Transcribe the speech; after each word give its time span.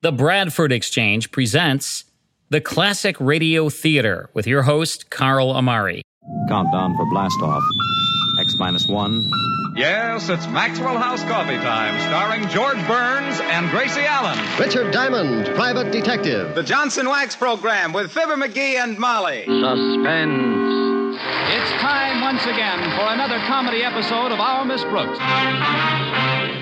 The 0.00 0.12
Bradford 0.12 0.70
Exchange 0.70 1.32
presents 1.32 2.04
the 2.50 2.60
Classic 2.60 3.16
Radio 3.18 3.68
Theater 3.68 4.30
with 4.32 4.46
your 4.46 4.62
host, 4.62 5.10
Carl 5.10 5.50
Amari. 5.50 6.02
Countdown 6.48 6.96
for 6.96 7.04
blast 7.06 7.42
off. 7.42 7.64
X 8.38 8.54
minus 8.60 8.86
one. 8.86 9.28
Yes, 9.74 10.28
it's 10.28 10.46
Maxwell 10.46 10.96
House 10.98 11.24
Coffee 11.24 11.56
Time, 11.56 11.98
starring 12.02 12.46
George 12.48 12.78
Burns 12.86 13.40
and 13.40 13.68
Gracie 13.70 14.02
Allen. 14.02 14.38
Richard 14.56 14.92
Diamond, 14.92 15.46
private 15.56 15.90
detective. 15.90 16.54
The 16.54 16.62
Johnson 16.62 17.08
Wax 17.08 17.34
Program 17.34 17.92
with 17.92 18.12
Fibber 18.12 18.36
McGee 18.36 18.76
and 18.76 18.96
Molly. 19.00 19.46
Suspense. 19.46 21.18
It's 21.50 21.70
time 21.82 22.20
once 22.20 22.44
again 22.44 22.78
for 22.96 23.12
another 23.12 23.38
comedy 23.48 23.82
episode 23.82 24.30
of 24.30 24.38
Our 24.38 24.64
Miss 24.64 24.84
Brooks. 24.84 25.18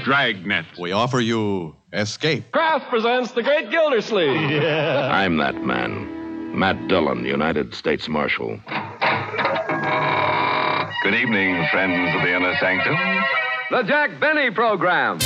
Dragnet. 0.07 0.65
We 0.81 0.93
offer 0.93 1.21
you 1.21 1.77
Escape. 1.97 2.53
Kraft 2.53 2.89
presents 2.91 3.33
The 3.33 3.43
Great 3.43 3.71
Gildersleeve. 3.71 4.51
Yeah. 4.51 5.09
I'm 5.13 5.39
that 5.39 5.63
man. 5.65 6.59
Matt 6.59 6.89
Dillon, 6.89 7.25
United 7.25 7.75
States 7.75 8.09
Marshal. 8.09 8.61
Good 11.03 11.15
evening, 11.15 11.67
friends 11.71 12.15
of 12.15 12.23
the 12.23 12.35
inner 12.37 12.55
sanctum. 12.59 12.97
The 13.71 13.83
Jack 13.83 14.21
Benny 14.21 14.51
Program. 14.51 15.19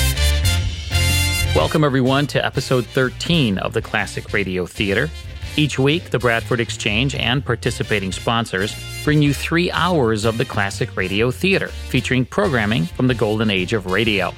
Welcome, 1.55 1.83
everyone, 1.83 2.27
to 2.27 2.43
episode 2.45 2.85
13 2.85 3.57
of 3.57 3.73
the 3.73 3.81
Classic 3.81 4.31
Radio 4.31 4.65
Theater. 4.65 5.09
Each 5.57 5.77
week, 5.77 6.11
the 6.11 6.19
Bradford 6.19 6.61
Exchange 6.61 7.13
and 7.15 7.43
participating 7.45 8.13
sponsors 8.13 8.73
bring 9.03 9.21
you 9.21 9.33
three 9.33 9.69
hours 9.71 10.23
of 10.23 10.37
the 10.37 10.45
Classic 10.45 10.95
Radio 10.95 11.31
Theater, 11.31 11.67
featuring 11.67 12.25
programming 12.25 12.85
from 12.85 13.07
the 13.07 13.15
golden 13.15 13.49
age 13.49 13.73
of 13.73 13.87
radio. 13.87 14.33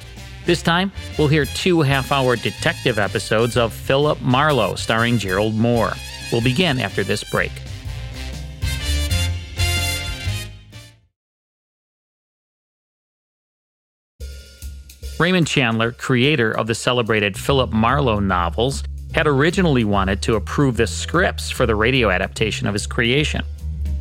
This 0.46 0.62
time, 0.62 0.92
we'll 1.18 1.28
hear 1.28 1.46
two 1.46 1.80
half 1.80 2.12
hour 2.12 2.36
detective 2.36 2.98
episodes 2.98 3.56
of 3.56 3.72
Philip 3.72 4.20
Marlowe 4.20 4.74
starring 4.74 5.16
Gerald 5.16 5.54
Mohr. 5.54 5.96
We'll 6.30 6.42
begin 6.42 6.80
after 6.80 7.02
this 7.02 7.24
break. 7.24 7.52
Raymond 15.18 15.46
Chandler, 15.46 15.92
creator 15.92 16.50
of 16.50 16.66
the 16.66 16.74
celebrated 16.74 17.38
Philip 17.38 17.72
Marlowe 17.72 18.18
novels, 18.18 18.82
had 19.14 19.26
originally 19.26 19.84
wanted 19.84 20.20
to 20.22 20.34
approve 20.34 20.76
the 20.76 20.88
scripts 20.88 21.50
for 21.50 21.66
the 21.66 21.74
radio 21.74 22.10
adaptation 22.10 22.66
of 22.66 22.74
his 22.74 22.86
creation. 22.86 23.42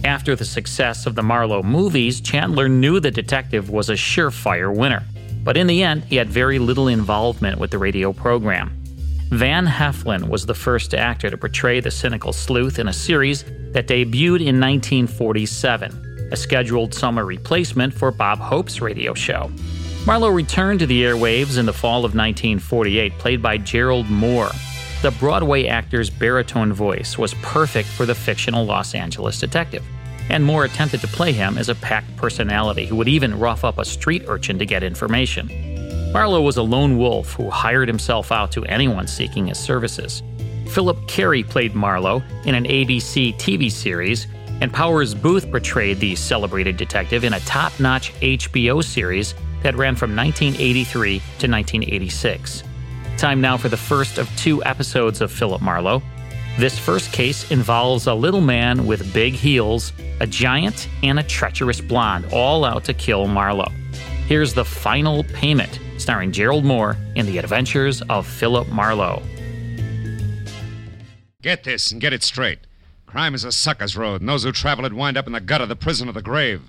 After 0.03 0.35
the 0.35 0.43
success 0.43 1.05
of 1.05 1.15
the 1.15 1.23
Marlowe 1.23 1.63
movies, 1.63 2.19
Chandler 2.19 2.67
knew 2.67 2.99
the 2.99 3.11
detective 3.11 3.69
was 3.69 3.89
a 3.89 3.93
surefire 3.93 4.75
winner. 4.75 5.03
But 5.43 5.57
in 5.57 5.67
the 5.67 5.83
end, 5.83 6.05
he 6.05 6.15
had 6.15 6.29
very 6.29 6.57
little 6.57 6.87
involvement 6.87 7.59
with 7.59 7.71
the 7.71 7.77
radio 7.77 8.13
program. 8.13 8.79
Van 9.29 9.65
Heflin 9.65 10.29
was 10.29 10.45
the 10.45 10.53
first 10.53 10.93
actor 10.93 11.29
to 11.29 11.37
portray 11.37 11.79
the 11.79 11.91
cynical 11.91 12.31
sleuth 12.31 12.79
in 12.79 12.87
a 12.87 12.93
series 12.93 13.43
that 13.71 13.87
debuted 13.87 14.41
in 14.41 14.59
1947, 14.59 16.29
a 16.31 16.37
scheduled 16.37 16.93
summer 16.93 17.25
replacement 17.25 17.93
for 17.93 18.11
Bob 18.11 18.39
Hope's 18.39 18.79
radio 18.79 19.13
show. 19.13 19.51
Marlowe 20.05 20.29
returned 20.29 20.79
to 20.79 20.85
the 20.85 21.01
airwaves 21.01 21.57
in 21.57 21.65
the 21.65 21.73
fall 21.73 21.99
of 22.05 22.13
1948, 22.13 23.17
played 23.17 23.41
by 23.41 23.57
Gerald 23.57 24.05
Mohr. 24.05 24.53
The 25.01 25.11
Broadway 25.11 25.67
actor's 25.67 26.09
baritone 26.09 26.71
voice 26.71 27.17
was 27.17 27.33
perfect 27.35 27.89
for 27.89 28.05
the 28.05 28.15
fictional 28.15 28.65
Los 28.65 28.95
Angeles 28.95 29.39
detective, 29.39 29.83
and 30.29 30.43
Mohr 30.43 30.65
attempted 30.65 31.01
to 31.01 31.07
play 31.07 31.31
him 31.31 31.57
as 31.57 31.69
a 31.69 31.75
packed 31.75 32.15
personality 32.17 32.85
who 32.85 32.95
would 32.95 33.07
even 33.07 33.37
rough 33.37 33.63
up 33.63 33.77
a 33.77 33.85
street 33.85 34.23
urchin 34.27 34.59
to 34.59 34.65
get 34.65 34.83
information. 34.83 35.49
Marlowe 36.13 36.41
was 36.41 36.57
a 36.57 36.63
lone 36.63 36.97
wolf 36.97 37.33
who 37.33 37.49
hired 37.49 37.87
himself 37.87 38.31
out 38.31 38.51
to 38.51 38.63
anyone 38.65 39.07
seeking 39.07 39.47
his 39.47 39.57
services. 39.57 40.21
Philip 40.67 41.07
Carey 41.07 41.43
played 41.43 41.75
Marlowe 41.75 42.21
in 42.45 42.55
an 42.55 42.65
ABC 42.65 43.35
TV 43.35 43.71
series, 43.71 44.27
and 44.61 44.71
Powers 44.71 45.13
Boothe 45.13 45.49
portrayed 45.49 45.99
the 45.99 46.15
celebrated 46.15 46.77
detective 46.77 47.23
in 47.23 47.33
a 47.33 47.39
top 47.41 47.79
notch 47.79 48.13
HBO 48.21 48.83
series 48.83 49.33
that 49.63 49.75
ran 49.75 49.95
from 49.95 50.15
1983 50.15 51.19
to 51.19 51.49
1986. 51.49 52.63
Time 53.17 53.41
now 53.41 53.57
for 53.57 53.69
the 53.69 53.77
first 53.77 54.17
of 54.17 54.29
two 54.35 54.63
episodes 54.63 55.21
of 55.21 55.31
Philip 55.31 55.61
Marlowe. 55.61 56.01
This 56.57 56.77
first 56.77 57.11
case 57.11 57.49
involves 57.49 58.05
a 58.05 58.13
little 58.13 58.39
man 58.39 58.85
with 58.85 59.11
big 59.11 59.33
heels, 59.33 59.91
a 60.19 60.27
giant, 60.27 60.87
and 61.01 61.17
a 61.17 61.23
treacherous 61.23 61.81
blonde, 61.81 62.27
all 62.31 62.63
out 62.63 62.83
to 62.85 62.93
kill 62.93 63.27
Marlowe. 63.27 63.71
Here's 64.27 64.53
the 64.53 64.63
final 64.63 65.23
payment, 65.23 65.79
starring 65.97 66.31
Gerald 66.31 66.63
Mohr 66.63 66.95
in 67.15 67.25
The 67.25 67.39
Adventures 67.39 68.03
of 68.03 68.27
Philip 68.27 68.67
Marlowe. 68.67 69.23
Get 71.41 71.63
this 71.63 71.91
and 71.91 71.99
get 71.99 72.13
it 72.13 72.21
straight. 72.21 72.59
Crime 73.07 73.33
is 73.33 73.43
a 73.43 73.51
sucker's 73.51 73.97
road, 73.97 74.21
and 74.21 74.29
those 74.29 74.43
who 74.43 74.51
travel 74.51 74.85
it 74.85 74.93
wind 74.93 75.17
up 75.17 75.25
in 75.25 75.33
the 75.33 75.41
gut 75.41 75.59
of 75.59 75.69
the 75.69 75.75
prison 75.75 76.07
of 76.07 76.13
the 76.13 76.21
grave. 76.21 76.61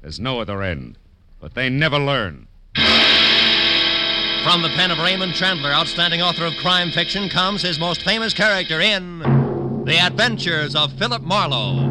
There's 0.00 0.18
no 0.18 0.40
other 0.40 0.62
end. 0.62 0.96
But 1.38 1.54
they 1.54 1.68
never 1.68 1.98
learn. 1.98 2.47
From 4.48 4.62
the 4.62 4.70
pen 4.70 4.90
of 4.90 4.98
Raymond 4.98 5.34
Chandler, 5.34 5.70
outstanding 5.70 6.22
author 6.22 6.46
of 6.46 6.56
crime 6.56 6.90
fiction, 6.90 7.28
comes 7.28 7.60
his 7.60 7.78
most 7.78 8.00
famous 8.00 8.32
character 8.32 8.80
in 8.80 9.18
The 9.84 9.98
Adventures 9.98 10.74
of 10.74 10.90
Philip 10.94 11.20
Marlowe. 11.20 11.90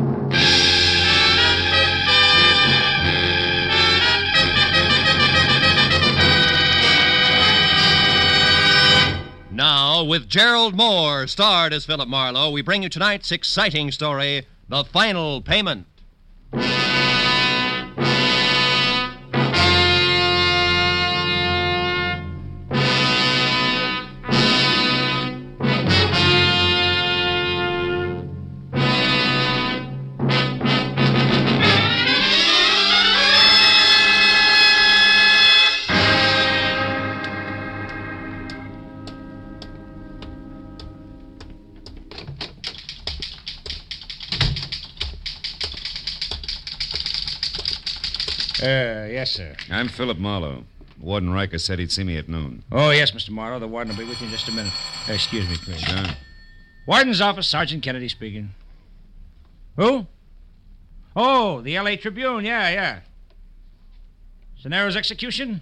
Now, 9.51 10.03
with 10.03 10.27
Gerald 10.27 10.75
Mohr, 10.75 11.29
starred 11.29 11.73
as 11.73 11.85
Philip 11.85 12.09
Marlowe, 12.09 12.49
we 12.49 12.63
bring 12.63 12.81
you 12.81 12.89
tonight's 12.89 13.31
exciting 13.31 13.91
story 13.91 14.47
The 14.67 14.83
Final 14.83 15.43
Payment. 15.43 15.85
Yes, 49.27 49.35
sir. 49.35 49.55
I'm 49.69 49.89
Philip 49.89 50.17
Marlowe. 50.17 50.63
Warden 50.99 51.31
Riker 51.31 51.57
said 51.57 51.79
he'd 51.79 51.91
see 51.91 52.03
me 52.03 52.17
at 52.17 52.27
noon. 52.29 52.63
Oh, 52.71 52.89
yes, 52.91 53.11
Mr. 53.11 53.29
Marlowe. 53.29 53.59
The 53.59 53.67
warden 53.67 53.95
will 53.95 54.03
be 54.03 54.09
with 54.09 54.19
you 54.19 54.27
in 54.27 54.31
just 54.31 54.47
a 54.47 54.51
minute. 54.51 54.73
Uh, 55.07 55.13
excuse 55.13 55.47
me, 55.47 55.57
please. 55.57 55.81
Sure. 55.81 56.05
Warden's 56.87 57.21
office, 57.21 57.47
Sergeant 57.47 57.83
Kennedy 57.83 58.07
speaking. 58.07 58.51
Who? 59.75 60.07
Oh, 61.15 61.61
the 61.61 61.75
L.A. 61.75 61.97
Tribune. 61.97 62.45
Yeah, 62.45 62.69
yeah. 62.69 62.99
Sonero's 64.63 64.95
execution? 64.95 65.61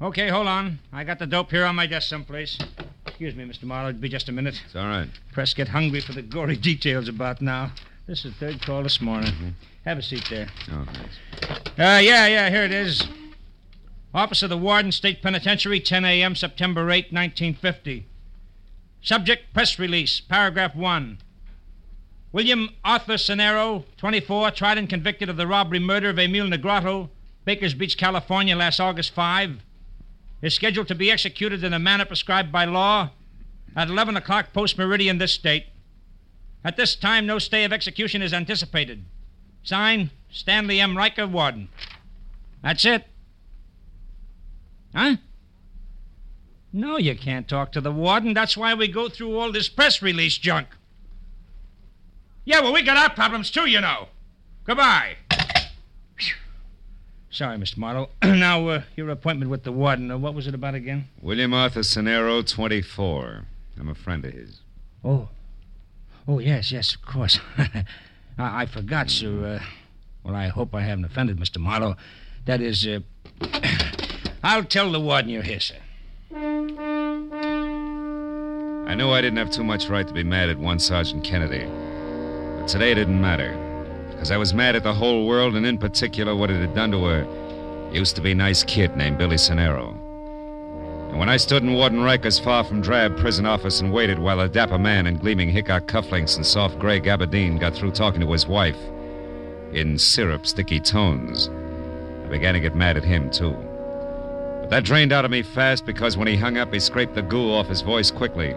Okay, 0.00 0.28
hold 0.28 0.46
on. 0.46 0.78
I 0.92 1.02
got 1.04 1.18
the 1.18 1.26
dope 1.26 1.50
here 1.50 1.64
on 1.64 1.74
my 1.74 1.86
desk 1.86 2.08
someplace. 2.08 2.58
Excuse 3.06 3.34
me, 3.34 3.44
Mr. 3.44 3.64
Marlowe. 3.64 3.88
It'll 3.88 4.00
be 4.00 4.08
just 4.08 4.28
a 4.28 4.32
minute. 4.32 4.60
It's 4.64 4.76
all 4.76 4.86
right. 4.86 5.08
Press 5.32 5.54
get 5.54 5.68
hungry 5.68 6.00
for 6.00 6.12
the 6.12 6.22
gory 6.22 6.56
details 6.56 7.08
about 7.08 7.40
now. 7.40 7.72
This 8.06 8.24
is 8.24 8.34
the 8.34 8.38
third 8.38 8.62
call 8.62 8.84
this 8.84 9.00
morning. 9.00 9.56
Have 9.84 9.98
a 9.98 10.02
seat 10.02 10.24
there. 10.30 10.46
Oh, 10.70 10.86
thanks. 10.92 11.16
Uh, 11.76 11.98
yeah, 12.00 12.28
yeah, 12.28 12.50
here 12.50 12.62
it 12.62 12.70
is. 12.70 13.04
Office 14.14 14.44
of 14.44 14.50
the 14.50 14.56
Warden, 14.56 14.92
State 14.92 15.22
Penitentiary, 15.22 15.80
10 15.80 16.04
a.m., 16.04 16.36
September 16.36 16.88
8, 16.88 17.12
1950. 17.12 18.06
Subject 19.02 19.52
press 19.52 19.80
release, 19.80 20.20
paragraph 20.20 20.76
1. 20.76 21.18
William 22.30 22.70
Arthur 22.84 23.14
Sonero, 23.14 23.82
24, 23.96 24.52
tried 24.52 24.78
and 24.78 24.88
convicted 24.88 25.28
of 25.28 25.36
the 25.36 25.46
robbery 25.48 25.80
murder 25.80 26.10
of 26.10 26.18
Emil 26.18 26.46
Negrado, 26.46 27.08
Bakers 27.44 27.74
Beach, 27.74 27.98
California, 27.98 28.54
last 28.54 28.78
August 28.78 29.12
5, 29.14 29.58
is 30.42 30.54
scheduled 30.54 30.86
to 30.86 30.94
be 30.94 31.10
executed 31.10 31.64
in 31.64 31.72
the 31.72 31.78
manner 31.80 32.04
prescribed 32.04 32.52
by 32.52 32.64
law 32.64 33.10
at 33.74 33.88
11 33.88 34.16
o'clock 34.16 34.52
post 34.52 34.78
meridian 34.78 35.18
this 35.18 35.36
date. 35.36 35.66
At 36.66 36.76
this 36.76 36.96
time, 36.96 37.26
no 37.26 37.38
stay 37.38 37.62
of 37.62 37.72
execution 37.72 38.22
is 38.22 38.34
anticipated. 38.34 39.04
Signed, 39.62 40.10
Stanley 40.32 40.80
M. 40.80 40.96
Riker, 40.96 41.24
Warden. 41.24 41.68
That's 42.60 42.84
it. 42.84 43.04
Huh? 44.92 45.18
No, 46.72 46.96
you 46.96 47.14
can't 47.14 47.46
talk 47.46 47.70
to 47.70 47.80
the 47.80 47.92
warden. 47.92 48.34
That's 48.34 48.56
why 48.56 48.74
we 48.74 48.88
go 48.88 49.08
through 49.08 49.38
all 49.38 49.52
this 49.52 49.68
press 49.68 50.02
release 50.02 50.38
junk. 50.38 50.66
Yeah, 52.44 52.62
well, 52.62 52.72
we 52.72 52.82
got 52.82 52.96
our 52.96 53.10
problems 53.10 53.48
too, 53.52 53.66
you 53.66 53.80
know. 53.80 54.08
Goodbye. 54.64 55.18
Sorry, 57.30 57.56
Mr. 57.58 57.76
Marlowe. 57.76 58.10
now, 58.24 58.66
uh, 58.66 58.82
your 58.96 59.10
appointment 59.10 59.52
with 59.52 59.62
the 59.62 59.70
warden. 59.70 60.10
Uh, 60.10 60.18
what 60.18 60.34
was 60.34 60.48
it 60.48 60.54
about 60.54 60.74
again? 60.74 61.06
William 61.22 61.54
Arthur 61.54 61.80
Sonero, 61.80 62.44
24. 62.44 63.44
I'm 63.78 63.88
a 63.88 63.94
friend 63.94 64.24
of 64.24 64.32
his. 64.32 64.58
Oh. 65.04 65.28
Oh, 66.28 66.38
yes, 66.40 66.72
yes, 66.72 66.94
of 66.94 67.02
course. 67.02 67.38
I, 67.58 68.62
I 68.62 68.66
forgot, 68.66 69.10
sir. 69.10 69.60
Uh, 69.60 69.64
well, 70.24 70.34
I 70.34 70.48
hope 70.48 70.74
I 70.74 70.82
haven't 70.82 71.04
offended 71.04 71.38
Mr. 71.38 71.58
Marlowe. 71.58 71.96
That 72.46 72.60
is, 72.60 72.86
uh, 72.86 73.00
I'll 74.42 74.64
tell 74.64 74.90
the 74.90 75.00
warden 75.00 75.30
you're 75.30 75.42
here, 75.42 75.60
sir. 75.60 75.76
I 78.86 78.94
knew 78.94 79.10
I 79.10 79.20
didn't 79.20 79.38
have 79.38 79.50
too 79.50 79.64
much 79.64 79.88
right 79.88 80.06
to 80.06 80.14
be 80.14 80.24
mad 80.24 80.48
at 80.48 80.58
one 80.58 80.78
Sergeant 80.78 81.24
Kennedy. 81.24 81.64
But 82.58 82.68
today 82.68 82.92
it 82.92 82.96
didn't 82.96 83.20
matter. 83.20 83.56
Because 84.10 84.30
I 84.30 84.36
was 84.36 84.54
mad 84.54 84.76
at 84.76 84.82
the 84.82 84.94
whole 84.94 85.26
world, 85.26 85.54
and 85.54 85.66
in 85.66 85.78
particular 85.78 86.34
what 86.34 86.50
it 86.50 86.60
had 86.60 86.74
done 86.74 86.90
to 86.92 87.08
a 87.08 87.92
used 87.92 88.16
to 88.16 88.22
be 88.22 88.34
nice 88.34 88.62
kid 88.62 88.96
named 88.96 89.18
Billy 89.18 89.36
Sonero. 89.36 90.05
And 91.16 91.20
when 91.20 91.30
I 91.30 91.38
stood 91.38 91.62
in 91.62 91.72
Warden 91.72 92.02
Riker's 92.02 92.38
far 92.38 92.62
from 92.62 92.82
drab 92.82 93.16
prison 93.16 93.46
office 93.46 93.80
and 93.80 93.90
waited 93.90 94.18
while 94.18 94.38
a 94.40 94.50
dapper 94.50 94.78
man 94.78 95.06
in 95.06 95.16
gleaming 95.16 95.48
Hickok 95.48 95.86
cufflinks 95.86 96.36
and 96.36 96.44
soft 96.44 96.78
gray 96.78 97.00
gabardine 97.00 97.58
got 97.58 97.74
through 97.74 97.92
talking 97.92 98.20
to 98.20 98.30
his 98.30 98.46
wife 98.46 98.76
in 99.72 99.96
syrup 99.96 100.46
sticky 100.46 100.78
tones, 100.78 101.48
I 102.22 102.28
began 102.28 102.52
to 102.52 102.60
get 102.60 102.76
mad 102.76 102.98
at 102.98 103.02
him, 103.02 103.30
too. 103.30 103.52
But 104.60 104.68
that 104.68 104.84
drained 104.84 105.10
out 105.10 105.24
of 105.24 105.30
me 105.30 105.40
fast 105.40 105.86
because 105.86 106.18
when 106.18 106.28
he 106.28 106.36
hung 106.36 106.58
up, 106.58 106.70
he 106.70 106.78
scraped 106.78 107.14
the 107.14 107.22
goo 107.22 107.50
off 107.50 107.68
his 107.68 107.80
voice 107.80 108.10
quickly, 108.10 108.54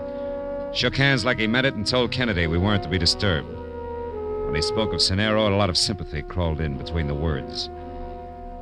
shook 0.73 0.97
hands 0.97 1.23
like 1.23 1.39
he 1.39 1.47
meant 1.47 1.65
it, 1.65 1.75
and 1.75 1.87
told 1.87 2.11
Kennedy 2.11 2.47
we 2.47 2.57
weren't 2.57 2.83
to 2.83 2.89
be 2.89 2.97
disturbed. 2.97 3.47
When 4.43 4.55
he 4.55 4.61
spoke 4.61 4.91
of 4.91 4.99
Sonero, 4.99 5.49
a 5.49 5.55
lot 5.55 5.69
of 5.69 5.77
sympathy 5.77 6.23
crawled 6.23 6.59
in 6.59 6.77
between 6.77 7.07
the 7.07 7.15
words, 7.15 7.69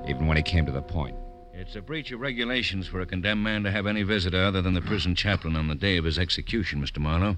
even 0.07 0.27
when 0.27 0.37
he 0.37 0.43
came 0.43 0.67
to 0.67 0.71
the 0.71 0.83
point. 0.83 1.16
It's 1.59 1.75
a 1.75 1.81
breach 1.81 2.11
of 2.11 2.19
regulations 2.19 2.85
for 2.85 3.01
a 3.01 3.07
condemned 3.07 3.43
man 3.43 3.63
to 3.63 3.71
have 3.71 3.87
any 3.87 4.03
visitor 4.03 4.43
other 4.43 4.61
than 4.61 4.75
the 4.75 4.81
prison 4.81 5.15
chaplain 5.15 5.55
on 5.55 5.67
the 5.67 5.73
day 5.73 5.97
of 5.97 6.05
his 6.05 6.19
execution, 6.19 6.79
Mr. 6.79 6.99
Marlowe. 6.99 7.37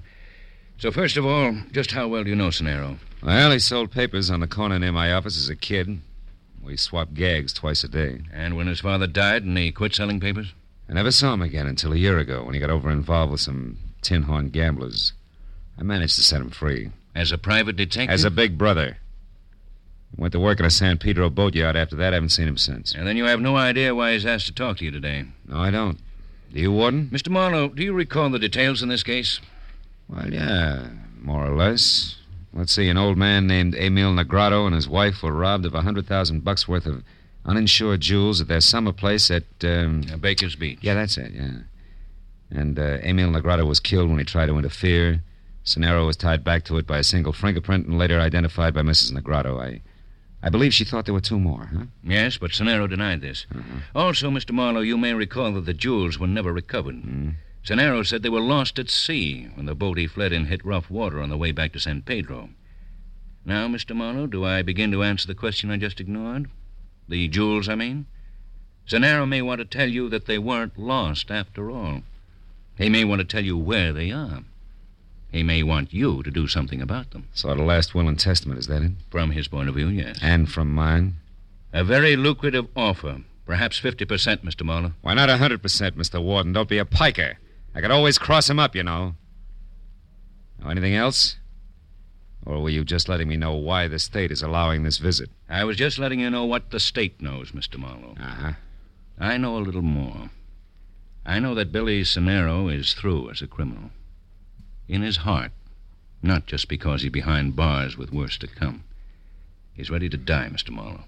So, 0.76 0.90
first 0.90 1.16
of 1.16 1.24
all, 1.24 1.56
just 1.72 1.92
how 1.92 2.06
well 2.06 2.22
do 2.22 2.28
you 2.28 2.36
know 2.36 2.48
Sonero? 2.48 2.98
Well, 3.22 3.50
he 3.50 3.58
sold 3.58 3.90
papers 3.90 4.30
on 4.30 4.40
the 4.40 4.46
corner 4.46 4.78
near 4.78 4.92
my 4.92 5.10
office 5.10 5.38
as 5.38 5.48
a 5.48 5.56
kid. 5.56 6.02
We 6.62 6.76
swapped 6.76 7.14
gags 7.14 7.54
twice 7.54 7.82
a 7.82 7.88
day. 7.88 8.20
And 8.30 8.58
when 8.58 8.66
his 8.66 8.80
father 8.80 9.06
died 9.06 9.44
and 9.44 9.56
he 9.56 9.72
quit 9.72 9.94
selling 9.94 10.20
papers? 10.20 10.52
I 10.86 10.92
never 10.92 11.12
saw 11.12 11.32
him 11.32 11.40
again 11.40 11.66
until 11.66 11.94
a 11.94 11.96
year 11.96 12.18
ago 12.18 12.44
when 12.44 12.52
he 12.52 12.60
got 12.60 12.68
over 12.68 12.90
involved 12.90 13.32
with 13.32 13.40
some 13.40 13.78
tin 14.02 14.24
horn 14.24 14.50
gamblers. 14.50 15.14
I 15.78 15.82
managed 15.82 16.16
to 16.16 16.22
set 16.22 16.42
him 16.42 16.50
free. 16.50 16.90
As 17.14 17.32
a 17.32 17.38
private 17.38 17.76
detective? 17.76 18.12
As 18.12 18.24
a 18.24 18.30
big 18.30 18.58
brother. 18.58 18.98
Went 20.16 20.32
to 20.32 20.40
work 20.40 20.58
in 20.58 20.66
a 20.66 20.70
San 20.70 20.98
Pedro 20.98 21.30
boatyard 21.30 21.76
after 21.76 21.96
that. 21.96 22.12
I 22.12 22.16
haven't 22.16 22.30
seen 22.30 22.48
him 22.48 22.58
since. 22.58 22.94
And 22.94 23.06
then 23.06 23.16
you 23.16 23.24
have 23.24 23.40
no 23.40 23.56
idea 23.56 23.94
why 23.94 24.12
he's 24.12 24.26
asked 24.26 24.46
to 24.46 24.52
talk 24.52 24.78
to 24.78 24.84
you 24.84 24.90
today. 24.90 25.24
No, 25.46 25.58
I 25.58 25.70
don't. 25.70 25.98
Do 26.52 26.60
you, 26.60 26.72
Warden? 26.72 27.08
Mr. 27.12 27.28
Marlowe, 27.28 27.68
do 27.68 27.82
you 27.84 27.92
recall 27.92 28.28
the 28.28 28.38
details 28.38 28.82
in 28.82 28.88
this 28.88 29.04
case? 29.04 29.40
Well, 30.08 30.32
yeah, 30.32 30.88
more 31.20 31.46
or 31.46 31.56
less. 31.56 32.16
Let's 32.52 32.72
see, 32.72 32.88
an 32.88 32.96
old 32.96 33.16
man 33.16 33.46
named 33.46 33.76
Emil 33.76 34.12
Negrado 34.12 34.66
and 34.66 34.74
his 34.74 34.88
wife 34.88 35.22
were 35.22 35.32
robbed 35.32 35.64
of 35.64 35.74
a 35.74 35.82
hundred 35.82 36.08
thousand 36.08 36.42
bucks 36.42 36.66
worth 36.66 36.86
of 36.86 37.04
uninsured 37.46 38.00
jewels 38.00 38.40
at 38.40 38.48
their 38.48 38.60
summer 38.60 38.92
place 38.92 39.30
at 39.30 39.44
um... 39.62 40.04
uh, 40.12 40.16
Baker's 40.16 40.56
Beach. 40.56 40.80
Yeah, 40.82 40.94
that's 40.94 41.16
it. 41.16 41.32
Yeah. 41.32 41.50
And 42.50 42.78
uh, 42.78 42.98
Emil 43.02 43.30
Negrado 43.30 43.66
was 43.66 43.78
killed 43.78 44.08
when 44.10 44.18
he 44.18 44.24
tried 44.24 44.46
to 44.46 44.58
interfere. 44.58 45.22
Sonero 45.64 46.06
was 46.06 46.16
tied 46.16 46.42
back 46.42 46.64
to 46.64 46.78
it 46.78 46.86
by 46.86 46.98
a 46.98 47.04
single 47.04 47.32
fingerprint 47.32 47.86
and 47.86 47.96
later 47.96 48.18
identified 48.18 48.74
by 48.74 48.82
Mrs. 48.82 49.12
Negrado. 49.12 49.60
I, 49.60 49.82
I 50.42 50.48
believe 50.48 50.72
she 50.72 50.84
thought 50.84 51.04
there 51.04 51.14
were 51.14 51.20
two 51.20 51.38
more, 51.38 51.66
huh? 51.66 51.84
Yes, 52.02 52.38
but 52.38 52.52
Sonero 52.52 52.88
denied 52.88 53.20
this. 53.20 53.46
Uh-huh. 53.54 53.80
Also, 53.94 54.30
Mr. 54.30 54.52
Marlowe, 54.52 54.80
you 54.80 54.96
may 54.96 55.12
recall 55.12 55.52
that 55.52 55.66
the 55.66 55.74
jewels 55.74 56.18
were 56.18 56.26
never 56.26 56.52
recovered. 56.52 56.96
Mm. 57.02 57.34
Sonero 57.62 58.06
said 58.06 58.22
they 58.22 58.30
were 58.30 58.40
lost 58.40 58.78
at 58.78 58.88
sea 58.88 59.48
when 59.54 59.66
the 59.66 59.74
boat 59.74 59.98
he 59.98 60.06
fled 60.06 60.32
in 60.32 60.46
hit 60.46 60.64
rough 60.64 60.90
water 60.90 61.20
on 61.20 61.28
the 61.28 61.36
way 61.36 61.52
back 61.52 61.72
to 61.72 61.80
San 61.80 62.00
Pedro. 62.00 62.48
Now, 63.44 63.68
Mr. 63.68 63.94
Marlowe, 63.94 64.26
do 64.26 64.44
I 64.44 64.62
begin 64.62 64.90
to 64.92 65.02
answer 65.02 65.26
the 65.26 65.34
question 65.34 65.70
I 65.70 65.76
just 65.76 66.00
ignored? 66.00 66.48
The 67.06 67.28
jewels, 67.28 67.68
I 67.68 67.74
mean? 67.74 68.06
Sonero 68.86 69.28
may 69.28 69.42
want 69.42 69.58
to 69.58 69.64
tell 69.66 69.88
you 69.88 70.08
that 70.08 70.26
they 70.26 70.38
weren't 70.38 70.78
lost 70.78 71.30
after 71.30 71.70
all. 71.70 72.02
He 72.78 72.88
may 72.88 73.04
want 73.04 73.20
to 73.20 73.26
tell 73.26 73.44
you 73.44 73.58
where 73.58 73.92
they 73.92 74.10
are. 74.10 74.42
He 75.32 75.42
may 75.42 75.62
want 75.62 75.92
you 75.92 76.22
to 76.22 76.30
do 76.30 76.48
something 76.48 76.82
about 76.82 77.10
them. 77.10 77.28
So 77.34 77.54
the 77.54 77.62
last 77.62 77.94
will 77.94 78.08
and 78.08 78.18
testament, 78.18 78.58
is 78.58 78.66
that 78.66 78.82
it? 78.82 78.92
From 79.10 79.30
his 79.30 79.48
point 79.48 79.68
of 79.68 79.76
view, 79.76 79.88
yes. 79.88 80.18
And 80.20 80.50
from 80.50 80.74
mine? 80.74 81.16
A 81.72 81.84
very 81.84 82.16
lucrative 82.16 82.66
offer. 82.74 83.22
Perhaps 83.46 83.80
50%, 83.80 84.06
Mr. 84.38 84.64
Marlowe. 84.64 84.92
Why 85.02 85.14
not 85.14 85.30
a 85.30 85.34
100%, 85.34 85.58
Mr. 85.58 86.22
Warden? 86.22 86.52
Don't 86.52 86.68
be 86.68 86.78
a 86.78 86.84
piker. 86.84 87.38
I 87.74 87.80
could 87.80 87.90
always 87.90 88.18
cross 88.18 88.50
him 88.50 88.58
up, 88.58 88.74
you 88.74 88.82
know. 88.82 89.14
Now, 90.60 90.70
anything 90.70 90.94
else? 90.94 91.36
Or 92.44 92.62
were 92.62 92.70
you 92.70 92.84
just 92.84 93.08
letting 93.08 93.28
me 93.28 93.36
know 93.36 93.54
why 93.54 93.86
the 93.86 93.98
state 93.98 94.32
is 94.32 94.42
allowing 94.42 94.82
this 94.82 94.98
visit? 94.98 95.30
I 95.48 95.64
was 95.64 95.76
just 95.76 95.98
letting 95.98 96.20
you 96.20 96.30
know 96.30 96.44
what 96.44 96.70
the 96.70 96.80
state 96.80 97.20
knows, 97.20 97.52
Mr. 97.52 97.78
Marlowe. 97.78 98.16
Uh 98.18 98.24
huh. 98.24 98.52
I 99.18 99.36
know 99.36 99.56
a 99.56 99.58
little 99.58 99.82
more. 99.82 100.30
I 101.26 101.38
know 101.38 101.54
that 101.54 101.72
Billy 101.72 102.02
Sonero 102.02 102.72
is 102.74 102.94
through 102.94 103.30
as 103.30 103.42
a 103.42 103.46
criminal. 103.46 103.90
In 104.90 105.02
his 105.02 105.18
heart, 105.18 105.52
not 106.20 106.46
just 106.46 106.66
because 106.66 107.02
he's 107.02 107.12
behind 107.12 107.54
bars 107.54 107.96
with 107.96 108.12
worse 108.12 108.36
to 108.38 108.48
come. 108.48 108.82
He's 109.72 109.88
ready 109.88 110.08
to 110.08 110.16
die, 110.16 110.50
Mr. 110.52 110.70
Marlowe. 110.70 111.04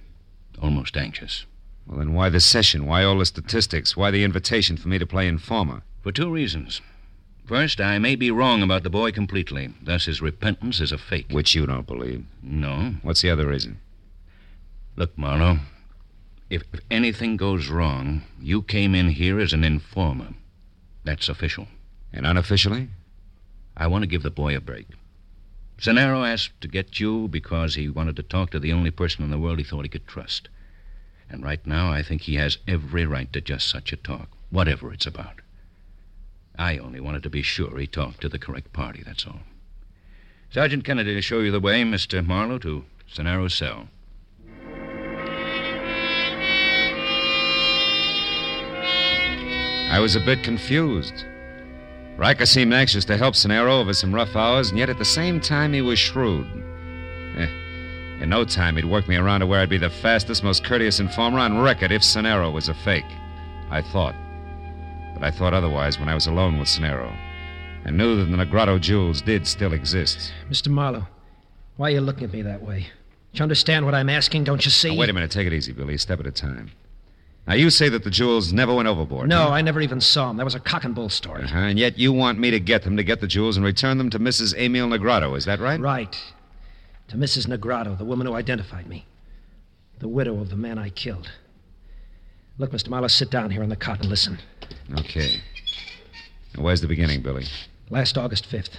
Almost 0.63 0.97
anxious. 0.97 1.47
Well, 1.85 1.99
then 1.99 2.13
why 2.15 2.29
the 2.29 2.39
session? 2.39 2.87
Why 2.87 3.03
all 3.03 3.19
the 3.19 3.27
statistics? 3.27 3.97
Why 3.97 4.13
the 4.13 4.23
invitation 4.23 4.77
for 4.77 4.87
me 4.87 5.01
to 5.01 5.05
play 5.05 5.27
informer? 5.27 5.83
For 6.01 6.13
two 6.13 6.31
reasons. 6.31 6.81
First, 7.45 7.81
I 7.81 7.99
may 7.99 8.15
be 8.15 8.31
wrong 8.31 8.63
about 8.63 8.85
the 8.85 8.89
boy 8.89 9.11
completely. 9.11 9.75
Thus, 9.83 10.05
his 10.05 10.23
repentance 10.23 10.79
is 10.79 10.93
a 10.93 10.97
fake. 10.97 11.27
Which 11.33 11.57
you 11.57 11.67
don't 11.67 11.85
believe. 11.85 12.25
No. 12.41 12.95
What's 13.03 13.23
the 13.23 13.31
other 13.31 13.49
reason? 13.49 13.81
Look, 14.95 15.19
Marlowe, 15.19 15.59
if, 16.49 16.63
if 16.73 16.81
anything 16.89 17.37
goes 17.37 17.67
wrong, 17.67 18.23
you 18.41 18.63
came 18.63 18.95
in 18.95 19.09
here 19.09 19.41
as 19.41 19.53
an 19.53 19.65
informer. 19.65 20.35
That's 21.03 21.29
official. 21.29 21.67
And 22.13 22.25
unofficially? 22.25 22.89
I 23.77 23.87
want 23.87 24.03
to 24.03 24.09
give 24.09 24.23
the 24.23 24.31
boy 24.31 24.57
a 24.57 24.61
break. 24.61 24.89
Sonero 25.79 26.25
asked 26.25 26.61
to 26.61 26.69
get 26.69 27.01
you 27.01 27.27
because 27.29 27.75
he 27.75 27.89
wanted 27.89 28.17
to 28.17 28.23
talk 28.23 28.51
to 28.51 28.61
the 28.61 28.73
only 28.73 28.91
person 28.91 29.25
in 29.25 29.31
the 29.31 29.39
world 29.39 29.59
he 29.59 29.65
thought 29.65 29.85
he 29.85 29.89
could 29.89 30.07
trust. 30.07 30.49
And 31.29 31.43
right 31.43 31.67
now, 31.67 31.91
I 31.91 32.03
think 32.03 32.23
he 32.23 32.35
has 32.37 32.59
every 32.69 33.07
right 33.07 33.33
to 33.33 33.41
just 33.41 33.69
such 33.69 33.93
a 33.93 33.97
talk, 33.97 34.29
whatever 34.51 34.93
it's 34.93 35.07
about. 35.07 35.41
I 36.59 36.79
only 36.79 37.01
wanted 37.01 37.23
to 37.25 37.31
be 37.31 37.43
sure 37.43 37.79
he 37.79 37.87
talked 37.87 38.21
to 38.21 38.29
the 38.29 38.39
correct 38.39 38.73
party, 38.73 39.03
that's 39.05 39.27
all. 39.27 39.41
Sergeant 40.51 40.85
Kennedy 40.85 41.15
to 41.15 41.23
show 41.23 41.41
you 41.41 41.51
the 41.51 41.61
way, 41.61 41.83
Mr. 41.83 42.25
Marlowe, 42.25 42.59
to 42.59 42.85
Sonero's 43.11 43.55
cell. 43.55 43.89
I 49.91 49.99
was 49.99 50.15
a 50.15 50.21
bit 50.21 50.43
confused. 50.43 51.25
Riker 52.17 52.47
seemed 52.47 52.73
anxious 52.73 53.05
to 53.07 53.17
help 53.17 53.35
Sonero 53.35 53.81
over 53.81 53.93
some 53.95 54.15
rough 54.15 54.37
hours, 54.37 54.71
and 54.71 54.79
yet 54.79 54.91
at 54.91 54.99
the 54.99 55.05
same 55.05 55.41
time 55.41 55.73
he 55.73 55.81
was 55.81 55.99
shrewd. 55.99 56.47
Eh, 57.37 57.49
in 58.21 58.29
no 58.29 58.45
time, 58.45 58.77
he'd 58.77 58.85
work 58.85 59.09
me 59.09 59.17
around 59.17 59.41
to 59.41 59.47
where 59.47 59.61
I'd 59.61 59.69
be 59.69 59.79
the 59.79 59.91
fastest, 59.91 60.45
most 60.45 60.65
courteous 60.65 61.01
informer 61.01 61.41
on 61.41 61.59
record 61.59 61.91
if 61.91 62.03
Sonero 62.03 62.53
was 62.53 62.69
a 62.69 62.75
fake. 62.75 63.05
I 63.71 63.83
thought. 63.83 64.15
But 65.15 65.25
I 65.25 65.31
thought 65.31 65.55
otherwise 65.55 65.99
when 65.99 66.09
I 66.09 66.15
was 66.15 66.27
alone 66.27 66.59
with 66.59 66.69
Sonero. 66.69 67.13
And 67.85 67.97
knew 67.97 68.17
that 68.17 68.27
the 68.27 68.37
Negrado 68.37 68.81
jewels 68.81 69.23
did 69.23 69.47
still 69.47 69.73
exist. 69.73 70.33
Mr. 70.49 70.69
Marlowe, 70.69 71.09
why 71.77 71.89
are 71.89 71.95
you 71.95 72.01
looking 72.01 72.25
at 72.25 72.33
me 72.33 72.43
that 72.43 72.63
way? 72.63 72.87
Do 73.33 73.39
you 73.39 73.43
understand 73.43 73.87
what 73.87 73.95
I'm 73.95 74.11
asking? 74.11 74.45
Don't 74.45 74.65
you 74.65 74.71
see? 74.71 74.91
Now, 74.93 75.01
wait 75.01 75.11
a 75.11 75.13
minute. 75.15 75.31
Take 75.31 75.47
it 75.47 75.53
easy, 75.53 75.73
Billy. 75.73 75.95
A 75.95 75.99
step 75.99 76.21
at 76.21 76.27
a 76.27 76.31
time. 76.31 76.71
Now, 77.47 77.55
you 77.55 77.71
say 77.71 77.89
that 77.89 78.05
the 78.05 78.11
jewels 78.11 78.53
never 78.53 78.73
went 78.73 78.87
overboard. 78.87 79.29
No, 79.29 79.45
huh? 79.45 79.51
I 79.51 79.63
never 79.63 79.81
even 79.81 80.01
saw 80.01 80.29
them. 80.29 80.37
That 80.37 80.45
was 80.45 80.55
a 80.55 80.61
cock 80.61 80.85
and 80.85 80.95
bull 80.95 81.09
story. 81.09 81.43
Uh-huh, 81.43 81.59
and 81.59 81.79
yet 81.79 81.99
you 81.99 82.13
want 82.13 82.39
me 82.39 82.53
to 82.53 82.61
get 82.61 82.85
them 82.85 82.97
to 82.97 83.03
get 83.03 83.21
the 83.21 83.27
jewels 83.27 83.57
and 83.57 83.67
return 83.67 83.99
them 83.99 84.11
to 84.11 84.19
Mrs. 84.21 84.57
Emil 84.57 84.89
Negrado. 84.89 85.37
Is 85.37 85.45
that 85.47 85.59
right? 85.59 85.81
Right. 85.81 86.17
To 87.09 87.17
Mrs. 87.17 87.49
Negrado, 87.49 87.99
the 87.99 88.05
woman 88.05 88.29
who 88.29 88.35
identified 88.35 88.87
me. 88.87 89.07
The 89.99 90.07
widow 90.09 90.41
of 90.41 90.51
the 90.51 90.57
man 90.57 90.79
I 90.79 90.91
killed. 90.91 91.31
Look, 92.59 92.71
Mr. 92.71 92.89
Marlowe, 92.91 93.09
sit 93.09 93.31
down 93.31 93.51
here 93.51 93.63
on 93.63 93.71
the 93.71 93.77
cot 93.77 94.01
and 94.01 94.09
listen. 94.09 94.39
Okay. 94.99 95.41
Now, 96.57 96.63
where's 96.63 96.81
the 96.81 96.87
beginning, 96.87 97.23
Billy? 97.23 97.47
Last 97.91 98.17
August 98.17 98.49
5th. 98.49 98.71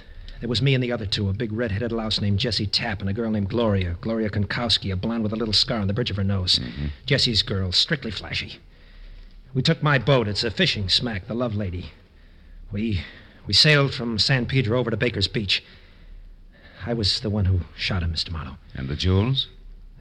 There 0.43 0.50
was 0.50 0.62
me 0.62 0.73
and 0.73 0.83
the 0.83 0.91
other 0.91 1.05
two, 1.05 1.29
a 1.29 1.33
big 1.33 1.53
red-headed 1.53 1.93
louse 1.93 2.19
named 2.19 2.38
Jesse 2.38 2.67
Tapp 2.67 3.00
and 3.00 3.09
a 3.09 3.13
girl 3.13 3.31
named 3.31 3.47
Gloria, 3.47 3.95
Gloria 4.01 4.29
Konkowski, 4.29 4.91
a 4.91 4.97
blonde 4.97 5.23
with 5.23 5.31
a 5.31 5.38
little 5.38 5.53
scar 5.53 5.79
on 5.79 5.88
the 5.88 5.93
bridge 5.93 6.12
of 6.12 6.17
her 6.17 6.23
nose. 6.25 6.59
Mm-hmm. 6.59 6.88
Jessie's 7.05 7.43
girl, 7.43 7.71
strictly 7.71 8.12
flashy. 8.12 8.59
We 9.53 9.62
took 9.62 9.81
my 9.81 9.97
boat. 9.97 10.27
It's 10.27 10.43
a 10.43 10.51
fishing 10.51 10.89
smack, 10.89 11.27
the 11.27 11.33
Love 11.33 11.55
Lady. 11.55 11.91
We 12.73 13.05
we 13.47 13.53
sailed 13.53 13.93
from 13.93 14.19
San 14.19 14.45
Pedro 14.45 14.77
over 14.77 14.91
to 14.91 14.97
Baker's 14.97 15.29
Beach. 15.29 15.63
I 16.85 16.93
was 16.93 17.21
the 17.21 17.29
one 17.29 17.45
who 17.45 17.62
shot 17.77 18.03
him, 18.03 18.12
Mr. 18.12 18.29
Marlowe. 18.29 18.57
And 18.75 18.89
the 18.89 18.97
jewels? 18.97 19.47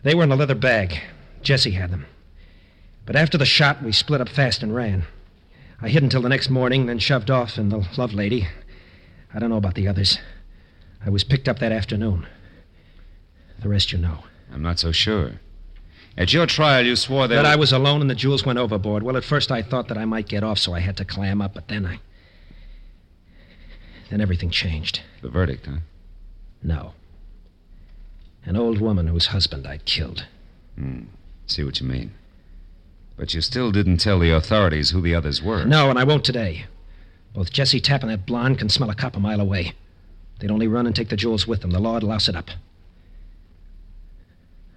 They 0.02 0.12
were 0.12 0.25
in 0.25 0.32
a 0.32 0.37
leather 0.37 0.56
bag. 0.56 0.99
Jesse 1.42 1.70
had 1.70 1.92
them. 1.92 2.06
But 3.06 3.14
after 3.14 3.38
the 3.38 3.46
shot, 3.46 3.80
we 3.84 3.92
split 3.92 4.20
up 4.20 4.28
fast 4.28 4.64
and 4.64 4.75
ran. 4.75 5.04
I 5.80 5.88
hid 5.88 6.02
until 6.02 6.20
the 6.20 6.28
next 6.28 6.50
morning, 6.50 6.87
then 6.87 6.99
shoved 6.99 7.30
off 7.30 7.58
in 7.58 7.68
the 7.68 7.87
Love 7.96 8.12
Lady. 8.12 8.49
I 9.32 9.38
don't 9.38 9.49
know 9.49 9.56
about 9.56 9.76
the 9.76 9.87
others. 9.87 10.18
I 11.04 11.11
was 11.11 11.25
picked 11.25 11.49
up 11.49 11.59
that 11.59 11.73
afternoon. 11.73 12.26
The 13.61 13.68
rest 13.68 13.92
you 13.92 13.99
know. 13.99 14.25
I'm 14.52 14.62
not 14.62 14.78
so 14.78 14.92
sure. 14.92 15.32
At 16.16 16.32
your 16.32 16.47
trial, 16.47 16.85
you 16.85 16.94
swore 16.97 17.26
that. 17.26 17.35
That 17.35 17.47
I 17.47 17.56
was 17.56 17.73
alone 17.73 18.00
and 18.00 18.11
the 18.11 18.14
jewels 18.14 18.44
went 18.44 18.59
overboard. 18.59 19.02
Well, 19.02 19.16
at 19.16 19.25
first 19.25 19.50
I 19.50 19.62
thought 19.62 19.88
that 19.88 19.97
I 19.97 20.04
might 20.04 20.28
get 20.28 20.44
off, 20.44 20.59
so 20.59 20.75
I 20.75 20.80
had 20.80 20.97
to 20.99 21.04
clam 21.04 21.40
up, 21.40 21.54
but 21.54 21.68
then 21.68 21.87
I. 21.87 22.00
Then 24.11 24.21
everything 24.21 24.50
changed. 24.50 25.00
The 25.23 25.30
verdict, 25.30 25.66
huh? 25.66 25.78
No. 26.62 26.92
An 28.44 28.56
old 28.56 28.78
woman 28.80 29.06
whose 29.06 29.26
husband 29.26 29.66
I'd 29.66 29.87
killed. 29.87 30.26
Hmm. 30.76 31.04
See 31.47 31.64
what 31.64 31.80
you 31.80 31.87
mean. 31.87 32.12
But 33.16 33.35
you 33.35 33.40
still 33.40 33.73
didn't 33.73 33.99
tell 33.99 34.18
the 34.18 34.30
authorities 34.30 34.90
who 34.90 35.00
the 35.00 35.14
others 35.14 35.42
were. 35.42 35.64
No, 35.64 35.90
and 35.90 35.99
I 35.99 36.04
won't 36.04 36.25
today. 36.25 36.66
Both 37.35 37.52
Jesse 37.52 37.80
Tapp 37.80 38.02
and 38.02 38.11
that 38.11 38.26
blonde 38.26 38.59
can 38.59 38.68
smell 38.68 38.90
a 38.90 38.94
cop 38.94 39.16
a 39.16 39.21
mile 39.21 39.40
away. 39.40 39.73
They'd 40.42 40.50
only 40.50 40.66
run 40.66 40.87
and 40.87 40.96
take 40.96 41.08
the 41.08 41.16
jewels 41.16 41.46
with 41.46 41.61
them. 41.61 41.70
The 41.70 41.78
law'd 41.78 42.02
louse 42.02 42.28
it 42.28 42.34
up. 42.34 42.50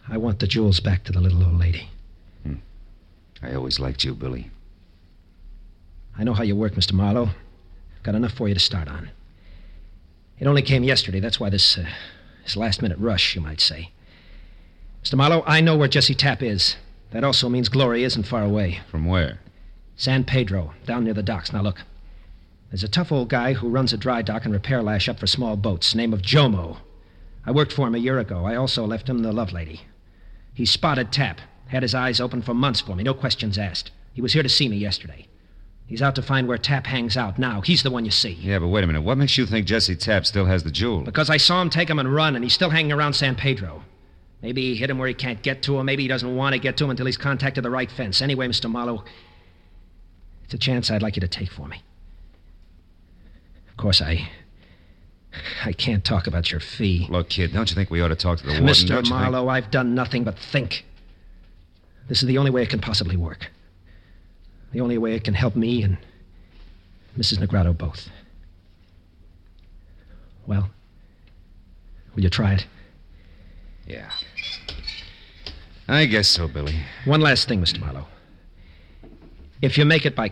I 0.08 0.16
want 0.16 0.38
the 0.38 0.46
jewels 0.46 0.80
back 0.80 1.04
to 1.06 1.12
the 1.12 1.20
little 1.20 1.44
old 1.44 1.58
lady. 1.58 1.90
Hmm. 2.44 2.58
I 3.42 3.56
always 3.56 3.80
liked 3.80 4.04
you, 4.04 4.14
Billy. 4.14 4.52
I 6.16 6.24
know 6.24 6.36
how 6.36 6.44
you 6.44 6.56
work, 6.56 6.74
Mr. 6.74 6.94
Marlowe. 6.94 7.30
I've 7.30 8.04
got 8.04 8.14
enough 8.14 8.34
for 8.34 8.48
you 8.48 8.54
to 8.54 8.60
start 8.60 8.88
on. 8.88 9.10
It 10.38 10.46
only 10.46 10.62
came 10.62 10.84
yesterday. 10.84 11.20
That's 11.20 11.40
why 11.40 11.50
this, 11.50 11.80
uh, 11.80 11.90
this 12.44 12.56
last 12.56 12.84
minute 12.84 13.00
rush, 13.00 13.34
you 13.34 13.42
might 13.42 13.60
say. 13.60 13.90
Mr. 15.04 15.16
Marlowe, 15.16 15.44
I 15.48 15.62
know 15.62 15.76
where 15.76 15.88
Jesse 15.88 16.14
Tapp 16.14 16.44
is. 16.44 16.76
That 17.10 17.24
also 17.24 17.50
means 17.50 17.70
Glory 17.70 18.04
isn't 18.04 18.28
far 18.28 18.44
away. 18.44 18.82
From 18.92 19.06
where? 19.08 19.40
San 19.96 20.26
Pedro, 20.26 20.76
down 20.86 21.06
near 21.06 21.16
the 21.16 21.24
docks. 21.24 21.52
Now 21.52 21.64
look. 21.64 21.82
There's 22.70 22.84
a 22.84 22.90
tough 22.90 23.12
old 23.12 23.30
guy 23.30 23.54
who 23.54 23.70
runs 23.70 23.94
a 23.94 23.98
dry 23.98 24.22
dock 24.22 24.44
and 24.44 24.54
repair 24.54 24.82
lash 24.82 25.08
up 25.08 25.20
for 25.20 25.28
small 25.28 25.56
boats, 25.56 25.96
name 25.96 26.14
of 26.14 26.22
Jomo. 26.22 26.78
I 27.46 27.52
worked 27.52 27.72
for 27.72 27.88
him 27.88 27.96
a 27.96 28.00
year 28.00 28.20
ago. 28.20 28.46
I 28.46 28.56
also 28.56 28.86
left 28.86 29.08
him 29.08 29.20
the 29.20 29.32
love 29.32 29.54
lady. 29.54 29.82
He 30.54 30.66
spotted 30.66 31.12
Tap, 31.12 31.42
had 31.68 31.84
his 31.84 31.94
eyes 31.94 32.20
open 32.20 32.42
for 32.42 32.54
months 32.54 32.82
for 32.82 32.96
me, 32.96 33.04
no 33.04 33.14
questions 33.14 33.58
asked. 33.58 33.92
He 34.14 34.22
was 34.22 34.34
here 34.34 34.44
to 34.44 34.50
see 34.50 34.68
me 34.68 34.78
yesterday. 34.78 35.28
He's 35.88 36.02
out 36.02 36.16
to 36.16 36.24
find 36.24 36.48
where 36.48 36.58
Tap 36.58 36.88
hangs 36.88 37.16
out 37.16 37.38
now. 37.38 37.62
He's 37.62 37.84
the 37.84 37.92
one 37.92 38.06
you 38.06 38.12
see. 38.12 38.32
Yeah, 38.32 38.60
but 38.60 38.70
wait 38.70 38.84
a 38.84 38.88
minute. 38.88 39.04
What 39.04 39.20
makes 39.20 39.38
you 39.38 39.46
think 39.46 39.68
Jesse 39.68 39.96
Tap 39.96 40.26
still 40.26 40.46
has 40.46 40.64
the 40.64 40.72
jewel? 40.72 41.02
Because 41.02 41.30
I 41.30 41.38
saw 41.38 41.62
him 41.62 41.70
take 41.70 41.90
him 41.90 42.00
and 42.00 42.14
run, 42.14 42.36
and 42.36 42.44
he's 42.44 42.54
still 42.54 42.72
hanging 42.72 42.92
around 42.92 43.14
San 43.14 43.36
Pedro. 43.36 43.84
Maybe 44.42 44.62
he 44.62 44.76
hit 44.76 44.90
him 44.90 44.98
where 44.98 45.08
he 45.08 45.14
can't 45.14 45.42
get 45.44 45.62
to 45.64 45.78
him. 45.78 45.86
Maybe 45.86 46.04
he 46.04 46.08
doesn't 46.08 46.36
want 46.36 46.54
to 46.54 46.60
get 46.60 46.78
to 46.78 46.86
him 46.86 46.90
until 46.90 47.06
he's 47.06 47.18
contacted 47.18 47.64
the 47.64 47.70
right 47.70 47.92
fence. 47.92 48.22
Anyway, 48.22 48.48
Mr. 48.48 48.70
Marlowe, 48.70 49.04
it's 50.44 50.54
a 50.56 50.58
chance 50.58 50.90
I'd 50.90 51.04
like 51.04 51.16
you 51.16 51.22
to 51.22 51.28
take 51.28 51.52
for 51.52 51.68
me. 51.68 51.82
Of 53.76 53.82
course, 53.82 54.02
I. 54.02 54.30
I 55.66 55.74
can't 55.74 56.06
talk 56.06 56.28
about 56.28 56.50
your 56.50 56.62
fee. 56.62 57.08
Look, 57.10 57.28
kid, 57.28 57.52
don't 57.52 57.70
you 57.70 57.76
think 57.76 57.90
we 57.92 58.00
ought 58.02 58.08
to 58.08 58.16
talk 58.16 58.38
to 58.40 58.46
the 58.46 58.52
warden? 58.54 58.68
Mr. 58.70 58.88
Don't 58.88 59.04
think- 59.04 59.10
Marlowe, 59.10 59.50
I've 59.50 59.70
done 59.70 59.94
nothing 59.94 60.24
but 60.24 60.40
think. 60.40 60.86
This 62.08 62.22
is 62.22 62.28
the 62.28 62.38
only 62.38 62.52
way 62.52 62.64
it 62.64 62.70
can 62.70 62.80
possibly 62.80 63.18
work. 63.18 63.52
The 64.72 64.80
only 64.80 64.98
way 64.98 65.14
it 65.14 65.26
can 65.26 65.34
help 65.34 65.58
me 65.58 65.84
and 65.84 65.98
Mrs. 67.18 67.40
Negrado 67.40 67.78
both. 67.78 68.10
Well, 70.48 70.70
will 72.16 72.24
you 72.24 72.30
try 72.30 72.54
it? 72.54 72.66
Yeah. 73.86 74.10
I 75.88 76.06
guess 76.06 76.30
so, 76.30 76.48
Billy. 76.48 76.76
One 77.04 77.20
last 77.20 77.48
thing, 77.50 77.62
Mr. 77.62 77.80
Marlowe. 77.82 78.08
If 79.62 79.78
you 79.78 79.84
make 79.86 80.06
it 80.06 80.16
by. 80.16 80.32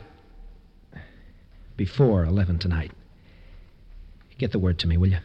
before 1.75 2.23
11 2.23 2.59
tonight, 2.59 2.91
get 4.43 4.51
the 4.51 4.59
word 4.59 4.77
to 4.79 4.88
me, 4.88 4.97
will 4.97 5.07
you? 5.07 5.19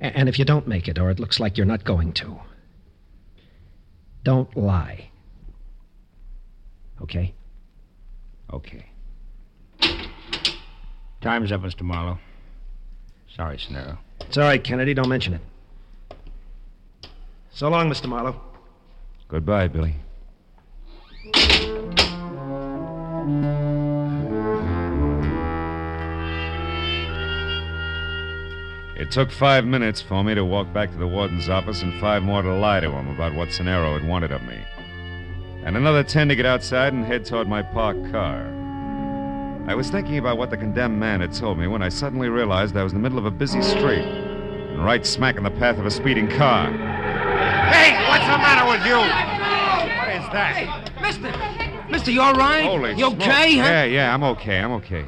And 0.00 0.30
if 0.30 0.38
you 0.38 0.46
don't 0.46 0.66
make 0.66 0.88
it, 0.88 0.98
or 0.98 1.10
it 1.10 1.20
looks 1.20 1.38
like 1.38 1.58
you're 1.58 1.66
not 1.66 1.84
going 1.84 2.14
to, 2.14 2.40
don't 4.24 4.56
lie. 4.56 5.10
Okay? 7.02 7.34
Okay. 8.50 8.86
Time's 11.20 11.52
up, 11.52 11.60
Mr. 11.60 11.82
Marlowe. 11.82 12.18
Sorry, 13.36 13.58
Sonero. 13.58 13.98
It's 14.22 14.38
all 14.38 14.44
right, 14.44 14.64
Kennedy. 14.64 14.94
Don't 14.94 15.08
mention 15.10 15.34
it. 15.34 15.42
So 17.52 17.68
long, 17.68 17.90
Mr. 17.90 18.06
Marlowe. 18.06 18.40
Goodbye, 19.28 19.68
Billy. 19.68 19.96
It 29.00 29.10
took 29.10 29.30
five 29.32 29.64
minutes 29.64 30.02
for 30.02 30.22
me 30.22 30.34
to 30.34 30.44
walk 30.44 30.74
back 30.74 30.90
to 30.90 30.98
the 30.98 31.06
warden's 31.06 31.48
office 31.48 31.80
and 31.80 31.98
five 32.02 32.22
more 32.22 32.42
to 32.42 32.54
lie 32.54 32.80
to 32.80 32.90
him 32.90 33.08
about 33.08 33.34
what 33.34 33.48
Sonero 33.48 33.98
had 33.98 34.06
wanted 34.06 34.30
of 34.30 34.42
me. 34.42 34.58
And 35.64 35.74
another 35.74 36.04
ten 36.04 36.28
to 36.28 36.36
get 36.36 36.44
outside 36.44 36.92
and 36.92 37.06
head 37.06 37.24
toward 37.24 37.48
my 37.48 37.62
parked 37.62 38.12
car. 38.12 38.46
I 39.66 39.74
was 39.74 39.88
thinking 39.88 40.18
about 40.18 40.36
what 40.36 40.50
the 40.50 40.58
condemned 40.58 41.00
man 41.00 41.22
had 41.22 41.32
told 41.32 41.58
me 41.58 41.66
when 41.66 41.80
I 41.80 41.88
suddenly 41.88 42.28
realized 42.28 42.76
I 42.76 42.84
was 42.84 42.92
in 42.92 42.98
the 42.98 43.02
middle 43.02 43.18
of 43.18 43.24
a 43.24 43.30
busy 43.30 43.62
street 43.62 44.04
and 44.04 44.84
right 44.84 45.06
smack 45.06 45.36
in 45.36 45.44
the 45.44 45.50
path 45.50 45.78
of 45.78 45.86
a 45.86 45.90
speeding 45.90 46.28
car. 46.28 46.70
Hey, 46.70 48.06
what's 48.06 48.26
the 48.26 48.36
matter 48.36 48.68
with 48.68 48.84
you? 48.84 48.98
What 49.96 50.08
is 50.14 50.28
that? 50.34 50.90
Mister! 51.00 51.90
Mister, 51.90 52.10
you 52.10 52.20
all 52.20 52.34
right? 52.34 52.64
Holy 52.64 52.90
you 52.90 53.06
smoke. 53.06 53.14
okay, 53.14 53.56
huh? 53.56 53.64
Yeah, 53.64 53.84
yeah, 53.84 54.12
I'm 54.12 54.22
okay. 54.24 54.58
I'm 54.58 54.72
okay. 54.72 55.06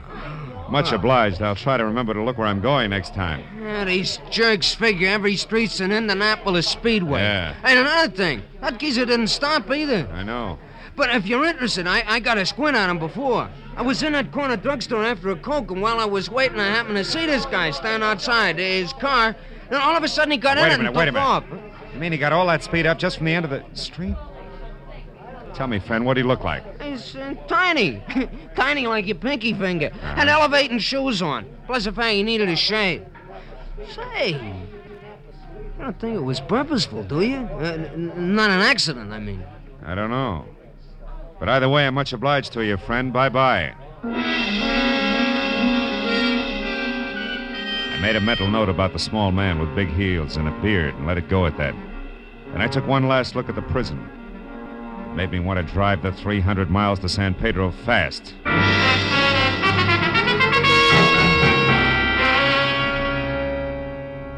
Much 0.73 0.91
ah. 0.91 0.97
obliged. 0.97 1.43
I'll 1.43 1.55
try 1.55 1.77
to 1.77 1.85
remember 1.85 2.15
to 2.15 2.23
look 2.23 2.39
where 2.39 2.49
I'm 2.49 2.63
going 2.63 2.91
next 2.91 3.15
time. 3.15 3.45
Yeah, 3.61 3.85
these 3.85 4.19
jerks 4.31 4.75
figure 4.75 5.07
every 5.09 5.37
street's 5.37 5.81
an 5.81 5.93
Indianapolis 5.93 6.67
Speedway. 6.67 7.21
Yeah. 7.21 7.55
And 7.63 7.79
another 7.79 8.11
thing, 8.11 8.43
that 8.63 8.79
geezer 8.79 9.05
didn't 9.05 9.29
stop 9.29 9.71
either. 9.71 10.09
I 10.13 10.23
know. 10.23 10.59
But 10.97 11.15
if 11.15 11.27
you're 11.27 11.45
interested, 11.45 11.87
I, 11.87 12.03
I 12.07 12.21
got 12.21 12.39
a 12.39 12.47
squint 12.47 12.75
on 12.77 12.89
him 12.89 12.99
before. 12.99 13.51
I 13.77 13.83
was 13.83 14.03
in 14.03 14.13
that 14.15 14.33
corner 14.33 14.57
drugstore 14.57 15.05
after 15.05 15.31
a 15.31 15.37
Coke, 15.37 15.71
and 15.71 15.83
while 15.83 16.01
I 16.01 16.07
was 16.07 16.31
waiting, 16.31 16.59
I 16.59 16.69
happened 16.69 16.97
to 16.97 17.05
see 17.05 17.27
this 17.27 17.45
guy 17.47 17.71
stand 17.71 18.03
outside 18.03 18.59
his 18.59 18.95
car. 18.95 19.37
And 19.71 19.77
all 19.77 19.95
of 19.95 20.03
a 20.03 20.09
sudden, 20.09 20.33
he 20.33 20.39
got 20.39 20.57
Wait 20.57 20.65
in 20.65 20.71
a 20.71 20.75
it 20.75 20.77
minute, 20.79 20.89
and 20.89 20.97
wait 20.97 21.09
a 21.09 21.13
minute. 21.13 21.25
off. 21.25 21.45
You 21.93 22.01
mean 22.01 22.13
he 22.13 22.19
got 22.19 22.33
all 22.33 22.47
that 22.47 22.63
speed 22.63 22.87
up 22.87 22.99
just 22.99 23.19
from 23.19 23.27
the 23.27 23.35
end 23.35 23.45
of 23.45 23.51
the 23.51 23.63
street? 23.75 24.17
Tell 25.55 25.67
me, 25.67 25.79
friend, 25.81 26.05
what'd 26.07 26.23
he 26.23 26.27
look 26.27 26.45
like? 26.45 26.63
He's 26.83 27.15
uh, 27.15 27.35
tiny. 27.47 28.03
tiny 28.57 28.87
like 28.87 29.07
your 29.07 29.17
pinky 29.17 29.53
finger. 29.53 29.91
And 30.03 30.29
elevating 30.31 30.79
shoes 30.79 31.21
on. 31.23 31.47
Plus 31.67 31.85
the 31.85 31.93
fact 31.93 32.15
he 32.15 32.23
needed 32.23 32.49
a 32.49 32.57
shave. 32.57 33.05
Say, 33.95 34.31
you 34.31 34.55
don't 35.79 35.99
think 36.01 36.15
it 36.17 36.23
was 36.23 36.41
purposeful, 36.41 37.03
do 37.05 37.21
you? 37.23 37.37
Uh, 37.37 37.59
n- 37.73 38.13
n- 38.15 38.35
not 38.37 38.51
an 38.51 38.61
accident, 38.61 39.13
I 39.13 39.19
mean. 39.19 39.45
I 39.85 39.95
don't 39.95 40.11
know. 40.11 40.45
But 41.39 41.49
either 41.49 41.69
way, 41.69 41.87
I'm 41.87 41.95
much 41.95 42.13
obliged 42.13 42.53
to 42.53 42.65
you, 42.65 42.77
friend. 42.77 43.13
Bye 43.13 43.29
bye. 43.29 43.75
I 47.93 47.99
made 48.01 48.15
a 48.17 48.21
mental 48.21 48.49
note 48.49 48.69
about 48.69 48.93
the 48.93 48.99
small 48.99 49.33
man 49.33 49.59
with 49.59 49.75
big 49.75 49.89
heels 49.89 50.37
and 50.37 50.47
a 50.49 50.53
beard 50.63 50.95
and 50.95 51.07
let 51.07 51.19
it 51.19 51.29
go 51.29 51.47
at 51.47 51.57
that. 51.59 51.75
Then 52.53 52.61
I 52.61 52.67
took 52.69 52.87
one 52.87 53.09
last 53.09 53.35
look 53.35 53.49
at 53.49 53.55
the 53.57 53.63
prison. 53.63 54.09
Made 55.15 55.31
me 55.31 55.41
want 55.41 55.65
to 55.65 55.73
drive 55.75 56.01
the 56.01 56.11
300 56.11 56.71
miles 56.71 56.99
to 57.01 57.09
San 57.09 57.35
Pedro 57.35 57.71
fast. 57.71 58.35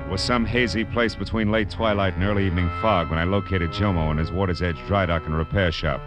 It 0.05 0.11
was 0.11 0.21
some 0.21 0.45
hazy 0.45 0.85
place 0.85 1.15
between 1.15 1.53
late 1.53 1.71
twilight 1.71 2.15
and 2.15 2.25
early 2.25 2.47
evening 2.47 2.69
fog 2.83 3.09
when 3.09 3.21
I 3.21 3.25
located 3.25 3.71
Jomo 3.71 4.11
in 4.11 4.19
his 4.19 4.33
Water's 4.33 4.63
Edge 4.63 4.79
dry 4.89 5.07
dock 5.07 5.27
and 5.27 5.37
repair 5.37 5.71
shop 5.71 6.01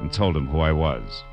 and 0.00 0.10
told 0.10 0.34
him 0.34 0.46
who 0.46 0.60
I 0.60 0.72
was. 0.72 1.24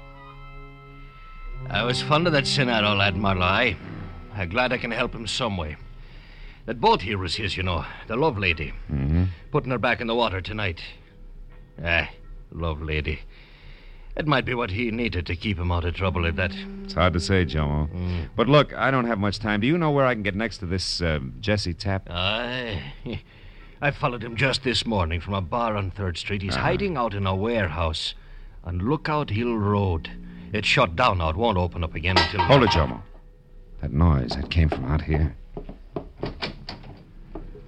I 1.69 1.83
was 1.83 2.01
fond 2.01 2.27
of 2.27 2.33
that 2.33 2.45
Senado 2.45 2.93
lad, 2.93 3.15
Marlowe. 3.15 3.41
I, 3.41 3.77
I'm 4.35 4.49
glad 4.49 4.73
I 4.73 4.77
can 4.77 4.91
help 4.91 5.15
him 5.15 5.27
some 5.27 5.55
way. 5.55 5.77
That 6.65 6.81
boat 6.81 7.01
here 7.01 7.17
was 7.17 7.35
his, 7.35 7.55
you 7.55 7.63
know, 7.63 7.85
the 8.07 8.17
love 8.17 8.37
lady. 8.37 8.73
Mm-hmm. 8.91 9.25
Putting 9.51 9.71
her 9.71 9.77
back 9.77 10.01
in 10.01 10.07
the 10.07 10.15
water 10.15 10.41
tonight. 10.41 10.81
Ah, 11.83 12.09
love 12.55 12.81
lady. 12.81 13.19
It 14.15 14.25
might 14.27 14.45
be 14.45 14.53
what 14.53 14.71
he 14.71 14.91
needed 14.91 15.25
to 15.25 15.35
keep 15.35 15.59
him 15.59 15.71
out 15.71 15.83
of 15.83 15.93
trouble 15.95 16.25
at 16.25 16.37
that. 16.37 16.51
It's 16.85 16.93
hard 16.93 17.11
to 17.13 17.19
say, 17.19 17.45
Jomo. 17.45 17.89
But 18.35 18.47
look, 18.47 18.73
I 18.73 18.89
don't 18.89 19.05
have 19.07 19.19
much 19.19 19.39
time. 19.39 19.59
Do 19.59 19.67
you 19.67 19.77
know 19.77 19.91
where 19.91 20.05
I 20.05 20.13
can 20.13 20.23
get 20.23 20.35
next 20.35 20.59
to 20.59 20.65
this 20.65 21.01
uh, 21.01 21.19
Jesse 21.41 21.73
Tapp? 21.73 22.09
Aye. 22.09 22.93
I 23.81 23.91
followed 23.91 24.23
him 24.23 24.37
just 24.37 24.63
this 24.63 24.85
morning 24.85 25.19
from 25.19 25.33
a 25.33 25.41
bar 25.41 25.75
on 25.75 25.91
3rd 25.91 26.17
Street. 26.17 26.41
He's 26.43 26.53
Uh-huh. 26.55 26.63
hiding 26.63 26.95
out 26.95 27.13
in 27.13 27.27
a 27.27 27.35
warehouse 27.35 28.15
on 28.63 28.79
Lookout 28.79 29.31
Hill 29.31 29.57
Road. 29.57 30.09
It's 30.53 30.67
shut 30.67 30.95
down 30.95 31.17
now. 31.17 31.29
It 31.29 31.35
won't 31.35 31.57
open 31.57 31.83
up 31.83 31.93
again 31.93 32.17
until. 32.17 32.39
Hold 32.43 32.63
it, 32.63 32.69
Jomo. 32.69 33.01
That 33.81 33.91
noise, 33.91 34.29
that 34.29 34.49
came 34.49 34.69
from 34.69 34.85
out 34.85 35.01
here. 35.01 35.35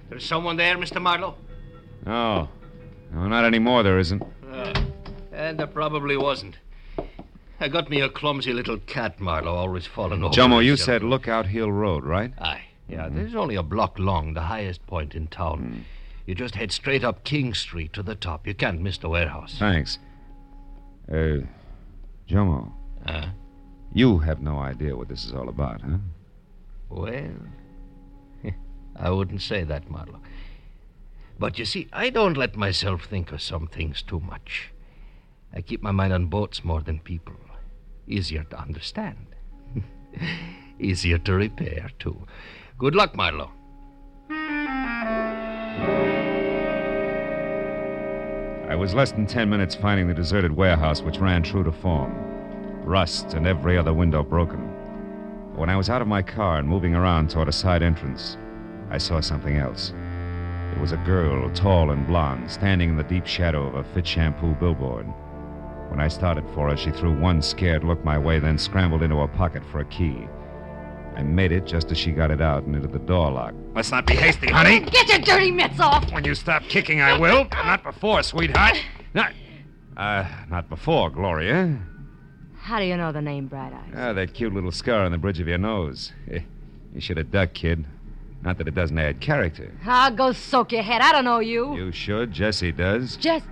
There's 0.08 0.24
someone 0.24 0.56
there, 0.56 0.76
Mr. 0.78 1.00
Marlowe? 1.00 1.34
Oh. 2.06 2.48
No, 3.12 3.28
not 3.28 3.44
anymore, 3.44 3.82
there 3.82 3.98
isn't. 3.98 4.22
And 5.48 5.58
there 5.58 5.66
probably 5.66 6.18
wasn't. 6.18 6.58
I 7.58 7.68
got 7.68 7.88
me 7.88 8.02
a 8.02 8.10
clumsy 8.10 8.52
little 8.52 8.76
cat, 8.76 9.18
Marlowe, 9.18 9.54
always 9.54 9.86
falling 9.86 10.22
over. 10.22 10.34
Jomo, 10.34 10.62
you 10.62 10.76
said 10.76 11.02
Lookout 11.02 11.46
Hill 11.46 11.72
Road, 11.72 12.04
right? 12.04 12.34
Aye. 12.38 12.64
Yeah, 12.86 13.08
there's 13.10 13.34
only 13.34 13.54
a 13.54 13.62
block 13.62 13.98
long, 13.98 14.34
the 14.34 14.42
highest 14.42 14.86
point 14.86 15.14
in 15.14 15.26
town. 15.26 15.86
You 16.26 16.34
just 16.34 16.54
head 16.54 16.70
straight 16.70 17.02
up 17.02 17.24
King 17.24 17.54
Street 17.54 17.94
to 17.94 18.02
the 18.02 18.14
top. 18.14 18.46
You 18.46 18.52
can't 18.52 18.82
miss 18.82 18.98
the 18.98 19.08
warehouse. 19.08 19.56
Thanks. 19.58 19.98
Uh, 21.10 21.38
Jomo. 22.28 22.70
Uh? 23.06 23.28
You 23.94 24.18
have 24.18 24.42
no 24.42 24.58
idea 24.58 24.94
what 24.94 25.08
this 25.08 25.24
is 25.24 25.32
all 25.32 25.48
about, 25.48 25.80
huh? 25.80 25.96
Well, 26.90 27.30
I 28.96 29.08
wouldn't 29.08 29.40
say 29.40 29.64
that, 29.64 29.90
Marlowe. 29.90 30.20
But 31.38 31.58
you 31.58 31.64
see, 31.64 31.88
I 31.90 32.10
don't 32.10 32.36
let 32.36 32.54
myself 32.54 33.06
think 33.06 33.32
of 33.32 33.40
some 33.40 33.66
things 33.66 34.02
too 34.02 34.20
much. 34.20 34.72
I 35.54 35.60
keep 35.60 35.82
my 35.82 35.92
mind 35.92 36.12
on 36.12 36.26
boats 36.26 36.64
more 36.64 36.80
than 36.80 37.00
people. 37.00 37.34
Easier 38.06 38.44
to 38.44 38.58
understand. 38.60 39.26
Easier 40.80 41.18
to 41.18 41.34
repair, 41.34 41.90
too. 41.98 42.26
Good 42.78 42.94
luck, 42.94 43.14
Marlowe. 43.16 43.50
I 48.68 48.74
was 48.74 48.94
less 48.94 49.12
than 49.12 49.26
ten 49.26 49.48
minutes 49.48 49.74
finding 49.74 50.06
the 50.08 50.14
deserted 50.14 50.52
warehouse 50.54 51.00
which 51.02 51.18
ran 51.18 51.42
true 51.42 51.64
to 51.64 51.72
form. 51.72 52.12
Rust 52.84 53.34
and 53.34 53.46
every 53.46 53.76
other 53.78 53.94
window 53.94 54.22
broken. 54.22 54.60
But 55.52 55.58
When 55.60 55.70
I 55.70 55.76
was 55.76 55.90
out 55.90 56.02
of 56.02 56.08
my 56.08 56.22
car 56.22 56.58
and 56.58 56.68
moving 56.68 56.94
around 56.94 57.30
toward 57.30 57.48
a 57.48 57.52
side 57.52 57.82
entrance, 57.82 58.36
I 58.90 58.98
saw 58.98 59.20
something 59.20 59.56
else. 59.56 59.92
It 60.72 60.80
was 60.80 60.92
a 60.92 60.98
girl, 60.98 61.50
tall 61.50 61.90
and 61.90 62.06
blonde, 62.06 62.50
standing 62.50 62.90
in 62.90 62.96
the 62.96 63.02
deep 63.02 63.26
shadow 63.26 63.66
of 63.66 63.74
a 63.74 63.84
Fitch 63.94 64.06
Shampoo 64.06 64.54
billboard. 64.54 65.06
When 65.90 66.00
I 66.00 66.08
started 66.08 66.44
for 66.54 66.70
her, 66.70 66.76
she 66.76 66.90
threw 66.90 67.12
one 67.18 67.40
scared 67.42 67.84
look 67.84 68.04
my 68.04 68.18
way, 68.18 68.38
then 68.38 68.58
scrambled 68.58 69.02
into 69.02 69.16
her 69.16 69.28
pocket 69.28 69.62
for 69.70 69.80
a 69.80 69.84
key. 69.86 70.26
I 71.16 71.22
made 71.22 71.50
it 71.50 71.66
just 71.66 71.90
as 71.90 71.98
she 71.98 72.12
got 72.12 72.30
it 72.30 72.40
out 72.40 72.62
and 72.64 72.76
into 72.76 72.86
the 72.88 73.00
door 73.00 73.30
lock. 73.32 73.54
Let's 73.74 73.90
not 73.90 74.06
be 74.06 74.14
hasty, 74.14 74.48
honey. 74.48 74.80
Get 74.80 75.08
your 75.08 75.18
dirty 75.18 75.50
mitts 75.50 75.80
off! 75.80 76.12
When 76.12 76.24
you 76.24 76.34
stop 76.34 76.62
kicking, 76.64 77.00
I 77.00 77.18
will. 77.18 77.46
Not 77.50 77.82
before, 77.82 78.22
sweetheart. 78.22 78.76
Not, 79.14 79.32
uh, 79.96 80.28
not 80.48 80.68
before, 80.68 81.10
Gloria. 81.10 81.76
How 82.60 82.78
do 82.78 82.84
you 82.84 82.96
know 82.96 83.10
the 83.10 83.22
name 83.22 83.46
Bright 83.46 83.72
Eyes? 83.72 83.94
Ah, 83.96 84.12
that 84.12 84.34
cute 84.34 84.52
little 84.54 84.70
scar 84.70 85.04
on 85.04 85.10
the 85.10 85.18
bridge 85.18 85.40
of 85.40 85.48
your 85.48 85.58
nose. 85.58 86.12
Eh, 86.30 86.40
You 86.94 87.00
should 87.00 87.16
have 87.16 87.30
ducked, 87.32 87.54
kid. 87.54 87.84
Not 88.42 88.58
that 88.58 88.68
it 88.68 88.74
doesn't 88.76 88.98
add 88.98 89.20
character. 89.20 89.72
Ah, 89.84 90.10
go 90.10 90.30
soak 90.32 90.70
your 90.70 90.82
head. 90.82 91.00
I 91.00 91.10
don't 91.10 91.24
know 91.24 91.40
you. 91.40 91.74
You 91.74 91.90
should. 91.90 92.30
Jesse 92.30 92.70
does. 92.70 93.16
Just. 93.16 93.44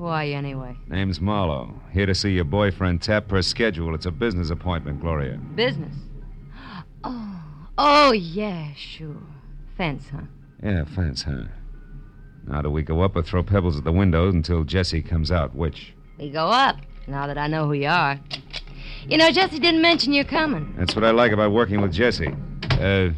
Who 0.00 0.06
are 0.06 0.24
you 0.24 0.34
anyway? 0.34 0.78
Name's 0.88 1.20
Marlowe. 1.20 1.74
Here 1.92 2.06
to 2.06 2.14
see 2.14 2.30
your 2.30 2.44
boyfriend 2.44 3.02
tap 3.02 3.28
per 3.28 3.42
schedule. 3.42 3.94
It's 3.94 4.06
a 4.06 4.10
business 4.10 4.48
appointment, 4.48 5.02
Gloria. 5.02 5.36
Business. 5.54 5.94
Oh, 7.04 7.42
oh 7.76 8.12
yeah, 8.12 8.72
sure. 8.74 9.20
Fence, 9.76 10.04
huh? 10.10 10.22
Yeah, 10.62 10.86
fence, 10.86 11.24
huh? 11.24 11.42
Now, 12.46 12.62
do 12.62 12.70
we 12.70 12.80
go 12.82 13.02
up 13.02 13.14
or 13.14 13.22
throw 13.22 13.42
pebbles 13.42 13.76
at 13.76 13.84
the 13.84 13.92
windows 13.92 14.32
until 14.32 14.64
Jesse 14.64 15.02
comes 15.02 15.30
out? 15.30 15.54
Which? 15.54 15.92
We 16.18 16.30
go 16.30 16.46
up. 16.46 16.76
Now 17.06 17.26
that 17.26 17.36
I 17.36 17.46
know 17.46 17.66
who 17.66 17.74
you 17.74 17.88
are. 17.88 18.18
You 19.06 19.18
know, 19.18 19.30
Jesse 19.30 19.58
didn't 19.58 19.82
mention 19.82 20.14
you're 20.14 20.24
coming. 20.24 20.76
That's 20.78 20.96
what 20.96 21.04
I 21.04 21.10
like 21.10 21.32
about 21.32 21.52
working 21.52 21.82
with 21.82 21.92
Jesse. 21.92 22.34
Uh, 22.70 23.10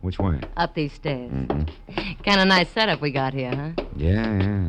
which 0.00 0.18
way? 0.18 0.40
Up 0.56 0.74
these 0.74 0.94
stairs. 0.94 1.30
Mm-hmm. 1.30 2.22
Kind 2.22 2.40
of 2.40 2.48
nice 2.48 2.70
setup 2.70 3.02
we 3.02 3.10
got 3.10 3.34
here, 3.34 3.54
huh? 3.54 3.84
Yeah, 3.94 4.38
yeah. 4.38 4.68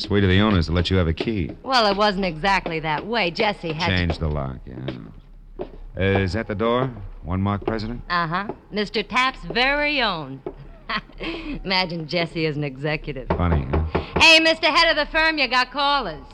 Sweet 0.00 0.24
of 0.24 0.30
the 0.30 0.40
owners 0.40 0.64
to 0.64 0.72
let 0.72 0.88
you 0.88 0.96
have 0.96 1.08
a 1.08 1.12
key. 1.12 1.50
Well, 1.62 1.86
it 1.86 1.94
wasn't 1.94 2.24
exactly 2.24 2.80
that 2.80 3.06
way. 3.06 3.30
Jesse 3.30 3.74
had. 3.74 3.88
Change 3.88 4.16
the 4.18 4.28
lock, 4.28 4.56
yeah. 4.64 5.66
Uh, 5.94 6.20
is 6.20 6.32
that 6.32 6.48
the 6.48 6.54
door? 6.54 6.90
One 7.22 7.42
mark 7.42 7.66
president? 7.66 8.00
Uh 8.08 8.26
huh. 8.26 8.48
Mr. 8.72 9.06
Tapp's 9.06 9.44
very 9.44 10.00
own. 10.00 10.40
Imagine 11.20 12.08
Jesse 12.08 12.46
as 12.46 12.56
an 12.56 12.64
executive. 12.64 13.28
Funny, 13.28 13.66
huh? 13.70 13.84
Hey, 14.18 14.40
Mr. 14.40 14.74
Head 14.74 14.88
of 14.88 14.96
the 14.96 15.12
firm, 15.12 15.36
you 15.36 15.46
got 15.48 15.70
callers. 15.70 16.24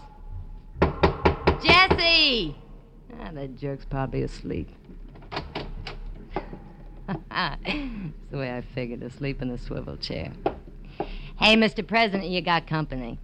Jesse! 1.60 2.56
Ah, 3.20 3.30
that 3.32 3.56
jerk's 3.56 3.84
probably 3.84 4.22
asleep. 4.22 4.68
It's 7.38 8.30
the 8.30 8.38
way 8.38 8.56
I 8.56 8.62
figured, 8.62 9.02
asleep 9.02 9.42
in 9.42 9.48
the 9.48 9.58
swivel 9.58 9.96
chair. 9.96 10.32
Hey, 11.38 11.54
Mr. 11.56 11.86
President, 11.86 12.30
you 12.30 12.40
got 12.40 12.66
company. 12.66 13.18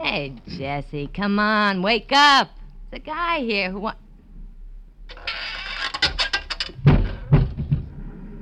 Hey, 0.00 0.32
Jesse, 0.48 1.08
come 1.12 1.38
on, 1.38 1.82
wake 1.82 2.10
up. 2.10 2.48
There's 2.90 3.02
a 3.02 3.04
guy 3.04 3.40
here 3.40 3.70
who 3.70 3.80
wants. 3.80 4.00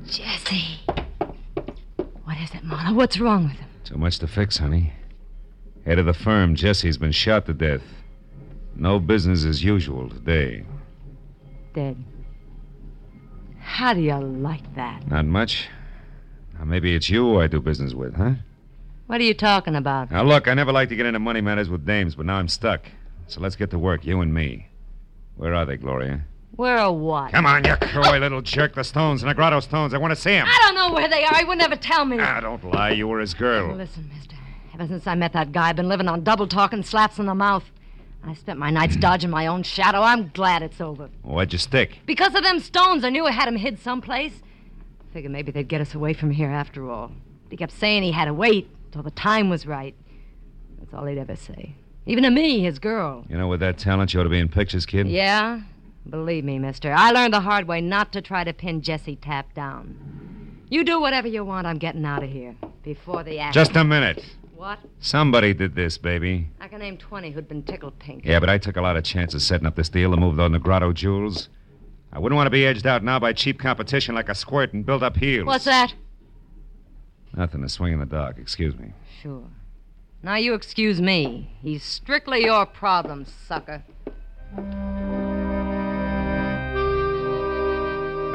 Jesse. 0.06 0.80
What 0.86 2.38
is 2.38 2.54
it, 2.54 2.62
Marla? 2.64 2.94
What's 2.94 3.18
wrong 3.18 3.48
with 3.48 3.56
him? 3.56 3.68
Too 3.82 3.98
much 3.98 4.20
to 4.20 4.28
fix, 4.28 4.58
honey. 4.58 4.92
Head 5.84 5.98
of 5.98 6.06
the 6.06 6.14
firm, 6.14 6.54
Jesse's 6.54 6.96
been 6.96 7.10
shot 7.10 7.46
to 7.46 7.54
death. 7.54 7.82
No 8.76 9.00
business 9.00 9.44
as 9.44 9.64
usual 9.64 10.08
today. 10.08 10.64
Dead. 11.74 11.96
How 13.58 13.94
do 13.94 14.00
you 14.00 14.14
like 14.14 14.76
that? 14.76 15.08
Not 15.08 15.24
much. 15.24 15.68
Now, 16.56 16.64
maybe 16.66 16.94
it's 16.94 17.10
you 17.10 17.40
I 17.40 17.48
do 17.48 17.60
business 17.60 17.94
with, 17.94 18.14
huh? 18.14 18.34
What 19.08 19.22
are 19.22 19.24
you 19.24 19.32
talking 19.32 19.74
about? 19.74 20.10
Now, 20.10 20.22
look, 20.22 20.48
I 20.48 20.54
never 20.54 20.70
like 20.70 20.90
to 20.90 20.94
get 20.94 21.06
into 21.06 21.18
money 21.18 21.40
matters 21.40 21.70
with 21.70 21.86
dames, 21.86 22.14
but 22.14 22.26
now 22.26 22.36
I'm 22.36 22.46
stuck. 22.46 22.84
So 23.26 23.40
let's 23.40 23.56
get 23.56 23.70
to 23.70 23.78
work, 23.78 24.04
you 24.04 24.20
and 24.20 24.34
me. 24.34 24.68
Where 25.36 25.54
are 25.54 25.64
they, 25.64 25.78
Gloria? 25.78 26.24
Where 26.56 26.78
or 26.78 26.92
what? 26.92 27.32
Come 27.32 27.46
on, 27.46 27.64
you 27.64 27.74
coy 27.76 28.18
little 28.18 28.42
jerk. 28.42 28.74
The 28.74 28.84
stones, 28.84 29.22
the 29.22 29.28
Negrado 29.28 29.62
stones. 29.62 29.94
I 29.94 29.98
want 29.98 30.10
to 30.10 30.20
see 30.20 30.32
them. 30.32 30.46
I 30.46 30.58
don't 30.60 30.74
know 30.74 30.92
where 30.94 31.08
they 31.08 31.24
are. 31.24 31.36
He 31.36 31.46
would 31.46 31.56
never 31.56 31.74
tell 31.74 32.04
me. 32.04 32.18
Ah, 32.20 32.40
don't 32.40 32.62
lie. 32.62 32.90
You 32.90 33.08
were 33.08 33.20
his 33.20 33.32
girl. 33.32 33.74
Listen, 33.74 34.10
mister. 34.14 34.36
Ever 34.74 34.86
since 34.86 35.06
I 35.06 35.14
met 35.14 35.32
that 35.32 35.52
guy, 35.52 35.70
I've 35.70 35.76
been 35.76 35.88
living 35.88 36.06
on 36.06 36.22
double 36.22 36.46
talk 36.46 36.74
and 36.74 36.84
slaps 36.84 37.18
in 37.18 37.24
the 37.24 37.34
mouth. 37.34 37.64
I 38.22 38.34
spent 38.34 38.58
my 38.58 38.68
nights 38.68 38.96
dodging 38.96 39.30
my 39.30 39.46
own 39.46 39.62
shadow. 39.62 40.02
I'm 40.02 40.28
glad 40.34 40.62
it's 40.62 40.82
over. 40.82 41.08
Why'd 41.22 41.54
you 41.54 41.58
stick? 41.58 42.00
Because 42.04 42.34
of 42.34 42.42
them 42.42 42.60
stones, 42.60 43.04
I 43.04 43.08
knew 43.08 43.24
I 43.24 43.30
had 43.30 43.48
him 43.48 43.56
hid 43.56 43.78
someplace. 43.78 44.42
Figured 45.14 45.32
maybe 45.32 45.50
they'd 45.50 45.66
get 45.66 45.80
us 45.80 45.94
away 45.94 46.12
from 46.12 46.30
here 46.30 46.50
after 46.50 46.90
all. 46.90 47.12
He 47.48 47.56
kept 47.56 47.72
saying 47.72 48.02
he 48.02 48.12
had 48.12 48.26
to 48.26 48.34
wait 48.34 48.68
till 48.92 49.02
the 49.02 49.10
time 49.10 49.48
was 49.48 49.66
right. 49.66 49.94
That's 50.78 50.94
all 50.94 51.06
he'd 51.06 51.18
ever 51.18 51.36
say. 51.36 51.74
Even 52.06 52.24
to 52.24 52.30
me, 52.30 52.60
his 52.60 52.78
girl. 52.78 53.26
You 53.28 53.36
know, 53.36 53.48
with 53.48 53.60
that 53.60 53.78
talent, 53.78 54.14
you 54.14 54.20
ought 54.20 54.24
to 54.24 54.30
be 54.30 54.38
in 54.38 54.48
pictures, 54.48 54.86
kid. 54.86 55.08
Yeah? 55.08 55.60
Believe 56.08 56.44
me, 56.44 56.58
mister. 56.58 56.92
I 56.92 57.10
learned 57.10 57.34
the 57.34 57.40
hard 57.40 57.68
way 57.68 57.80
not 57.80 58.12
to 58.14 58.22
try 58.22 58.44
to 58.44 58.52
pin 58.54 58.80
Jesse 58.80 59.16
Tapp 59.16 59.52
down. 59.52 60.64
You 60.70 60.84
do 60.84 61.00
whatever 61.00 61.28
you 61.28 61.44
want. 61.44 61.66
I'm 61.66 61.78
getting 61.78 62.04
out 62.04 62.22
of 62.22 62.30
here. 62.30 62.54
Before 62.82 63.22
the 63.22 63.38
act. 63.38 63.54
Just 63.54 63.76
a 63.76 63.84
minute. 63.84 64.24
What? 64.54 64.78
Somebody 65.00 65.54
did 65.54 65.74
this, 65.74 65.98
baby. 65.98 66.48
I 66.60 66.68
can 66.68 66.80
name 66.80 66.96
20 66.96 67.30
who'd 67.30 67.46
been 67.48 67.62
tickled 67.62 67.98
pink. 67.98 68.24
Yeah, 68.24 68.40
but 68.40 68.48
I 68.48 68.58
took 68.58 68.76
a 68.76 68.80
lot 68.80 68.96
of 68.96 69.04
chances 69.04 69.46
setting 69.46 69.66
up 69.66 69.76
this 69.76 69.88
deal 69.88 70.10
to 70.10 70.16
move 70.16 70.36
those 70.36 70.50
Negrado 70.50 70.92
jewels. 70.92 71.48
I 72.12 72.18
wouldn't 72.18 72.36
want 72.36 72.46
to 72.46 72.50
be 72.50 72.66
edged 72.66 72.86
out 72.86 73.04
now 73.04 73.18
by 73.18 73.34
cheap 73.34 73.58
competition 73.58 74.14
like 74.14 74.28
a 74.28 74.34
squirt 74.34 74.72
and 74.72 74.84
build 74.84 75.02
up 75.02 75.16
heels. 75.16 75.46
What's 75.46 75.66
that? 75.66 75.94
Nothing, 77.38 77.62
a 77.62 77.68
swing 77.68 77.92
in 77.92 78.00
the 78.00 78.06
dark. 78.06 78.36
Excuse 78.36 78.76
me. 78.76 78.92
Sure. 79.22 79.44
Now 80.24 80.34
you 80.34 80.54
excuse 80.54 81.00
me. 81.00 81.56
He's 81.62 81.84
strictly 81.84 82.44
your 82.44 82.66
problem, 82.66 83.24
sucker. 83.46 83.84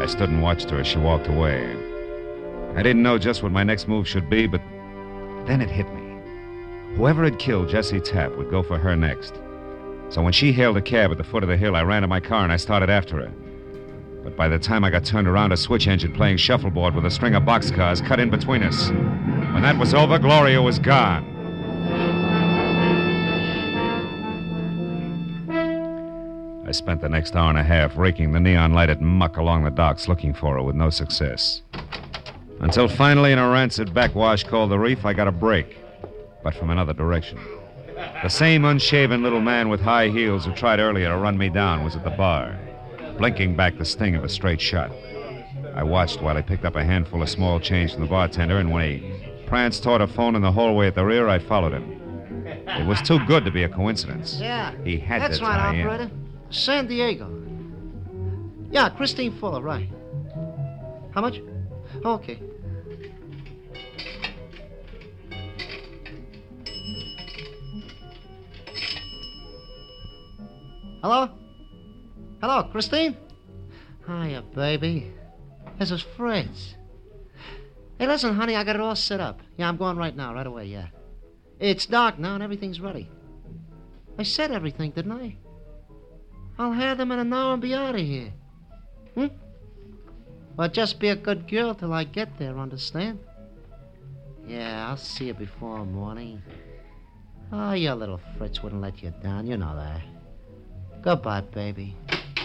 I 0.01 0.05
stood 0.07 0.29
and 0.29 0.41
watched 0.41 0.69
her 0.69 0.79
as 0.79 0.87
she 0.87 0.99
walked 0.99 1.27
away. 1.27 1.65
I 2.77 2.81
didn't 2.81 3.03
know 3.03 3.17
just 3.17 3.43
what 3.43 3.51
my 3.51 3.63
next 3.63 3.89
move 3.89 4.07
should 4.07 4.29
be, 4.29 4.47
but 4.47 4.61
then 5.47 5.59
it 5.59 5.69
hit 5.69 5.93
me. 5.93 6.95
Whoever 6.95 7.25
had 7.25 7.39
killed 7.39 7.67
Jesse 7.67 7.99
Tapp 7.99 8.33
would 8.37 8.49
go 8.49 8.63
for 8.63 8.77
her 8.77 8.95
next. 8.95 9.33
So 10.07 10.21
when 10.21 10.31
she 10.31 10.53
hailed 10.53 10.77
a 10.77 10.81
cab 10.81 11.11
at 11.11 11.17
the 11.17 11.25
foot 11.25 11.43
of 11.43 11.49
the 11.49 11.57
hill, 11.57 11.75
I 11.75 11.83
ran 11.83 12.03
to 12.03 12.07
my 12.07 12.21
car 12.21 12.45
and 12.45 12.53
I 12.53 12.57
started 12.57 12.89
after 12.89 13.17
her. 13.17 13.33
But 14.23 14.37
by 14.37 14.47
the 14.47 14.57
time 14.57 14.85
I 14.85 14.89
got 14.89 15.03
turned 15.03 15.27
around, 15.27 15.51
a 15.51 15.57
switch 15.57 15.87
engine 15.87 16.13
playing 16.13 16.37
shuffleboard 16.37 16.95
with 16.95 17.05
a 17.05 17.11
string 17.11 17.35
of 17.35 17.43
boxcars 17.43 18.05
cut 18.05 18.21
in 18.21 18.29
between 18.29 18.63
us. 18.63 18.89
When 18.89 19.61
that 19.63 19.77
was 19.77 19.93
over, 19.93 20.17
Gloria 20.17 20.61
was 20.61 20.79
gone. 20.79 21.29
I 26.65 26.71
spent 26.71 27.01
the 27.01 27.09
next 27.09 27.35
hour 27.35 27.49
and 27.49 27.57
a 27.59 27.63
half 27.63 27.97
raking 27.97 28.31
the 28.31 28.39
neon 28.39 28.73
lighted 28.73 29.01
muck 29.01 29.35
along 29.37 29.65
the 29.65 29.69
docks 29.69 30.07
looking 30.07 30.33
for 30.33 30.55
her 30.55 30.63
with 30.63 30.75
no 30.75 30.89
success. 30.89 31.61
Until 32.61 32.87
finally, 32.87 33.33
in 33.33 33.39
a 33.39 33.49
rancid 33.49 33.93
backwash 33.93 34.45
called 34.45 34.71
the 34.71 34.79
Reef, 34.79 35.05
I 35.05 35.11
got 35.11 35.27
a 35.27 35.31
break, 35.31 35.77
but 36.43 36.55
from 36.55 36.69
another 36.69 36.93
direction. 36.93 37.37
The 38.23 38.29
same 38.29 38.63
unshaven 38.63 39.21
little 39.21 39.41
man 39.41 39.67
with 39.67 39.81
high 39.81 40.07
heels 40.07 40.45
who 40.45 40.53
tried 40.53 40.79
earlier 40.79 41.09
to 41.09 41.17
run 41.17 41.37
me 41.37 41.49
down 41.49 41.83
was 41.83 41.97
at 41.97 42.05
the 42.05 42.09
bar, 42.11 42.57
blinking 43.17 43.55
back 43.55 43.77
the 43.77 43.85
sting 43.85 44.15
of 44.15 44.23
a 44.23 44.29
straight 44.29 44.61
shot. 44.61 44.91
I 45.75 45.83
watched 45.83 46.21
while 46.21 46.35
he 46.35 46.41
picked 46.41 46.65
up 46.65 46.75
a 46.75 46.83
handful 46.83 47.21
of 47.21 47.29
small 47.29 47.59
change 47.59 47.93
from 47.93 48.01
the 48.01 48.07
bartender, 48.07 48.59
and 48.59 48.71
when 48.71 48.99
he 48.99 49.45
pranced 49.47 49.83
toward 49.83 50.01
a 50.01 50.07
phone 50.07 50.35
in 50.35 50.41
the 50.41 50.51
hallway 50.51 50.87
at 50.87 50.95
the 50.95 51.03
rear, 51.03 51.27
I 51.29 51.39
followed 51.39 51.73
him. 51.73 51.99
It 52.67 52.85
was 52.87 53.01
too 53.01 53.19
good 53.25 53.45
to 53.45 53.51
be 53.51 53.63
a 53.63 53.69
coincidence. 53.69 54.37
Yeah. 54.39 54.73
He 54.83 54.97
had 54.97 55.21
That's 55.21 55.39
to 55.39 55.43
right, 55.45 55.57
tie 55.57 55.75
in. 55.75 55.87
operator. 55.87 56.11
San 56.49 56.87
Diego. 56.87 57.29
Yeah, 58.71 58.89
Christine 58.89 59.37
Fuller, 59.39 59.61
right. 59.61 59.89
How 61.13 61.21
much? 61.21 61.39
Okay. 62.03 62.39
Hello? 71.01 71.29
Hello, 72.43 72.61
Christine? 72.61 73.15
Hiya, 74.05 74.43
baby. 74.53 75.13
This 75.79 75.91
is 75.91 76.01
Fritz. 76.01 76.75
Hey, 77.97 78.05
listen, 78.05 78.35
honey, 78.35 78.57
I 78.57 78.65
got 78.65 78.75
it 78.75 78.81
all 78.81 78.97
set 78.97 79.21
up. 79.21 79.39
Yeah, 79.55 79.69
I'm 79.69 79.77
going 79.77 79.95
right 79.95 80.13
now, 80.13 80.33
right 80.33 80.45
away, 80.45 80.65
yeah. 80.65 80.87
It's 81.61 81.85
dark 81.85 82.19
now 82.19 82.33
and 82.33 82.43
everything's 82.43 82.81
ready. 82.81 83.09
I 84.19 84.23
said 84.23 84.51
everything, 84.51 84.91
didn't 84.91 85.13
I? 85.13 85.37
I'll 86.59 86.73
have 86.73 86.97
them 86.97 87.13
in 87.13 87.19
an 87.19 87.31
hour 87.31 87.53
and 87.53 87.61
be 87.61 87.73
out 87.73 87.95
of 87.95 88.01
here. 88.01 88.33
Hmm? 89.15 89.27
Well, 90.57 90.67
just 90.67 90.99
be 90.99 91.07
a 91.07 91.15
good 91.15 91.47
girl 91.49 91.73
till 91.73 91.93
I 91.93 92.03
get 92.03 92.37
there, 92.37 92.59
understand? 92.59 93.19
Yeah, 94.45 94.89
I'll 94.89 94.97
see 94.97 95.27
you 95.27 95.33
before 95.33 95.85
morning. 95.85 96.41
Oh, 97.53 97.71
your 97.71 97.95
little 97.95 98.19
Fritz 98.37 98.61
wouldn't 98.61 98.81
let 98.81 99.01
you 99.01 99.13
down, 99.23 99.47
you 99.47 99.55
know 99.55 99.77
that. 99.77 100.01
Goodbye, 101.01 101.39
baby. 101.39 101.95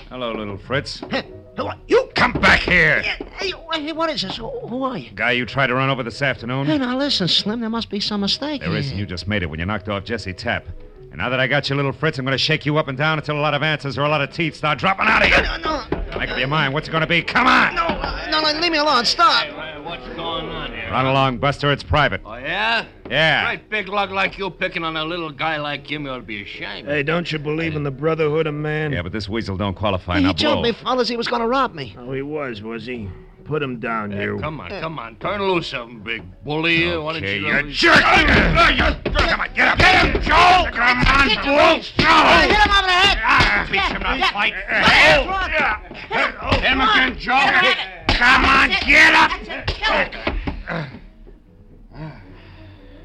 Hello, 0.08 0.32
little 0.32 0.56
Fritz. 0.58 1.02
Hey, 1.10 1.24
who 1.56 1.66
are 1.66 1.76
you? 1.88 2.08
Come 2.14 2.32
back 2.34 2.60
here. 2.60 3.02
Hey, 3.02 3.52
hey, 3.72 3.92
what 3.92 4.08
is 4.10 4.22
this? 4.22 4.36
Who, 4.36 4.82
are 4.84 4.96
you? 4.96 5.10
Guy 5.10 5.32
you 5.32 5.44
tried 5.44 5.66
to 5.68 5.74
run 5.74 5.90
over 5.90 6.04
this 6.04 6.22
afternoon? 6.22 6.66
Hey, 6.66 6.78
now 6.78 6.96
listen, 6.96 7.26
Slim, 7.26 7.58
there 7.60 7.68
must 7.68 7.90
be 7.90 7.98
some 7.98 8.20
mistake 8.20 8.60
There 8.60 8.70
here. 8.70 8.78
isn't. 8.78 8.96
You 8.96 9.06
just 9.06 9.26
made 9.26 9.42
it 9.42 9.46
when 9.50 9.58
you 9.58 9.66
knocked 9.66 9.88
off 9.88 10.04
Jesse 10.04 10.32
Tapp. 10.32 10.66
And 11.10 11.16
now 11.16 11.28
that 11.30 11.40
I 11.40 11.48
got 11.48 11.68
you, 11.68 11.74
little 11.74 11.92
Fritz, 11.92 12.18
I'm 12.18 12.24
going 12.24 12.32
to 12.36 12.38
shake 12.38 12.64
you 12.64 12.76
up 12.78 12.86
and 12.86 12.96
down 12.96 13.18
until 13.18 13.36
a 13.36 13.40
lot 13.40 13.54
of 13.54 13.62
answers 13.64 13.98
or 13.98 14.02
a 14.04 14.08
lot 14.08 14.20
of 14.20 14.30
teeth 14.32 14.54
start 14.54 14.78
dropping 14.78 15.06
out 15.08 15.22
of 15.22 15.28
you. 15.30 15.42
No, 15.64 15.84
no, 15.90 16.18
Make 16.18 16.30
up 16.30 16.38
your 16.38 16.46
mind. 16.48 16.74
What's 16.74 16.86
it 16.86 16.92
going 16.92 17.00
to 17.00 17.06
be? 17.08 17.22
Come 17.22 17.46
on. 17.48 17.74
no, 17.74 17.88
no, 18.30 18.40
no, 18.40 18.60
leave 18.60 18.70
me 18.72 18.78
alone. 18.78 19.04
Stop. 19.04 19.48
What's 19.84 20.06
going 20.14 20.46
on 20.48 20.70
here? 20.72 20.77
Run 20.90 21.06
along, 21.06 21.38
Buster. 21.38 21.70
It's 21.72 21.82
private. 21.82 22.20
Oh, 22.24 22.36
yeah? 22.36 22.84
Yeah. 23.10 23.44
Great 23.46 23.68
big 23.70 23.88
lug 23.88 24.10
like 24.10 24.38
you 24.38 24.50
picking 24.50 24.84
on 24.84 24.96
a 24.96 25.04
little 25.04 25.30
guy 25.30 25.56
like 25.58 25.90
him, 25.90 26.04
you 26.04 26.10
ought 26.10 26.16
to 26.18 26.22
be 26.22 26.42
ashamed. 26.42 26.88
Hey, 26.88 27.02
don't 27.02 27.30
you 27.30 27.38
believe 27.38 27.74
in 27.76 27.82
the 27.82 27.90
brotherhood 27.90 28.46
of 28.46 28.54
man? 28.54 28.92
Yeah, 28.92 29.02
but 29.02 29.12
this 29.12 29.28
weasel 29.28 29.56
don't 29.56 29.74
qualify. 29.74 30.16
Hey, 30.16 30.22
now 30.22 30.28
he 30.28 30.34
told 30.34 30.56
blow. 30.56 30.62
me, 30.62 30.72
fellas, 30.72 31.08
he 31.08 31.16
was 31.16 31.28
going 31.28 31.42
to 31.42 31.48
rob 31.48 31.74
me. 31.74 31.94
Oh, 31.98 32.12
he 32.12 32.22
was, 32.22 32.62
was 32.62 32.86
he? 32.86 33.08
Put 33.44 33.62
him 33.62 33.80
down, 33.80 34.10
Hey, 34.10 34.24
you. 34.24 34.38
come 34.38 34.60
on, 34.60 34.68
come 34.68 34.98
on. 34.98 35.16
Turn 35.16 35.40
loose 35.40 35.72
of 35.72 35.88
him, 35.88 36.00
big 36.02 36.22
bully. 36.44 36.76
here. 36.76 37.00
Why 37.00 37.14
don't 37.14 37.22
Okay, 37.24 37.38
you... 37.38 37.46
you 37.46 37.62
go- 37.62 37.70
jerk! 37.70 38.00
Come 38.02 39.40
on, 39.40 39.54
get 39.54 39.68
up! 39.68 39.78
Get 39.78 40.04
him, 40.04 40.20
Joe! 40.20 40.66
Come 40.70 40.98
on, 40.98 41.28
bull! 41.46 41.80
Hey, 41.80 42.48
hit 42.48 42.58
him 42.58 42.70
over 42.70 42.86
the 42.86 42.92
head. 42.92 43.18
Ah, 43.24 43.66
beat 43.70 43.80
him 43.80 44.02
not 44.02 44.32
fight. 44.34 44.54
Hit 46.52 46.62
him 46.62 46.80
again, 46.80 47.18
Joe. 47.18 47.40
Come 48.18 48.44
on, 48.44 48.68
get 48.86 49.14
up! 49.14 50.37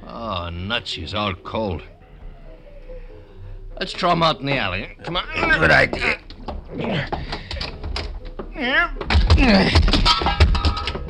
Oh, 0.05 0.49
nuts. 0.51 0.93
He's 0.93 1.13
all 1.13 1.33
cold. 1.33 1.83
Let's 3.79 3.93
throw 3.93 4.11
him 4.11 4.21
out 4.21 4.39
in 4.39 4.45
the 4.45 4.57
alley. 4.57 4.95
Come 5.03 5.17
on. 5.17 5.25
Good 5.59 5.71
idea. 5.71 6.19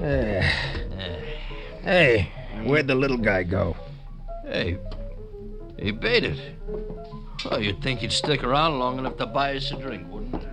Eh. 0.05 0.41
Hey, 1.81 2.31
where'd 2.65 2.87
the 2.87 2.95
little 2.95 3.17
guy 3.17 3.43
go? 3.43 3.75
Hey, 4.45 4.77
he 5.77 5.91
baited. 5.91 6.39
Oh, 7.45 7.57
you'd 7.57 7.81
think 7.81 7.99
he'd 7.99 8.11
stick 8.11 8.43
around 8.43 8.79
long 8.79 8.99
enough 8.99 9.17
to 9.17 9.25
buy 9.25 9.55
us 9.55 9.71
a 9.71 9.75
drink, 9.75 10.07
wouldn't 10.09 10.41
you? 10.41 10.52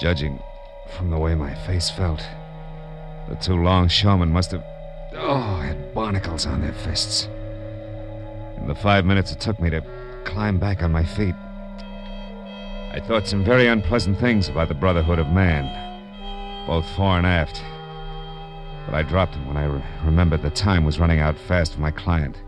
Judging 0.00 0.42
from 0.96 1.10
the 1.10 1.18
way 1.18 1.34
my 1.34 1.54
face 1.66 1.90
felt, 1.90 2.24
the 3.28 3.34
two 3.34 3.62
longshoremen 3.62 4.32
must 4.32 4.50
have, 4.50 4.64
oh, 5.12 5.60
had 5.60 5.92
barnacles 5.92 6.46
on 6.46 6.62
their 6.62 6.72
fists. 6.72 7.28
In 8.56 8.66
the 8.66 8.74
five 8.74 9.04
minutes 9.04 9.30
it 9.30 9.40
took 9.40 9.60
me 9.60 9.68
to 9.68 9.84
climb 10.24 10.58
back 10.58 10.82
on 10.82 10.90
my 10.90 11.04
feet, 11.04 11.34
I 12.92 13.02
thought 13.06 13.28
some 13.28 13.44
very 13.44 13.66
unpleasant 13.66 14.18
things 14.18 14.48
about 14.48 14.68
the 14.68 14.74
Brotherhood 14.74 15.18
of 15.18 15.28
Man, 15.28 15.66
both 16.66 16.88
fore 16.96 17.18
and 17.18 17.26
aft. 17.26 17.62
But 18.86 18.94
I 18.94 19.02
dropped 19.02 19.34
them 19.34 19.46
when 19.46 19.58
I 19.58 19.66
re- 19.66 19.84
remembered 20.02 20.40
the 20.40 20.48
time 20.48 20.84
was 20.86 20.98
running 20.98 21.20
out 21.20 21.36
fast 21.36 21.74
for 21.74 21.80
my 21.80 21.90
client, 21.90 22.40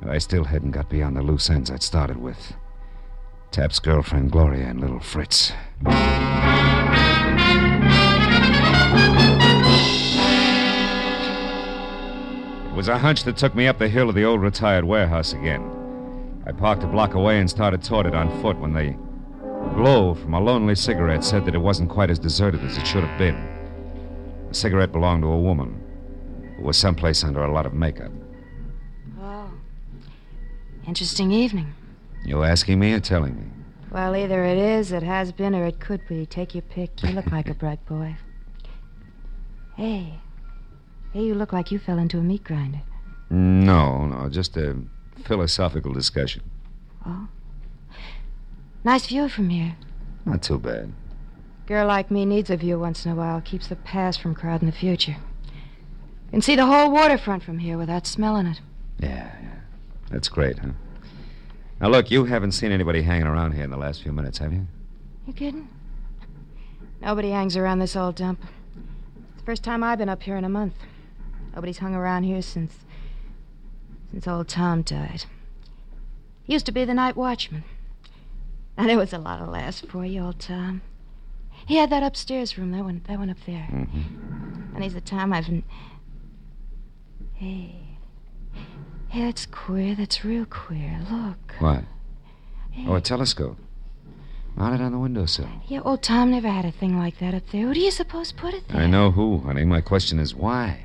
and 0.00 0.10
I 0.10 0.16
still 0.16 0.44
hadn't 0.44 0.70
got 0.70 0.88
beyond 0.88 1.14
the 1.14 1.22
loose 1.22 1.50
ends 1.50 1.70
I'd 1.70 1.82
started 1.82 2.16
with. 2.16 2.54
Tap's 3.50 3.80
girlfriend, 3.80 4.32
Gloria, 4.32 4.66
and 4.66 4.80
little 4.80 5.00
Fritz. 5.00 5.52
It 12.66 12.76
was 12.76 12.88
a 12.88 12.98
hunch 12.98 13.24
that 13.24 13.36
took 13.36 13.54
me 13.54 13.66
up 13.66 13.78
the 13.78 13.88
hill 13.88 14.08
of 14.08 14.14
the 14.14 14.24
old 14.24 14.40
retired 14.40 14.84
warehouse 14.84 15.32
again. 15.32 16.42
I 16.46 16.52
parked 16.52 16.82
a 16.82 16.86
block 16.86 17.14
away 17.14 17.38
and 17.38 17.48
started 17.48 17.82
toward 17.82 18.06
it 18.06 18.14
on 18.14 18.40
foot 18.40 18.58
when 18.58 18.72
the 18.72 18.96
glow 19.74 20.14
from 20.14 20.34
a 20.34 20.40
lonely 20.40 20.74
cigarette 20.74 21.22
said 21.22 21.44
that 21.44 21.54
it 21.54 21.58
wasn't 21.58 21.90
quite 21.90 22.10
as 22.10 22.18
deserted 22.18 22.64
as 22.64 22.78
it 22.78 22.86
should 22.86 23.04
have 23.04 23.18
been. 23.18 23.36
The 24.48 24.54
cigarette 24.54 24.92
belonged 24.92 25.22
to 25.22 25.28
a 25.28 25.40
woman 25.40 25.80
who 26.56 26.64
was 26.64 26.76
someplace 26.76 27.22
under 27.22 27.44
a 27.44 27.52
lot 27.52 27.66
of 27.66 27.74
makeup. 27.74 28.10
Oh. 29.20 29.50
Interesting 30.86 31.30
evening. 31.30 31.72
You 32.24 32.42
asking 32.42 32.78
me 32.78 32.92
or 32.92 33.00
telling 33.00 33.36
me? 33.36 33.44
Well, 33.90 34.14
either 34.14 34.44
it 34.44 34.58
is, 34.58 34.92
it 34.92 35.02
has 35.02 35.32
been, 35.32 35.54
or 35.54 35.66
it 35.66 35.80
could 35.80 36.06
be. 36.08 36.26
Take 36.26 36.54
your 36.54 36.62
pick. 36.62 37.02
You 37.02 37.10
look 37.10 37.30
like 37.30 37.48
a 37.48 37.54
bright 37.54 37.84
boy. 37.86 38.16
Hey. 39.80 40.12
Hey, 41.14 41.24
you 41.24 41.34
look 41.34 41.54
like 41.54 41.72
you 41.72 41.78
fell 41.78 41.96
into 41.96 42.18
a 42.18 42.22
meat 42.22 42.44
grinder. 42.44 42.82
No, 43.30 44.04
no, 44.04 44.28
just 44.28 44.54
a 44.58 44.76
philosophical 45.24 45.94
discussion. 45.94 46.42
Oh? 47.06 47.28
Nice 48.84 49.06
view 49.06 49.30
from 49.30 49.48
here. 49.48 49.76
Not 50.26 50.42
too 50.42 50.58
bad. 50.58 50.92
Girl 51.66 51.86
like 51.86 52.10
me 52.10 52.26
needs 52.26 52.50
a 52.50 52.58
view 52.58 52.78
once 52.78 53.06
in 53.06 53.12
a 53.12 53.14
while. 53.14 53.40
Keeps 53.40 53.68
the 53.68 53.76
past 53.76 54.20
from 54.20 54.34
crowding 54.34 54.68
the 54.68 54.76
future. 54.76 55.16
Can 56.30 56.42
see 56.42 56.56
the 56.56 56.66
whole 56.66 56.90
waterfront 56.90 57.42
from 57.42 57.60
here 57.60 57.78
without 57.78 58.06
smelling 58.06 58.44
it. 58.44 58.60
Yeah, 58.98 59.34
yeah. 59.42 59.60
That's 60.10 60.28
great, 60.28 60.58
huh? 60.58 60.72
Now, 61.80 61.88
look, 61.88 62.10
you 62.10 62.26
haven't 62.26 62.52
seen 62.52 62.70
anybody 62.70 63.00
hanging 63.00 63.26
around 63.26 63.52
here 63.52 63.64
in 63.64 63.70
the 63.70 63.78
last 63.78 64.02
few 64.02 64.12
minutes, 64.12 64.36
have 64.40 64.52
you? 64.52 64.66
You 65.26 65.32
kidding? 65.32 65.70
Nobody 67.00 67.30
hangs 67.30 67.56
around 67.56 67.78
this 67.78 67.96
old 67.96 68.16
dump. 68.16 68.44
It's 69.40 69.46
the 69.46 69.52
first 69.52 69.64
time 69.64 69.82
I've 69.82 69.96
been 69.96 70.10
up 70.10 70.22
here 70.24 70.36
in 70.36 70.44
a 70.44 70.50
month. 70.50 70.74
Nobody's 71.54 71.78
hung 71.78 71.94
around 71.94 72.24
here 72.24 72.42
since. 72.42 72.74
since 74.10 74.28
old 74.28 74.48
Tom 74.48 74.82
died. 74.82 75.24
He 76.42 76.52
used 76.52 76.66
to 76.66 76.72
be 76.72 76.84
the 76.84 76.92
night 76.92 77.16
watchman. 77.16 77.64
And 78.76 78.90
there 78.90 78.98
was 78.98 79.14
a 79.14 79.18
lot 79.18 79.40
of 79.40 79.48
laughs 79.48 79.80
for 79.80 80.04
you, 80.04 80.26
old 80.26 80.40
Tom. 80.40 80.82
He 81.64 81.76
had 81.76 81.88
that 81.88 82.02
upstairs 82.02 82.58
room, 82.58 82.72
that 82.72 82.84
one, 82.84 83.00
that 83.08 83.18
one 83.18 83.30
up 83.30 83.38
there. 83.46 83.66
Mm-hmm. 83.72 84.74
And 84.74 84.84
he's 84.84 84.92
the 84.92 85.00
time 85.00 85.32
I've 85.32 85.46
been. 85.46 85.64
Hey. 87.32 87.96
Hey, 89.08 89.24
that's 89.24 89.46
queer. 89.46 89.94
That's 89.94 90.22
real 90.22 90.44
queer. 90.44 91.00
Look. 91.10 91.54
What? 91.60 91.84
Oh, 92.86 92.94
a 92.94 93.00
telescope. 93.00 93.56
Mounted 94.60 94.82
on 94.82 94.92
the 94.92 94.98
windowsill. 94.98 95.48
Yeah, 95.68 95.80
old 95.86 96.02
Tom 96.02 96.32
never 96.32 96.50
had 96.50 96.66
a 96.66 96.70
thing 96.70 96.98
like 96.98 97.18
that 97.18 97.32
up 97.32 97.44
there. 97.50 97.62
Who 97.62 97.72
do 97.72 97.80
you 97.80 97.90
suppose 97.90 98.30
put 98.30 98.52
it 98.52 98.68
there? 98.68 98.82
I 98.82 98.86
know 98.86 99.10
who, 99.10 99.38
honey. 99.38 99.64
My 99.64 99.80
question 99.80 100.18
is 100.18 100.34
why? 100.34 100.82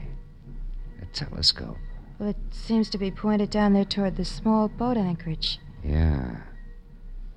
A 1.01 1.05
telescope. 1.07 1.75
Well, 2.17 2.29
it 2.29 2.37
seems 2.51 2.89
to 2.91 2.97
be 2.97 3.11
pointed 3.11 3.49
down 3.49 3.73
there 3.73 3.83
toward 3.83 4.15
the 4.15 4.23
small 4.23 4.69
boat 4.69 4.95
anchorage. 4.95 5.59
Yeah. 5.83 6.37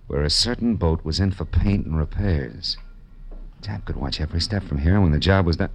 Where 0.06 0.22
a 0.22 0.30
certain 0.30 0.76
boat 0.76 1.04
was 1.04 1.18
in 1.18 1.32
for 1.32 1.44
paint 1.44 1.86
and 1.86 1.98
repairs. 1.98 2.76
Tap 3.60 3.84
could 3.84 3.96
watch 3.96 4.20
every 4.20 4.40
step 4.40 4.62
from 4.62 4.78
here, 4.78 4.94
and 4.94 5.02
when 5.02 5.10
the 5.10 5.18
job 5.18 5.44
was 5.44 5.56
done. 5.56 5.70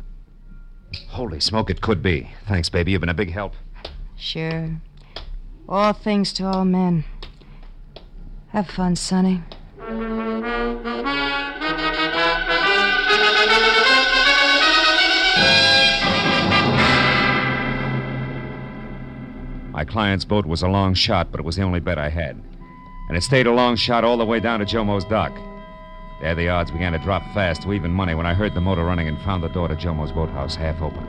Holy 1.09 1.41
smoke, 1.41 1.71
it 1.71 1.81
could 1.81 2.01
be. 2.01 2.31
Thanks, 2.47 2.69
baby. 2.69 2.93
You've 2.93 3.01
been 3.01 3.09
a 3.09 3.13
big 3.13 3.33
help. 3.33 3.53
Sure. 4.15 4.79
All 5.67 5.91
things 5.91 6.31
to 6.33 6.45
all 6.45 6.63
men. 6.63 7.03
Have 8.53 8.69
fun, 8.69 8.95
Sonny. 8.95 9.43
My 19.83 19.91
client's 19.91 20.23
boat 20.23 20.45
was 20.45 20.61
a 20.61 20.69
long 20.69 20.93
shot, 20.93 21.29
but 21.29 21.41
it 21.41 21.45
was 21.45 21.57
the 21.57 21.61
only 21.61 21.81
bet 21.81 21.97
I 21.97 22.07
had. 22.07 22.41
And 23.09 23.17
it 23.17 23.21
stayed 23.21 23.47
a 23.47 23.51
long 23.51 23.75
shot 23.75 24.05
all 24.05 24.15
the 24.15 24.23
way 24.23 24.39
down 24.39 24.61
to 24.61 24.65
Jomo's 24.65 25.03
dock. 25.03 25.33
There 26.21 26.33
the 26.35 26.47
odds 26.47 26.71
began 26.71 26.93
to 26.93 26.99
drop 26.99 27.21
fast 27.33 27.63
to 27.63 27.73
even 27.73 27.91
money 27.91 28.15
when 28.15 28.25
I 28.25 28.33
heard 28.33 28.53
the 28.53 28.61
motor 28.61 28.85
running 28.85 29.09
and 29.09 29.21
found 29.23 29.43
the 29.43 29.49
door 29.49 29.67
to 29.67 29.75
Jomo's 29.75 30.13
boathouse 30.13 30.55
half 30.55 30.81
open. 30.81 31.05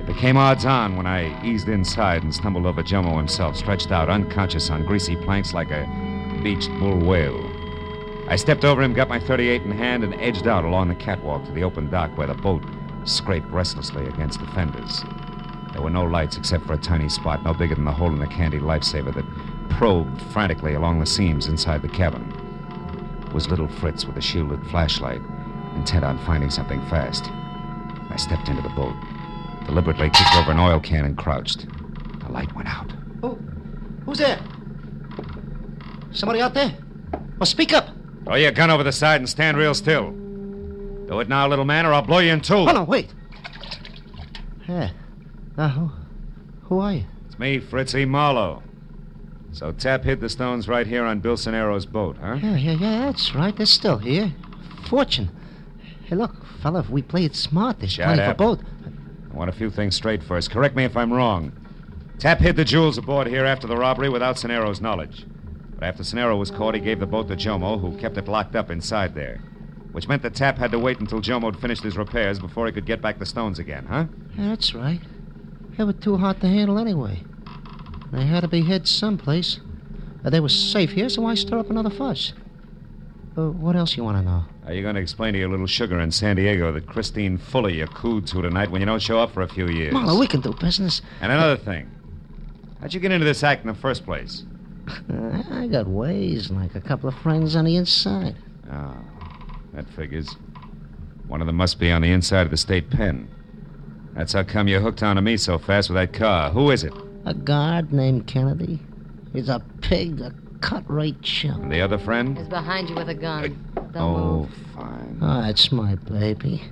It 0.00 0.06
became 0.06 0.36
odds 0.36 0.64
on 0.64 0.96
when 0.96 1.06
I 1.06 1.40
eased 1.46 1.68
inside 1.68 2.24
and 2.24 2.34
stumbled 2.34 2.66
over 2.66 2.82
Jomo 2.82 3.16
himself, 3.16 3.56
stretched 3.56 3.92
out 3.92 4.08
unconscious 4.08 4.70
on 4.70 4.84
greasy 4.84 5.14
planks 5.14 5.54
like 5.54 5.70
a 5.70 5.86
beached 6.42 6.76
bull 6.80 6.98
whale. 6.98 7.48
I 8.28 8.34
stepped 8.34 8.64
over 8.64 8.82
him, 8.82 8.92
got 8.92 9.08
my 9.08 9.20
38 9.20 9.62
in 9.62 9.70
hand, 9.70 10.02
and 10.02 10.14
edged 10.14 10.48
out 10.48 10.64
along 10.64 10.88
the 10.88 10.96
catwalk 10.96 11.44
to 11.44 11.52
the 11.52 11.62
open 11.62 11.88
dock 11.90 12.18
where 12.18 12.26
the 12.26 12.34
boat 12.34 12.64
scraped 13.04 13.46
restlessly 13.50 14.04
against 14.08 14.40
the 14.40 14.46
fenders. 14.48 15.04
There 15.74 15.82
were 15.82 15.90
no 15.90 16.04
lights 16.04 16.36
except 16.36 16.64
for 16.66 16.74
a 16.74 16.78
tiny 16.78 17.08
spot 17.08 17.42
no 17.42 17.52
bigger 17.52 17.74
than 17.74 17.84
the 17.84 17.90
hole 17.90 18.12
in 18.12 18.20
the 18.20 18.28
candy 18.28 18.60
lifesaver 18.60 19.12
that 19.12 19.68
probed 19.70 20.22
frantically 20.32 20.74
along 20.74 21.00
the 21.00 21.06
seams 21.06 21.48
inside 21.48 21.82
the 21.82 21.88
cabin. 21.88 22.22
It 23.26 23.34
was 23.34 23.48
little 23.48 23.66
Fritz 23.66 24.04
with 24.04 24.16
a 24.16 24.20
shielded 24.20 24.64
flashlight, 24.68 25.20
intent 25.74 26.04
on 26.04 26.24
finding 26.24 26.48
something 26.48 26.80
fast. 26.86 27.24
I 28.08 28.16
stepped 28.16 28.48
into 28.48 28.62
the 28.62 28.68
boat, 28.70 28.94
deliberately 29.66 30.10
kicked 30.10 30.36
over 30.36 30.52
an 30.52 30.60
oil 30.60 30.78
can 30.78 31.04
and 31.04 31.18
crouched. 31.18 31.66
The 32.20 32.30
light 32.30 32.54
went 32.54 32.68
out. 32.68 32.92
Who? 33.20 33.34
Who's 34.04 34.18
there? 34.18 34.38
Somebody 36.12 36.40
out 36.40 36.54
there? 36.54 36.72
Well, 37.40 37.46
speak 37.46 37.72
up. 37.72 37.88
Throw 38.24 38.36
your 38.36 38.52
gun 38.52 38.70
over 38.70 38.84
the 38.84 38.92
side 38.92 39.20
and 39.20 39.28
stand 39.28 39.56
real 39.56 39.74
still. 39.74 40.12
Do 40.12 41.18
it 41.18 41.28
now, 41.28 41.48
little 41.48 41.64
man, 41.64 41.84
or 41.84 41.92
I'll 41.92 42.02
blow 42.02 42.20
you 42.20 42.32
in 42.32 42.40
two. 42.40 42.54
Oh, 42.54 42.64
no, 42.66 42.84
wait. 42.84 43.12
Hey. 44.62 44.92
Uh, 45.56 45.68
who, 45.68 45.90
who 46.64 46.78
are 46.80 46.92
you? 46.94 47.04
It's 47.26 47.38
me, 47.38 47.60
Fritzy 47.60 48.04
Marlowe. 48.06 48.62
So 49.52 49.70
Tap 49.72 50.02
hid 50.02 50.20
the 50.20 50.28
stones 50.28 50.66
right 50.68 50.86
here 50.86 51.04
on 51.04 51.20
Bill 51.20 51.36
Sonero's 51.36 51.86
boat, 51.86 52.16
huh? 52.20 52.34
Yeah, 52.42 52.56
yeah, 52.56 52.72
yeah, 52.72 52.98
that's 53.06 53.34
right. 53.34 53.56
They're 53.56 53.66
still 53.66 53.98
here. 53.98 54.32
Fortune. 54.88 55.30
Hey, 56.06 56.16
look, 56.16 56.34
fella, 56.60 56.80
if 56.80 56.90
we 56.90 57.02
play 57.02 57.24
it 57.24 57.36
smart, 57.36 57.78
there's 57.78 57.92
Shut 57.92 58.06
plenty 58.06 58.22
up. 58.22 58.36
for 58.36 58.56
both. 58.56 58.60
I 59.32 59.36
want 59.36 59.50
a 59.50 59.52
few 59.52 59.70
things 59.70 59.94
straight 59.94 60.22
first. 60.22 60.50
Correct 60.50 60.74
me 60.74 60.84
if 60.84 60.96
I'm 60.96 61.12
wrong. 61.12 61.52
Tap 62.18 62.38
hid 62.38 62.56
the 62.56 62.64
jewels 62.64 62.98
aboard 62.98 63.26
here 63.28 63.44
after 63.44 63.66
the 63.66 63.76
robbery 63.76 64.08
without 64.08 64.36
Sonero's 64.36 64.80
knowledge. 64.80 65.24
But 65.74 65.84
after 65.84 66.02
Sonero 66.02 66.38
was 66.38 66.50
caught, 66.50 66.74
he 66.74 66.80
gave 66.80 67.00
the 67.00 67.06
boat 67.06 67.28
to 67.28 67.36
Jomo, 67.36 67.80
who 67.80 67.96
kept 67.98 68.16
it 68.16 68.28
locked 68.28 68.54
up 68.56 68.70
inside 68.70 69.14
there. 69.14 69.38
Which 69.92 70.08
meant 70.08 70.22
that 70.22 70.34
Tap 70.34 70.58
had 70.58 70.70
to 70.72 70.78
wait 70.78 71.00
until 71.00 71.20
Jomo'd 71.20 71.60
finished 71.60 71.82
his 71.82 71.96
repairs 71.96 72.38
before 72.40 72.66
he 72.66 72.72
could 72.72 72.86
get 72.86 73.00
back 73.02 73.18
the 73.18 73.26
stones 73.26 73.58
again, 73.58 73.86
huh? 73.86 74.06
Yeah, 74.36 74.48
that's 74.48 74.74
right. 74.74 75.00
They 75.76 75.84
were 75.84 75.92
too 75.92 76.16
hard 76.16 76.40
to 76.40 76.48
handle 76.48 76.78
anyway. 76.78 77.22
They 78.12 78.26
had 78.26 78.40
to 78.40 78.48
be 78.48 78.62
hid 78.62 78.86
someplace. 78.86 79.60
Uh, 80.24 80.30
they 80.30 80.40
were 80.40 80.48
safe 80.48 80.92
here, 80.92 81.08
so 81.08 81.22
why 81.22 81.34
stir 81.34 81.58
up 81.58 81.70
another 81.70 81.90
fuss? 81.90 82.32
Uh, 83.36 83.50
what 83.50 83.74
else 83.74 83.96
you 83.96 84.04
want 84.04 84.16
to 84.18 84.22
know? 84.22 84.44
Are 84.66 84.72
you 84.72 84.82
going 84.82 84.94
to 84.94 85.00
explain 85.00 85.32
to 85.32 85.38
your 85.38 85.48
little 85.48 85.66
sugar 85.66 85.98
in 86.00 86.12
San 86.12 86.36
Diego 86.36 86.70
that 86.72 86.86
Christine 86.86 87.36
Fuller 87.36 87.70
you 87.70 87.86
cooed 87.88 88.26
to 88.28 88.40
tonight 88.40 88.70
when 88.70 88.80
you 88.80 88.86
don't 88.86 89.02
show 89.02 89.18
up 89.18 89.32
for 89.32 89.42
a 89.42 89.48
few 89.48 89.66
years? 89.66 89.92
Marlowe, 89.92 90.18
we 90.18 90.28
can 90.28 90.40
do 90.40 90.54
business. 90.54 91.02
And 91.20 91.32
another 91.32 91.56
thing. 91.56 91.90
How'd 92.80 92.94
you 92.94 93.00
get 93.00 93.10
into 93.10 93.24
this 93.24 93.42
act 93.42 93.62
in 93.62 93.68
the 93.68 93.74
first 93.74 94.04
place? 94.04 94.44
Uh, 94.88 95.42
I 95.50 95.66
got 95.66 95.88
ways, 95.88 96.50
like 96.50 96.74
a 96.74 96.80
couple 96.80 97.08
of 97.08 97.14
friends 97.16 97.56
on 97.56 97.64
the 97.64 97.76
inside. 97.76 98.36
Oh, 98.70 98.96
that 99.72 99.88
figures. 99.90 100.36
One 101.26 101.40
of 101.40 101.46
them 101.46 101.56
must 101.56 101.80
be 101.80 101.90
on 101.90 102.02
the 102.02 102.12
inside 102.12 102.42
of 102.42 102.50
the 102.50 102.56
state 102.56 102.90
pen. 102.90 103.28
That's 104.14 104.32
how 104.32 104.44
come 104.44 104.68
you 104.68 104.80
hooked 104.80 105.02
onto 105.02 105.22
me 105.22 105.36
so 105.36 105.58
fast 105.58 105.90
with 105.90 105.96
that 105.96 106.12
car. 106.12 106.50
Who 106.50 106.70
is 106.70 106.84
it? 106.84 106.92
A 107.26 107.34
guard 107.34 107.92
named 107.92 108.26
Kennedy. 108.26 108.78
He's 109.32 109.48
a 109.48 109.60
pig, 109.80 110.20
a 110.20 110.32
cut-rate 110.60 111.20
chump. 111.22 111.64
And 111.64 111.72
the 111.72 111.80
other 111.80 111.98
friend? 111.98 112.38
He's 112.38 112.48
behind 112.48 112.88
you 112.88 112.94
with 112.94 113.08
a 113.08 113.14
gun. 113.14 113.58
Don't 113.92 113.96
oh, 113.96 114.38
move. 114.40 114.50
fine. 114.74 115.18
Oh, 115.20 115.42
that's 115.42 115.72
my 115.72 115.96
baby. 115.96 116.62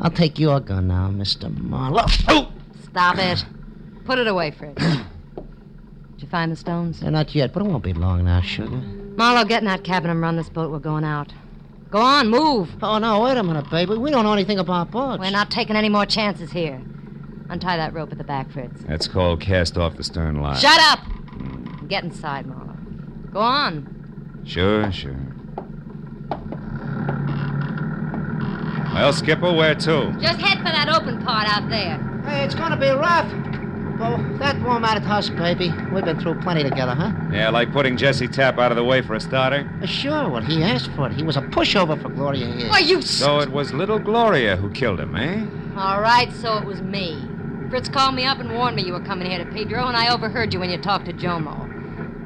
I'll 0.00 0.10
take 0.10 0.38
your 0.38 0.60
gun 0.60 0.88
now, 0.88 1.08
Mr. 1.10 1.56
Marlowe. 1.56 2.06
Oh! 2.28 2.52
Stop 2.90 3.18
it. 3.18 3.44
Put 4.04 4.18
it 4.18 4.26
away, 4.26 4.50
Fritz. 4.50 4.82
Did 4.84 6.22
you 6.22 6.28
find 6.28 6.50
the 6.50 6.56
stones? 6.56 7.00
Yeah, 7.02 7.10
not 7.10 7.34
yet, 7.34 7.52
but 7.52 7.62
it 7.64 7.68
won't 7.68 7.84
be 7.84 7.92
long 7.92 8.24
now, 8.24 8.40
sugar. 8.40 8.70
Marlowe, 8.70 9.44
get 9.44 9.62
in 9.62 9.66
that 9.66 9.84
cabin 9.84 10.10
and 10.10 10.20
run 10.20 10.36
this 10.36 10.48
boat. 10.48 10.70
We're 10.70 10.78
going 10.78 11.04
out. 11.04 11.32
Go 11.90 12.00
on, 12.00 12.28
move. 12.28 12.68
Oh, 12.82 12.98
no, 12.98 13.20
wait 13.22 13.38
a 13.38 13.42
minute, 13.42 13.70
baby. 13.70 13.94
We 13.94 14.10
don't 14.10 14.24
know 14.24 14.32
anything 14.32 14.58
about 14.58 14.90
boats. 14.90 15.20
We're 15.20 15.30
not 15.30 15.50
taking 15.50 15.74
any 15.74 15.88
more 15.88 16.04
chances 16.04 16.52
here. 16.52 16.82
Untie 17.48 17.78
that 17.78 17.94
rope 17.94 18.12
at 18.12 18.18
the 18.18 18.24
back, 18.24 18.50
Fritz. 18.50 18.82
That's 18.82 19.08
called 19.08 19.40
cast 19.40 19.78
off 19.78 19.96
the 19.96 20.04
stern 20.04 20.42
line. 20.42 20.58
Shut 20.58 20.78
up! 20.80 21.00
Get 21.88 22.04
inside, 22.04 22.46
Marlowe. 22.46 22.76
Go 23.32 23.40
on. 23.40 24.42
Sure, 24.44 24.92
sure. 24.92 25.16
Well, 28.92 29.12
Skipper, 29.12 29.52
where 29.52 29.74
to? 29.74 30.16
Just 30.20 30.40
head 30.40 30.58
for 30.58 30.64
that 30.64 30.88
open 30.94 31.24
part 31.24 31.48
out 31.48 31.70
there. 31.70 31.98
Hey, 32.26 32.44
it's 32.44 32.54
gonna 32.54 32.76
be 32.76 32.90
rough. 32.90 33.30
Well, 33.98 34.18
that 34.38 34.60
won't 34.62 34.82
matter 34.82 35.00
to 35.00 35.06
us, 35.06 35.28
baby. 35.28 35.72
We've 35.92 36.04
been 36.04 36.20
through 36.20 36.40
plenty 36.40 36.62
together, 36.62 36.94
huh? 36.94 37.12
Yeah, 37.32 37.50
like 37.50 37.72
putting 37.72 37.96
Jesse 37.96 38.28
Tapp 38.28 38.58
out 38.58 38.70
of 38.70 38.76
the 38.76 38.84
way 38.84 39.02
for 39.02 39.14
a 39.14 39.20
starter. 39.20 39.68
Uh, 39.82 39.86
sure, 39.86 40.28
well, 40.28 40.42
he 40.42 40.62
asked 40.62 40.92
for 40.92 41.08
it. 41.08 41.14
He 41.14 41.24
was 41.24 41.36
a 41.36 41.42
pushover 41.42 42.00
for 42.00 42.08
Gloria 42.08 42.46
here. 42.46 42.68
Why, 42.68 42.78
you... 42.78 43.02
So 43.02 43.40
it 43.40 43.50
was 43.50 43.72
little 43.72 43.98
Gloria 43.98 44.56
who 44.56 44.70
killed 44.70 45.00
him, 45.00 45.16
eh? 45.16 45.44
All 45.76 46.00
right, 46.00 46.32
so 46.32 46.58
it 46.58 46.64
was 46.64 46.80
me. 46.80 47.20
Fritz 47.70 47.88
called 47.88 48.14
me 48.14 48.24
up 48.24 48.38
and 48.38 48.54
warned 48.54 48.76
me 48.76 48.84
you 48.84 48.92
were 48.92 49.00
coming 49.04 49.28
here 49.28 49.44
to 49.44 49.50
Pedro, 49.50 49.86
and 49.86 49.96
I 49.96 50.14
overheard 50.14 50.54
you 50.54 50.60
when 50.60 50.70
you 50.70 50.78
talked 50.78 51.06
to 51.06 51.12
Jomo. 51.12 51.64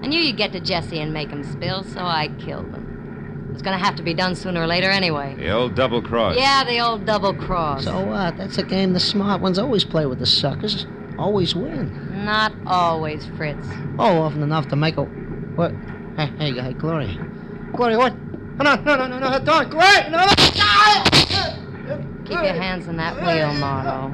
I 0.03 0.07
knew 0.09 0.21
you'd 0.21 0.37
get 0.37 0.53
to 0.53 0.61
Jesse 0.61 1.01
and 1.01 1.13
make 1.13 1.31
him 1.31 1.43
spill, 1.43 1.85
so 1.85 2.01
I 2.01 2.29
killed 2.39 2.67
him. 2.67 3.47
It 3.49 3.53
was 3.53 3.63
going 3.63 3.79
to 3.79 3.85
have 3.85 3.97
to 3.97 4.03
be 4.03 4.15
done 4.15 4.35
sooner 4.35 4.63
or 4.63 4.67
later 4.67 4.91
anyway. 4.91 5.37
The 5.37 5.51
old 5.51 5.75
double 5.75 6.03
cross. 6.03 6.37
Yeah, 6.37 6.65
the 6.65 6.81
old 6.81 7.07
double 7.07 7.35
cross. 7.35 7.85
So 7.85 8.01
what? 8.05 8.37
That's 8.37 8.59
a 8.59 8.63
game 8.63 8.93
the 8.93 9.01
smart 9.01 9.41
ones 9.41 9.59
always 9.59 9.85
play 9.85 10.07
with 10.07 10.19
the 10.19 10.27
suckers. 10.27 10.87
Always 11.23 11.55
win. 11.55 12.25
Not 12.25 12.53
always, 12.67 13.25
Fritz. 13.37 13.65
Oh, 13.97 14.23
often 14.23 14.43
enough 14.43 14.67
to 14.71 14.77
make 14.77 14.97
a. 14.97 15.05
What? 15.05 15.71
Hey, 16.17 16.27
hey, 16.37 16.51
hey, 16.51 16.73
Gloria. 16.73 17.17
Gloria, 17.73 17.97
what? 17.97 18.19
No, 18.59 18.75
no, 18.75 18.97
no, 18.97 19.07
no, 19.07 19.19
no, 19.21 19.45
don't. 19.45 19.71
Gloria, 19.71 20.11
no, 20.11 20.19
no. 20.19 20.35
Keep 22.25 22.43
your 22.43 22.55
hands 22.55 22.89
on 22.89 22.97
that 22.97 23.15
wheel, 23.23 23.55
Marlowe. 23.55 24.13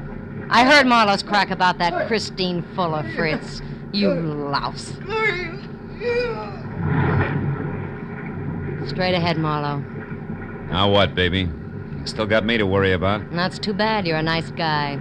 I 0.51 0.63
heard 0.63 0.85
Marlowe's 0.85 1.23
crack 1.23 1.49
about 1.49 1.79
that 1.79 2.07
Christine 2.07 2.61
Fuller, 2.75 3.03
Fritz. 3.15 3.59
You 3.91 4.13
louse. 4.13 4.93
Straight 8.87 9.15
ahead, 9.15 9.39
Marlowe. 9.39 9.79
Now 10.69 10.91
what, 10.91 11.15
baby? 11.15 11.49
You 11.97 12.05
still 12.05 12.27
got 12.27 12.45
me 12.45 12.59
to 12.59 12.67
worry 12.67 12.93
about. 12.93 13.31
That's 13.31 13.57
too 13.57 13.73
bad. 13.73 14.05
You're 14.05 14.17
a 14.17 14.21
nice 14.21 14.51
guy. 14.51 14.97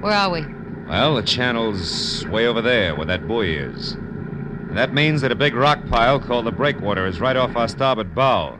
Where 0.00 0.14
are 0.14 0.30
we? 0.30 0.53
Well, 0.88 1.14
the 1.14 1.22
channel's 1.22 2.26
way 2.26 2.46
over 2.46 2.60
there 2.60 2.94
where 2.94 3.06
that 3.06 3.26
buoy 3.26 3.56
is. 3.56 3.92
And 3.92 4.76
that 4.76 4.92
means 4.92 5.20
that 5.22 5.32
a 5.32 5.34
big 5.34 5.54
rock 5.54 5.78
pile 5.86 6.20
called 6.20 6.46
the 6.46 6.52
breakwater 6.52 7.06
is 7.06 7.20
right 7.20 7.36
off 7.36 7.56
our 7.56 7.68
starboard 7.68 8.14
bow. 8.14 8.58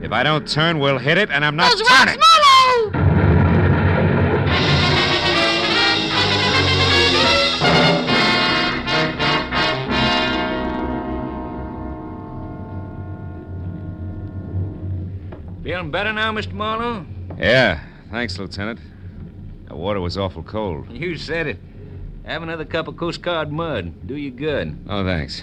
If 0.00 0.12
I 0.12 0.22
don't 0.22 0.48
turn, 0.48 0.78
we'll 0.78 0.98
hit 0.98 1.18
it, 1.18 1.30
and 1.30 1.44
I'm 1.44 1.56
not 1.56 1.70
Those 1.76 1.86
turning. 1.86 2.18
rocks, 2.18 2.26
Marlowe! 2.92 4.02
Feeling 15.62 15.90
better 15.92 16.12
now, 16.12 16.32
Mr. 16.32 16.52
Marlowe? 16.52 17.06
Yeah, 17.38 17.80
thanks, 18.10 18.36
Lieutenant. 18.38 18.80
The 19.72 19.78
water 19.78 20.02
was 20.02 20.18
awful 20.18 20.42
cold. 20.42 20.92
You 20.92 21.16
said 21.16 21.46
it. 21.46 21.58
Have 22.26 22.42
another 22.42 22.66
cup 22.66 22.88
of 22.88 22.98
Coast 22.98 23.22
Guard 23.22 23.50
mud. 23.50 24.06
Do 24.06 24.14
you 24.14 24.30
good. 24.30 24.78
Oh, 24.86 25.02
thanks. 25.02 25.42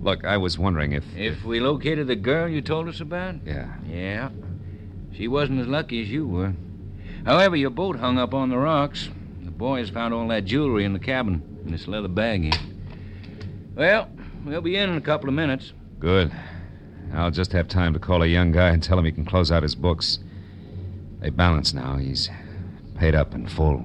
Look, 0.00 0.24
I 0.24 0.36
was 0.36 0.56
wondering 0.56 0.92
if. 0.92 1.04
If 1.16 1.42
we 1.42 1.58
located 1.58 2.06
the 2.06 2.14
girl 2.14 2.48
you 2.48 2.62
told 2.62 2.86
us 2.86 3.00
about? 3.00 3.44
Yeah. 3.44 3.74
Yeah. 3.88 4.30
She 5.12 5.26
wasn't 5.26 5.60
as 5.60 5.66
lucky 5.66 6.00
as 6.00 6.08
you 6.08 6.28
were. 6.28 6.54
However, 7.26 7.56
your 7.56 7.70
boat 7.70 7.96
hung 7.96 8.18
up 8.18 8.34
on 8.34 8.50
the 8.50 8.56
rocks. 8.56 9.08
The 9.42 9.50
boys 9.50 9.90
found 9.90 10.14
all 10.14 10.28
that 10.28 10.44
jewelry 10.44 10.84
in 10.84 10.92
the 10.92 11.00
cabin 11.00 11.42
in 11.64 11.72
this 11.72 11.88
leather 11.88 12.06
bag 12.06 12.44
here. 12.44 12.62
Well, 13.74 14.08
we'll 14.44 14.60
be 14.60 14.76
in 14.76 14.90
in 14.90 14.96
a 14.96 15.00
couple 15.00 15.28
of 15.28 15.34
minutes. 15.34 15.72
Good. 15.98 16.30
I'll 17.12 17.32
just 17.32 17.50
have 17.50 17.66
time 17.66 17.94
to 17.94 17.98
call 17.98 18.22
a 18.22 18.28
young 18.28 18.52
guy 18.52 18.68
and 18.68 18.80
tell 18.80 18.96
him 18.96 19.06
he 19.06 19.10
can 19.10 19.24
close 19.24 19.50
out 19.50 19.64
his 19.64 19.74
books. 19.74 20.20
They 21.18 21.30
balance 21.30 21.74
now. 21.74 21.96
He's 21.96 22.30
paid 22.98 23.14
up 23.14 23.34
in 23.34 23.46
full. 23.46 23.78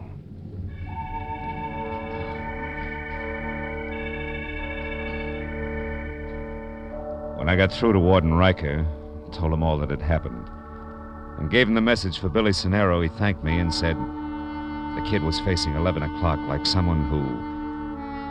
When 7.37 7.47
I 7.47 7.55
got 7.55 7.71
through 7.71 7.93
to 7.93 7.99
Warden 7.99 8.33
Riker, 8.33 8.85
told 9.31 9.53
him 9.53 9.61
all 9.61 9.77
that 9.79 9.89
had 9.89 10.01
happened, 10.01 10.49
and 11.37 11.51
gave 11.51 11.67
him 11.67 11.73
the 11.73 11.81
message 11.81 12.19
for 12.19 12.29
Billy 12.29 12.51
Sonero, 12.51 13.03
he 13.03 13.09
thanked 13.09 13.43
me 13.43 13.59
and 13.59 13.73
said 13.73 13.95
the 13.97 15.07
kid 15.09 15.21
was 15.23 15.39
facing 15.41 15.75
11 15.75 16.03
o'clock 16.03 16.39
like 16.47 16.65
someone 16.65 17.07
who 17.09 17.21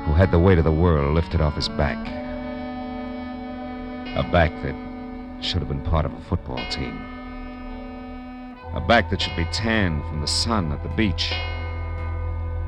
who 0.05 0.15
had 0.15 0.33
the 0.33 0.39
weight 0.39 0.59
of 0.59 0.65
the 0.65 0.73
world 0.73 1.15
lifted 1.15 1.41
off 1.41 1.55
his 1.55 1.69
back. 1.69 1.99
A 4.17 4.29
back 4.33 4.51
that 4.63 4.75
should 5.41 5.61
have 5.61 5.69
been 5.69 5.83
part 5.83 6.05
of 6.05 6.13
a 6.13 6.21
football 6.23 6.59
team. 6.71 7.12
A 8.75 8.81
back 8.81 9.11
that 9.11 9.21
should 9.21 9.37
be 9.37 9.45
tanned 9.47 10.03
from 10.07 10.21
the 10.21 10.27
sun 10.27 10.73
at 10.73 10.83
the 10.83 10.89
beach. 10.89 11.33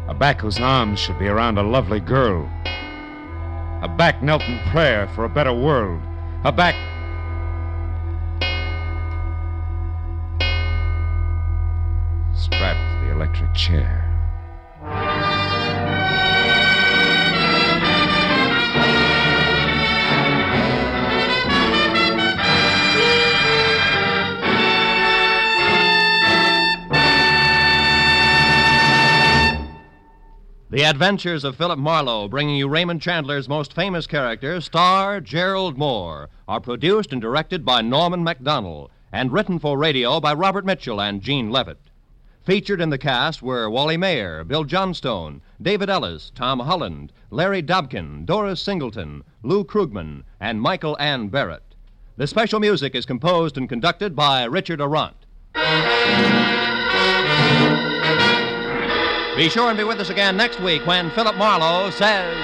A 0.06 0.14
back 0.14 0.40
whose 0.40 0.60
arms 0.60 1.00
should 1.00 1.18
be 1.18 1.28
around 1.28 1.56
a 1.56 1.62
lovely 1.62 2.00
girl. 2.00 2.50
A 3.82 3.88
back 3.88 4.22
knelt 4.22 4.42
in 4.42 4.58
prayer 4.70 5.08
for 5.14 5.24
a 5.24 5.28
better 5.28 5.52
world. 5.52 6.02
A 6.44 6.52
back. 6.52 6.74
strapped 12.34 13.00
to 13.00 13.06
the 13.06 13.12
electric 13.12 13.54
chair. 13.54 14.03
The 30.85 30.90
Adventures 30.90 31.44
of 31.44 31.57
Philip 31.57 31.79
Marlowe, 31.79 32.29
bringing 32.29 32.57
you 32.57 32.68
Raymond 32.68 33.01
Chandler's 33.01 33.49
most 33.49 33.73
famous 33.73 34.07
character, 34.07 34.61
star 34.61 35.18
Gerald 35.18 35.79
Mohr, 35.79 36.27
are 36.47 36.61
produced 36.61 37.11
and 37.11 37.23
directed 37.23 37.64
by 37.64 37.81
Norman 37.81 38.23
Macdonnell 38.23 38.90
and 39.11 39.33
written 39.33 39.59
for 39.59 39.79
radio 39.79 40.20
by 40.20 40.35
Robert 40.35 40.66
Mitchell 40.66 41.01
and 41.01 41.23
Gene 41.23 41.51
Levitt. 41.51 41.81
Featured 42.44 42.83
in 42.83 42.90
the 42.90 42.99
cast 42.99 43.40
were 43.40 43.70
Wally 43.70 43.97
Maher, 43.97 44.44
Bill 44.44 44.64
Johnstone, 44.64 45.40
David 45.62 45.88
Ellis, 45.88 46.31
Tom 46.35 46.61
Holland, 46.61 47.14
Larry 47.31 47.62
Dobkin, 47.62 48.27
Doris 48.27 48.61
Singleton, 48.61 49.25
Lou 49.42 49.64
Krugman, 49.64 50.23
and 50.38 50.61
Michael 50.61 50.99
Ann 51.01 51.29
Barrett. 51.29 51.75
The 52.18 52.27
special 52.27 52.61
music 52.61 52.94
is 52.94 53.07
composed 53.07 53.57
and 53.57 53.70
conducted 53.70 54.14
by 54.14 54.44
Richard 54.44 54.83
Aurandt. 54.83 55.14
Be 59.37 59.49
sure 59.49 59.68
and 59.68 59.77
be 59.77 59.83
with 59.83 59.99
us 59.99 60.11
again 60.11 60.37
next 60.37 60.61
week 60.61 60.87
when 60.87 61.11
Philip 61.11 61.35
Marlowe 61.35 61.90
says. 61.90 62.37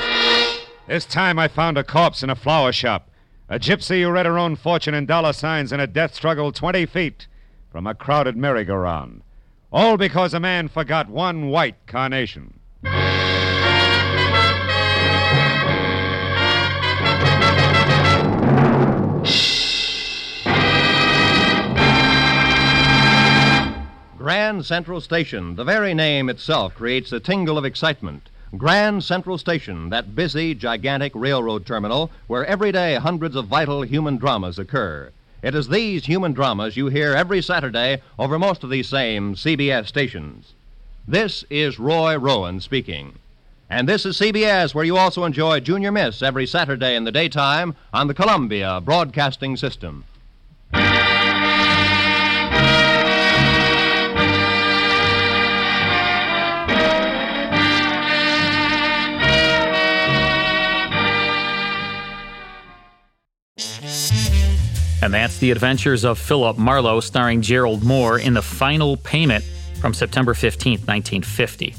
This 0.88 1.04
time 1.04 1.38
I 1.38 1.46
found 1.46 1.78
a 1.78 1.84
corpse 1.84 2.24
in 2.24 2.30
a 2.30 2.34
flower 2.34 2.72
shop. 2.72 3.08
A 3.48 3.60
gypsy 3.60 4.02
who 4.02 4.10
read 4.10 4.26
her 4.26 4.36
own 4.36 4.56
fortune 4.56 4.94
in 4.94 5.06
dollar 5.06 5.32
signs 5.32 5.72
in 5.72 5.78
a 5.78 5.86
death 5.86 6.16
struggle 6.16 6.50
20 6.50 6.86
feet 6.86 7.28
from 7.70 7.86
a 7.86 7.94
crowded 7.94 8.36
merry-go-round. 8.36 9.22
All 9.72 9.96
because 9.96 10.34
a 10.34 10.40
man 10.40 10.66
forgot 10.66 11.08
one 11.08 11.48
white 11.48 11.76
carnation. 11.86 12.59
Grand 24.20 24.66
Central 24.66 25.00
Station. 25.00 25.56
The 25.56 25.64
very 25.64 25.94
name 25.94 26.28
itself 26.28 26.74
creates 26.74 27.10
a 27.10 27.20
tingle 27.20 27.56
of 27.56 27.64
excitement. 27.64 28.28
Grand 28.54 29.02
Central 29.02 29.38
Station, 29.38 29.88
that 29.88 30.14
busy, 30.14 30.54
gigantic 30.54 31.12
railroad 31.14 31.64
terminal 31.64 32.10
where 32.26 32.44
every 32.44 32.70
day 32.70 32.96
hundreds 32.96 33.34
of 33.34 33.46
vital 33.46 33.80
human 33.80 34.18
dramas 34.18 34.58
occur. 34.58 35.10
It 35.42 35.54
is 35.54 35.68
these 35.68 36.04
human 36.04 36.34
dramas 36.34 36.76
you 36.76 36.88
hear 36.88 37.14
every 37.14 37.40
Saturday 37.40 38.02
over 38.18 38.38
most 38.38 38.62
of 38.62 38.68
these 38.68 38.90
same 38.90 39.36
CBS 39.36 39.86
stations. 39.86 40.52
This 41.08 41.46
is 41.48 41.78
Roy 41.78 42.18
Rowan 42.18 42.60
speaking. 42.60 43.14
And 43.70 43.88
this 43.88 44.04
is 44.04 44.20
CBS, 44.20 44.74
where 44.74 44.84
you 44.84 44.98
also 44.98 45.24
enjoy 45.24 45.60
Junior 45.60 45.92
Miss 45.92 46.20
every 46.20 46.46
Saturday 46.46 46.94
in 46.94 47.04
the 47.04 47.10
daytime 47.10 47.74
on 47.90 48.06
the 48.06 48.12
Columbia 48.12 48.82
Broadcasting 48.84 49.56
System. 49.56 50.04
And 65.02 65.14
that's 65.14 65.38
The 65.38 65.50
Adventures 65.50 66.04
of 66.04 66.18
Philip 66.18 66.58
Marlowe, 66.58 67.00
starring 67.00 67.40
Gerald 67.40 67.80
Mohr 67.80 68.22
in 68.22 68.34
The 68.34 68.42
Final 68.42 68.98
Payment 68.98 69.44
from 69.80 69.94
September 69.94 70.34
15, 70.34 70.72
1950. 70.72 71.74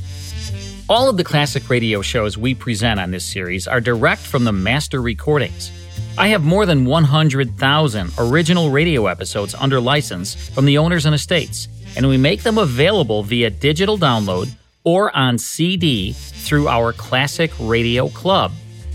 All 0.90 1.08
of 1.08 1.18
the 1.18 1.24
classic 1.24 1.70
radio 1.70 2.02
shows 2.02 2.38
we 2.38 2.56
present 2.56 3.00
on 3.00 3.12
this 3.12 3.24
series 3.24 3.68
are 3.68 3.80
direct 3.80 4.22
from 4.22 4.44
the 4.44 4.52
master 4.52 5.02
recordings. 5.02 5.72
I 6.18 6.30
have 6.30 6.44
more 6.44 6.66
than 6.66 6.84
100,000 6.84 8.12
original 8.18 8.70
radio 8.72 9.06
episodes 9.06 9.56
under 9.56 9.80
license 9.80 10.36
from 10.50 10.66
the 10.66 10.78
owners 10.78 11.06
and 11.06 11.16
estates, 11.16 11.68
and 11.96 12.08
we 12.08 12.18
make 12.18 12.44
them 12.44 12.58
available 12.58 13.24
via 13.24 13.50
digital 13.50 13.98
download 13.98 14.50
or 14.84 15.16
on 15.16 15.38
CD 15.38 16.12
through 16.12 16.68
our 16.68 16.92
Classic 16.92 17.52
Radio 17.60 18.10
Club. 18.10 18.52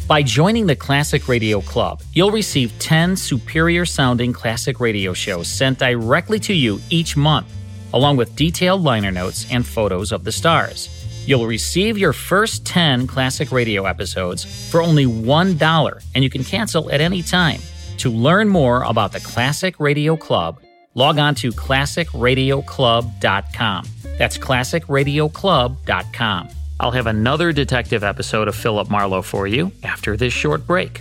By 0.08 0.22
joining 0.22 0.66
the 0.68 0.76
Classic 0.76 1.26
Radio 1.26 1.60
Club, 1.60 2.00
you'll 2.12 2.30
receive 2.30 2.78
10 2.78 3.16
superior 3.16 3.84
sounding 3.84 4.32
classic 4.32 4.78
radio 4.78 5.12
shows 5.12 5.48
sent 5.48 5.80
directly 5.80 6.38
to 6.40 6.54
you 6.54 6.78
each 6.90 7.16
month, 7.16 7.52
along 7.92 8.16
with 8.16 8.36
detailed 8.36 8.82
liner 8.82 9.10
notes 9.10 9.48
and 9.50 9.66
photos 9.66 10.12
of 10.12 10.22
the 10.22 10.30
stars. 10.30 10.88
You'll 11.26 11.48
receive 11.48 11.98
your 11.98 12.12
first 12.12 12.64
10 12.64 13.08
classic 13.08 13.50
radio 13.50 13.86
episodes 13.86 14.44
for 14.70 14.80
only 14.80 15.06
$1, 15.06 16.04
and 16.14 16.22
you 16.22 16.30
can 16.30 16.44
cancel 16.44 16.88
at 16.92 17.00
any 17.00 17.20
time. 17.20 17.60
To 17.98 18.08
learn 18.08 18.48
more 18.48 18.84
about 18.84 19.10
the 19.10 19.18
Classic 19.18 19.80
Radio 19.80 20.16
Club, 20.16 20.60
log 20.94 21.18
on 21.18 21.34
to 21.36 21.50
classicradioclub.com. 21.50 23.84
That's 24.18 24.38
classicradioclub.com. 24.38 26.48
I'll 26.78 26.90
have 26.90 27.06
another 27.06 27.52
detective 27.52 28.04
episode 28.04 28.48
of 28.48 28.54
Philip 28.54 28.90
Marlowe 28.90 29.22
for 29.22 29.46
you 29.46 29.72
after 29.82 30.16
this 30.16 30.32
short 30.32 30.66
break. 30.66 31.00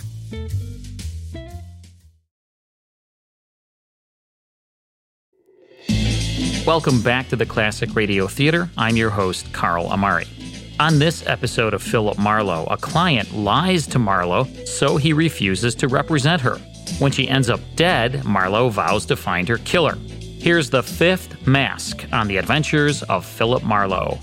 Welcome 6.66 7.02
back 7.02 7.28
to 7.30 7.36
the 7.36 7.46
Classic 7.46 7.94
Radio 7.94 8.26
Theater. 8.26 8.70
I'm 8.78 8.96
your 8.96 9.10
host, 9.10 9.52
Carl 9.52 9.88
Amari. 9.88 10.28
On 10.80 10.98
this 10.98 11.28
episode 11.28 11.74
of 11.74 11.84
Philip 11.84 12.18
Marlowe, 12.18 12.66
a 12.72 12.78
client 12.78 13.34
lies 13.36 13.86
to 13.88 14.00
Marlowe, 14.00 14.46
so 14.66 14.98
he 14.98 15.14
refuses 15.14 15.76
to 15.76 15.88
represent 15.88 16.42
her. 16.42 16.56
When 17.00 17.12
she 17.12 17.30
ends 17.30 17.50
up 17.50 17.60
dead, 17.76 18.24
Marlowe 18.24 18.70
vows 18.70 19.06
to 19.08 19.16
find 19.16 19.48
her 19.48 19.58
killer. 19.60 19.96
Here's 20.20 20.70
the 20.70 20.84
fifth 20.84 21.46
mask 21.46 22.06
on 22.12 22.28
the 22.28 22.38
adventures 22.38 23.04
of 23.04 23.26
Philip 23.26 23.64
Marlowe. 23.64 24.20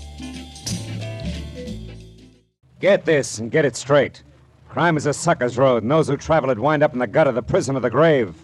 Get 2.83 3.05
this 3.05 3.39
and 3.39 3.49
get 3.49 3.63
it 3.63 3.77
straight. 3.77 4.23
Crime 4.67 4.97
is 4.97 5.05
a 5.05 5.13
sucker's 5.13 5.57
road, 5.57 5.83
and 5.83 5.89
those 5.89 6.09
who 6.09 6.17
travel 6.17 6.49
it 6.49 6.59
wind 6.59 6.83
up 6.83 6.91
in 6.91 6.99
the 6.99 7.07
gutter, 7.07 7.31
the 7.31 7.41
prison 7.41 7.77
of 7.77 7.81
the 7.81 7.89
grave. 7.89 8.35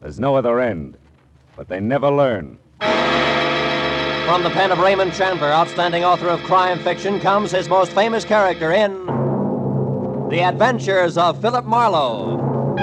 There's 0.00 0.18
no 0.18 0.36
other 0.36 0.58
end. 0.58 0.96
But 1.54 1.68
they 1.68 1.80
never 1.80 2.10
learn. 2.10 2.58
From 2.80 4.42
the 4.42 4.48
pen 4.54 4.72
of 4.72 4.78
Raymond 4.78 5.12
Chandler, 5.12 5.52
outstanding 5.52 6.02
author 6.02 6.28
of 6.28 6.40
crime 6.44 6.78
fiction, 6.78 7.20
comes 7.20 7.50
his 7.50 7.68
most 7.68 7.92
famous 7.92 8.24
character 8.24 8.72
in 8.72 9.04
The 10.30 10.40
Adventures 10.42 11.18
of 11.18 11.42
Philip 11.42 11.66
Marlowe. 11.66 12.74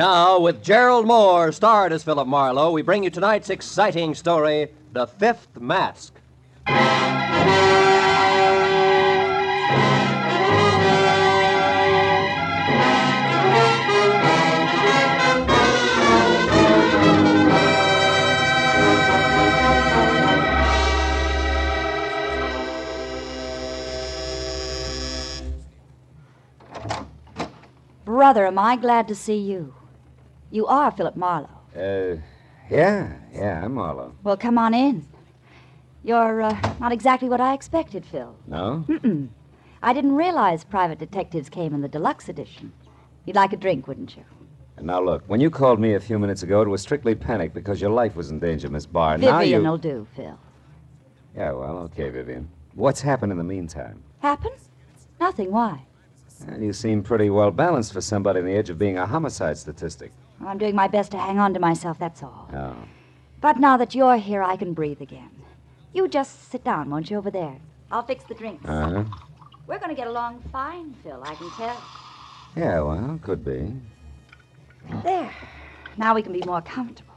Now, 0.00 0.40
with 0.40 0.62
Gerald 0.62 1.04
Mohr, 1.04 1.52
starred 1.52 1.92
as 1.92 2.02
Philip 2.02 2.26
Marlowe, 2.26 2.72
we 2.72 2.80
bring 2.80 3.04
you 3.04 3.10
tonight's 3.10 3.50
exciting 3.50 4.14
story 4.14 4.68
The 4.94 5.06
Fifth 5.06 5.60
Mask. 5.60 6.14
Brother, 28.06 28.46
am 28.46 28.58
I 28.58 28.76
glad 28.76 29.06
to 29.08 29.14
see 29.14 29.36
you. 29.36 29.74
You 30.52 30.66
are 30.66 30.90
Philip 30.90 31.16
Marlowe. 31.16 31.48
Uh, 31.76 32.16
yeah, 32.68 33.12
yeah, 33.32 33.64
I'm 33.64 33.74
Marlowe. 33.74 34.14
Well, 34.24 34.36
come 34.36 34.58
on 34.58 34.74
in. 34.74 35.06
You're 36.02 36.42
uh, 36.42 36.74
not 36.80 36.90
exactly 36.92 37.28
what 37.28 37.40
I 37.40 37.54
expected, 37.54 38.04
Phil. 38.04 38.34
No? 38.48 38.84
Mm-mm. 38.88 39.28
I 39.82 39.92
didn't 39.92 40.16
realize 40.16 40.64
private 40.64 40.98
detectives 40.98 41.48
came 41.48 41.72
in 41.72 41.82
the 41.82 41.88
deluxe 41.88 42.28
edition. 42.28 42.72
You'd 43.26 43.36
like 43.36 43.52
a 43.52 43.56
drink, 43.56 43.86
wouldn't 43.86 44.16
you? 44.16 44.24
And 44.76 44.86
now 44.86 45.00
look, 45.00 45.22
when 45.26 45.40
you 45.40 45.50
called 45.50 45.78
me 45.78 45.94
a 45.94 46.00
few 46.00 46.18
minutes 46.18 46.42
ago, 46.42 46.62
it 46.62 46.68
was 46.68 46.82
strictly 46.82 47.14
panic 47.14 47.54
because 47.54 47.80
your 47.80 47.90
life 47.90 48.16
was 48.16 48.30
in 48.30 48.40
danger, 48.40 48.68
Miss 48.68 48.86
Barr. 48.86 49.18
now 49.18 49.38
Vivian 49.38 49.62
you... 49.62 49.70
will 49.70 49.78
do, 49.78 50.06
Phil. 50.16 50.38
Yeah, 51.36 51.52
well, 51.52 51.78
okay, 51.78 52.08
Vivian. 52.10 52.50
What's 52.74 53.00
happened 53.00 53.30
in 53.30 53.38
the 53.38 53.44
meantime? 53.44 54.02
Happened? 54.20 54.56
Nothing. 55.20 55.52
Why? 55.52 55.82
Well, 56.48 56.60
you 56.60 56.72
seem 56.72 57.02
pretty 57.02 57.30
well 57.30 57.50
balanced 57.50 57.92
for 57.92 58.00
somebody 58.00 58.40
on 58.40 58.46
the 58.46 58.52
edge 58.52 58.70
of 58.70 58.78
being 58.78 58.98
a 58.98 59.06
homicide 59.06 59.58
statistic. 59.58 60.12
I'm 60.46 60.58
doing 60.58 60.74
my 60.74 60.88
best 60.88 61.12
to 61.12 61.18
hang 61.18 61.38
on 61.38 61.54
to 61.54 61.60
myself, 61.60 61.98
that's 61.98 62.22
all. 62.22 62.48
Oh. 62.52 62.76
But 63.40 63.58
now 63.58 63.76
that 63.76 63.94
you're 63.94 64.16
here, 64.16 64.42
I 64.42 64.56
can 64.56 64.72
breathe 64.72 65.00
again. 65.00 65.30
You 65.92 66.08
just 66.08 66.50
sit 66.50 66.64
down, 66.64 66.90
won't 66.90 67.10
you, 67.10 67.18
over 67.18 67.30
there? 67.30 67.56
I'll 67.90 68.04
fix 68.04 68.24
the 68.24 68.34
drinks. 68.34 68.64
Uh 68.66 69.04
huh. 69.04 69.04
We're 69.66 69.78
going 69.78 69.90
to 69.90 69.96
get 69.96 70.08
along 70.08 70.42
fine, 70.52 70.94
Phil, 71.02 71.22
I 71.24 71.34
can 71.34 71.50
tell. 71.50 71.82
Yeah, 72.56 72.80
well, 72.80 73.20
could 73.22 73.44
be. 73.44 73.72
There. 75.04 75.30
Now 75.96 76.14
we 76.14 76.22
can 76.22 76.32
be 76.32 76.42
more 76.44 76.62
comfortable. 76.62 77.14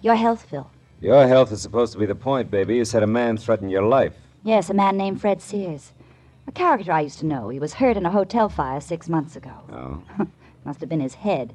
Your 0.00 0.14
health, 0.14 0.46
Phil. 0.48 0.70
Your 1.00 1.26
health 1.26 1.52
is 1.52 1.60
supposed 1.60 1.92
to 1.92 1.98
be 1.98 2.06
the 2.06 2.14
point, 2.14 2.50
baby. 2.50 2.76
You 2.76 2.84
said 2.84 3.02
a 3.02 3.06
man 3.06 3.36
threatened 3.36 3.70
your 3.70 3.82
life. 3.82 4.14
Yes, 4.44 4.70
a 4.70 4.74
man 4.74 4.96
named 4.96 5.20
Fred 5.20 5.42
Sears. 5.42 5.92
A 6.46 6.52
character 6.52 6.92
I 6.92 7.00
used 7.00 7.18
to 7.18 7.26
know. 7.26 7.48
He 7.48 7.58
was 7.58 7.74
hurt 7.74 7.96
in 7.96 8.06
a 8.06 8.10
hotel 8.10 8.48
fire 8.48 8.80
six 8.80 9.08
months 9.08 9.36
ago. 9.36 9.52
Oh. 9.72 10.26
Must 10.64 10.80
have 10.80 10.88
been 10.88 11.00
his 11.00 11.14
head. 11.14 11.54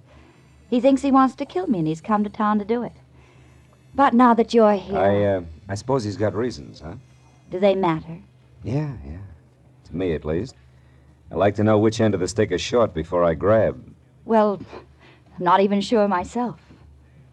He 0.71 0.79
thinks 0.79 1.01
he 1.01 1.11
wants 1.11 1.35
to 1.35 1.45
kill 1.45 1.67
me, 1.67 1.79
and 1.79 1.87
he's 1.87 1.99
come 1.99 2.23
to 2.23 2.29
town 2.29 2.57
to 2.59 2.65
do 2.65 2.81
it. 2.81 2.93
But 3.93 4.13
now 4.13 4.33
that 4.33 4.53
you're 4.53 4.73
here, 4.73 4.97
I, 4.97 5.23
uh, 5.25 5.41
I 5.67 5.75
suppose 5.75 6.05
he's 6.05 6.15
got 6.15 6.33
reasons, 6.33 6.79
huh? 6.79 6.93
do 7.51 7.59
they 7.59 7.75
matter? 7.75 8.19
Yeah, 8.63 8.93
yeah. 9.05 9.17
To 9.83 9.95
me, 9.95 10.13
at 10.15 10.23
least. 10.23 10.55
I 11.29 11.35
like 11.35 11.55
to 11.55 11.63
know 11.65 11.77
which 11.77 11.99
end 11.99 12.13
of 12.13 12.21
the 12.21 12.27
stick 12.29 12.51
is 12.51 12.61
short 12.61 12.93
before 12.93 13.25
I 13.25 13.33
grab. 13.33 13.93
Well, 14.23 14.61
I'm 15.37 15.43
not 15.43 15.59
even 15.59 15.81
sure 15.81 16.07
myself. 16.07 16.61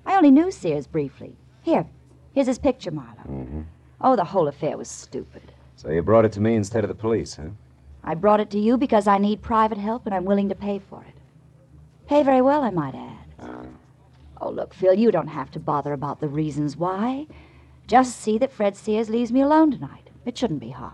I 0.04 0.16
only 0.16 0.32
knew 0.32 0.50
Sears 0.50 0.88
briefly. 0.88 1.36
Here, 1.62 1.86
here's 2.34 2.48
his 2.48 2.58
picture, 2.58 2.90
Marlowe. 2.90 3.22
Mm-hmm. 3.28 3.60
Oh, 4.00 4.16
the 4.16 4.24
whole 4.24 4.48
affair 4.48 4.76
was 4.76 4.88
stupid. 4.88 5.52
So 5.76 5.90
you 5.90 6.02
brought 6.02 6.24
it 6.24 6.32
to 6.32 6.40
me 6.40 6.56
instead 6.56 6.82
of 6.82 6.88
the 6.88 6.94
police, 6.94 7.36
huh? 7.36 7.50
I 8.02 8.14
brought 8.14 8.40
it 8.40 8.50
to 8.50 8.58
you 8.58 8.76
because 8.76 9.06
I 9.06 9.18
need 9.18 9.42
private 9.42 9.78
help 9.78 10.06
and 10.06 10.14
I'm 10.14 10.24
willing 10.24 10.48
to 10.48 10.56
pay 10.56 10.80
for 10.80 11.04
it. 11.06 11.14
Pay 12.08 12.24
very 12.24 12.40
well, 12.40 12.62
I 12.62 12.70
might 12.70 12.96
add. 12.96 13.27
Oh, 14.40 14.50
look, 14.50 14.72
Phil, 14.74 14.94
you 14.94 15.10
don't 15.10 15.28
have 15.28 15.50
to 15.52 15.60
bother 15.60 15.92
about 15.92 16.20
the 16.20 16.28
reasons 16.28 16.76
why. 16.76 17.26
Just 17.86 18.20
see 18.20 18.38
that 18.38 18.52
Fred 18.52 18.76
Sears 18.76 19.10
leaves 19.10 19.32
me 19.32 19.40
alone 19.40 19.70
tonight. 19.70 20.10
It 20.24 20.36
shouldn't 20.36 20.60
be 20.60 20.70
hard. 20.70 20.92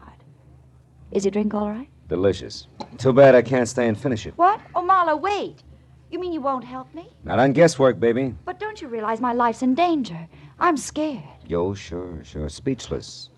Is 1.10 1.24
your 1.24 1.32
drink 1.32 1.54
all 1.54 1.70
right? 1.70 1.88
delicious. 2.08 2.68
Too 2.98 3.12
bad 3.12 3.34
I 3.34 3.42
can't 3.42 3.68
stay 3.68 3.88
and 3.88 3.98
finish 3.98 4.26
it. 4.26 4.34
What? 4.36 4.60
Oh, 4.74 4.82
Marlowe, 4.82 5.16
wait. 5.16 5.62
You 6.10 6.18
mean 6.20 6.32
you 6.32 6.40
won't 6.40 6.64
help 6.64 6.92
me? 6.94 7.08
Not 7.24 7.38
on 7.38 7.52
guesswork, 7.52 7.98
baby. 7.98 8.34
But 8.44 8.60
don't 8.60 8.80
you 8.80 8.88
realize 8.88 9.20
my 9.20 9.32
life's 9.32 9.62
in 9.62 9.74
danger? 9.74 10.28
I'm 10.58 10.76
scared. 10.76 11.22
Yo, 11.46 11.74
sure, 11.74 12.22
sure. 12.22 12.48
Speechless. 12.48 13.30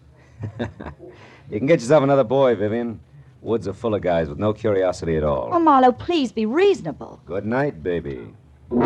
you 0.61 1.59
can 1.59 1.67
get 1.67 1.81
yourself 1.81 2.03
another 2.05 2.25
boy, 2.25 2.55
Vivian. 2.55 3.01
Woods 3.41 3.69
are 3.69 3.73
full 3.73 3.95
of 3.95 4.03
guys 4.03 4.29
with 4.29 4.39
no 4.39 4.53
curiosity 4.53 5.17
at 5.17 5.25
all. 5.25 5.51
Oh, 5.53 5.59
Marlowe, 5.59 5.93
please 5.93 6.33
be 6.33 6.45
reasonable. 6.47 7.23
Good 7.25 7.47
night, 7.47 7.83
baby. 7.83 8.35
I 8.69 8.85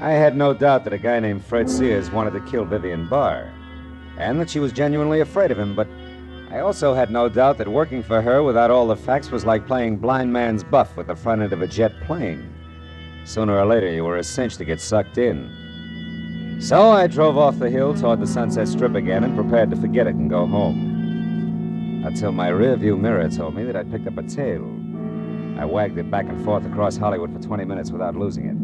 had 0.00 0.36
no 0.36 0.54
doubt 0.54 0.84
that 0.84 0.94
a 0.94 0.98
guy 0.98 1.20
named 1.20 1.44
Fred 1.44 1.68
Sears 1.68 2.10
wanted 2.10 2.32
to 2.32 2.40
kill 2.40 2.64
Vivian 2.64 3.06
Barr, 3.08 3.52
and 4.16 4.40
that 4.40 4.48
she 4.48 4.58
was 4.58 4.72
genuinely 4.72 5.20
afraid 5.20 5.50
of 5.50 5.58
him, 5.58 5.76
but 5.76 5.86
I 6.50 6.60
also 6.60 6.94
had 6.94 7.10
no 7.10 7.28
doubt 7.28 7.58
that 7.58 7.68
working 7.68 8.02
for 8.02 8.22
her 8.22 8.42
without 8.42 8.70
all 8.70 8.86
the 8.86 8.96
facts 8.96 9.30
was 9.30 9.44
like 9.44 9.66
playing 9.66 9.98
blind 9.98 10.32
man's 10.32 10.64
buff 10.64 10.96
with 10.96 11.08
the 11.08 11.16
front 11.16 11.42
end 11.42 11.52
of 11.52 11.60
a 11.60 11.66
jet 11.66 11.92
plane. 12.06 12.50
Sooner 13.26 13.58
or 13.58 13.66
later, 13.66 13.92
you 13.92 14.04
were 14.04 14.16
a 14.16 14.24
cinch 14.24 14.56
to 14.56 14.64
get 14.64 14.80
sucked 14.80 15.18
in. 15.18 16.58
So 16.58 16.90
I 16.90 17.06
drove 17.06 17.36
off 17.36 17.58
the 17.58 17.68
hill 17.68 17.94
toward 17.94 18.20
the 18.20 18.26
Sunset 18.26 18.68
Strip 18.68 18.94
again 18.94 19.24
and 19.24 19.36
prepared 19.36 19.68
to 19.70 19.76
forget 19.76 20.06
it 20.06 20.14
and 20.14 20.30
go 20.30 20.46
home. 20.46 20.91
Until 22.04 22.32
my 22.32 22.50
rearview 22.50 22.98
mirror 22.98 23.28
told 23.28 23.54
me 23.54 23.62
that 23.64 23.76
I'd 23.76 23.90
picked 23.90 24.08
up 24.08 24.18
a 24.18 24.24
tail. 24.24 24.64
I 25.56 25.64
wagged 25.64 25.98
it 25.98 26.10
back 26.10 26.26
and 26.28 26.44
forth 26.44 26.66
across 26.66 26.96
Hollywood 26.96 27.32
for 27.32 27.40
20 27.40 27.64
minutes 27.64 27.92
without 27.92 28.16
losing 28.16 28.46
it. 28.46 28.56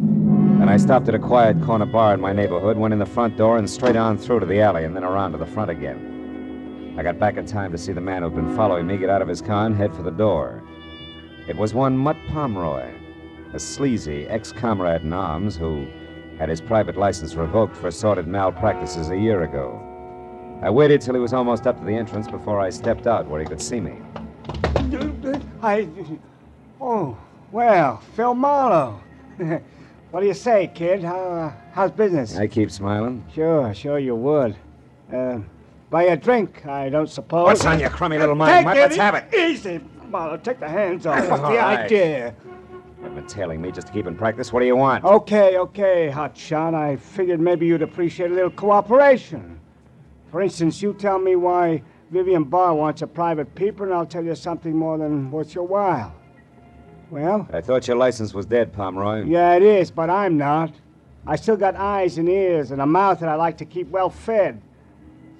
Then 0.58 0.68
I 0.68 0.76
stopped 0.76 1.08
at 1.08 1.14
a 1.14 1.20
quiet 1.20 1.62
corner 1.62 1.86
bar 1.86 2.14
in 2.14 2.20
my 2.20 2.32
neighborhood, 2.32 2.76
went 2.76 2.92
in 2.92 2.98
the 2.98 3.06
front 3.06 3.36
door, 3.36 3.56
and 3.56 3.70
straight 3.70 3.94
on 3.94 4.18
through 4.18 4.40
to 4.40 4.46
the 4.46 4.60
alley, 4.60 4.84
and 4.84 4.96
then 4.96 5.04
around 5.04 5.32
to 5.32 5.38
the 5.38 5.46
front 5.46 5.70
again. 5.70 6.96
I 6.98 7.04
got 7.04 7.20
back 7.20 7.36
in 7.36 7.46
time 7.46 7.70
to 7.70 7.78
see 7.78 7.92
the 7.92 8.00
man 8.00 8.22
who'd 8.22 8.34
been 8.34 8.56
following 8.56 8.88
me 8.88 8.96
get 8.96 9.08
out 9.08 9.22
of 9.22 9.28
his 9.28 9.40
car 9.40 9.66
and 9.66 9.76
head 9.76 9.94
for 9.94 10.02
the 10.02 10.10
door. 10.10 10.60
It 11.46 11.56
was 11.56 11.74
one 11.74 11.96
Mutt 11.96 12.16
Pomeroy, 12.30 12.92
a 13.54 13.60
sleazy 13.60 14.26
ex 14.26 14.50
comrade 14.50 15.02
in 15.02 15.12
arms 15.12 15.56
who 15.56 15.86
had 16.40 16.48
his 16.48 16.60
private 16.60 16.96
license 16.96 17.36
revoked 17.36 17.76
for 17.76 17.86
assorted 17.86 18.26
malpractices 18.26 19.10
a 19.10 19.16
year 19.16 19.44
ago. 19.44 19.87
I 20.60 20.70
waited 20.70 21.00
till 21.00 21.14
he 21.14 21.20
was 21.20 21.32
almost 21.32 21.68
up 21.68 21.78
to 21.78 21.84
the 21.84 21.94
entrance 21.94 22.26
before 22.26 22.60
I 22.60 22.70
stepped 22.70 23.06
out 23.06 23.28
where 23.28 23.40
he 23.40 23.46
could 23.46 23.60
see 23.60 23.80
me. 23.80 23.98
I. 25.62 25.88
Oh, 26.80 27.16
well, 27.52 28.02
Phil 28.16 28.34
Marlowe. 28.34 29.00
what 30.10 30.20
do 30.20 30.26
you 30.26 30.34
say, 30.34 30.70
kid? 30.74 31.04
How, 31.04 31.16
uh, 31.16 31.52
how's 31.72 31.92
business? 31.92 32.36
I 32.36 32.48
keep 32.48 32.72
smiling. 32.72 33.24
Sure, 33.32 33.72
sure 33.72 33.98
you 34.00 34.16
would. 34.16 34.56
Uh, 35.12 35.40
buy 35.90 36.04
a 36.04 36.16
drink, 36.16 36.66
I 36.66 36.88
don't 36.88 37.08
suppose. 37.08 37.44
What's 37.44 37.64
on 37.64 37.78
your 37.78 37.90
crummy 37.90 38.18
little 38.18 38.34
mind, 38.34 38.66
Let's 38.66 38.96
have 38.96 39.14
it. 39.14 39.32
Easy, 39.32 39.80
Marlowe. 40.08 40.38
Take 40.38 40.58
the 40.58 40.68
hands 40.68 41.06
off. 41.06 41.28
What's 41.28 41.42
the 41.42 41.48
right. 41.48 41.78
idea? 41.80 42.34
You've 43.02 43.14
been 43.14 43.26
tailing 43.28 43.62
me 43.62 43.70
just 43.70 43.86
to 43.86 43.92
keep 43.92 44.08
in 44.08 44.16
practice. 44.16 44.52
What 44.52 44.60
do 44.60 44.66
you 44.66 44.76
want? 44.76 45.04
Okay, 45.04 45.56
okay, 45.56 46.10
hotshot. 46.12 46.74
I 46.74 46.96
figured 46.96 47.38
maybe 47.38 47.64
you'd 47.66 47.82
appreciate 47.82 48.32
a 48.32 48.34
little 48.34 48.50
cooperation. 48.50 49.57
For 50.30 50.42
instance, 50.42 50.82
you 50.82 50.92
tell 50.94 51.18
me 51.18 51.36
why 51.36 51.82
Vivian 52.10 52.44
Barr 52.44 52.74
wants 52.74 53.02
a 53.02 53.06
private 53.06 53.54
peeper, 53.54 53.84
and 53.84 53.94
I'll 53.94 54.06
tell 54.06 54.24
you 54.24 54.34
something 54.34 54.76
more 54.76 54.98
than 54.98 55.30
worth 55.30 55.54
your 55.54 55.66
while. 55.66 56.14
Well, 57.10 57.48
I 57.52 57.60
thought 57.62 57.88
your 57.88 57.96
license 57.96 58.34
was 58.34 58.44
dead, 58.44 58.72
Pomeroy. 58.72 59.24
yeah, 59.24 59.54
it 59.54 59.62
is, 59.62 59.90
but 59.90 60.10
I'm 60.10 60.36
not. 60.36 60.72
I 61.26 61.36
still 61.36 61.56
got 61.56 61.74
eyes 61.76 62.18
and 62.18 62.28
ears 62.28 62.70
and 62.70 62.80
a 62.82 62.86
mouth 62.86 63.20
that 63.20 63.28
I 63.28 63.34
like 63.34 63.56
to 63.58 63.64
keep 63.64 63.88
well 63.88 64.10
fed. 64.10 64.60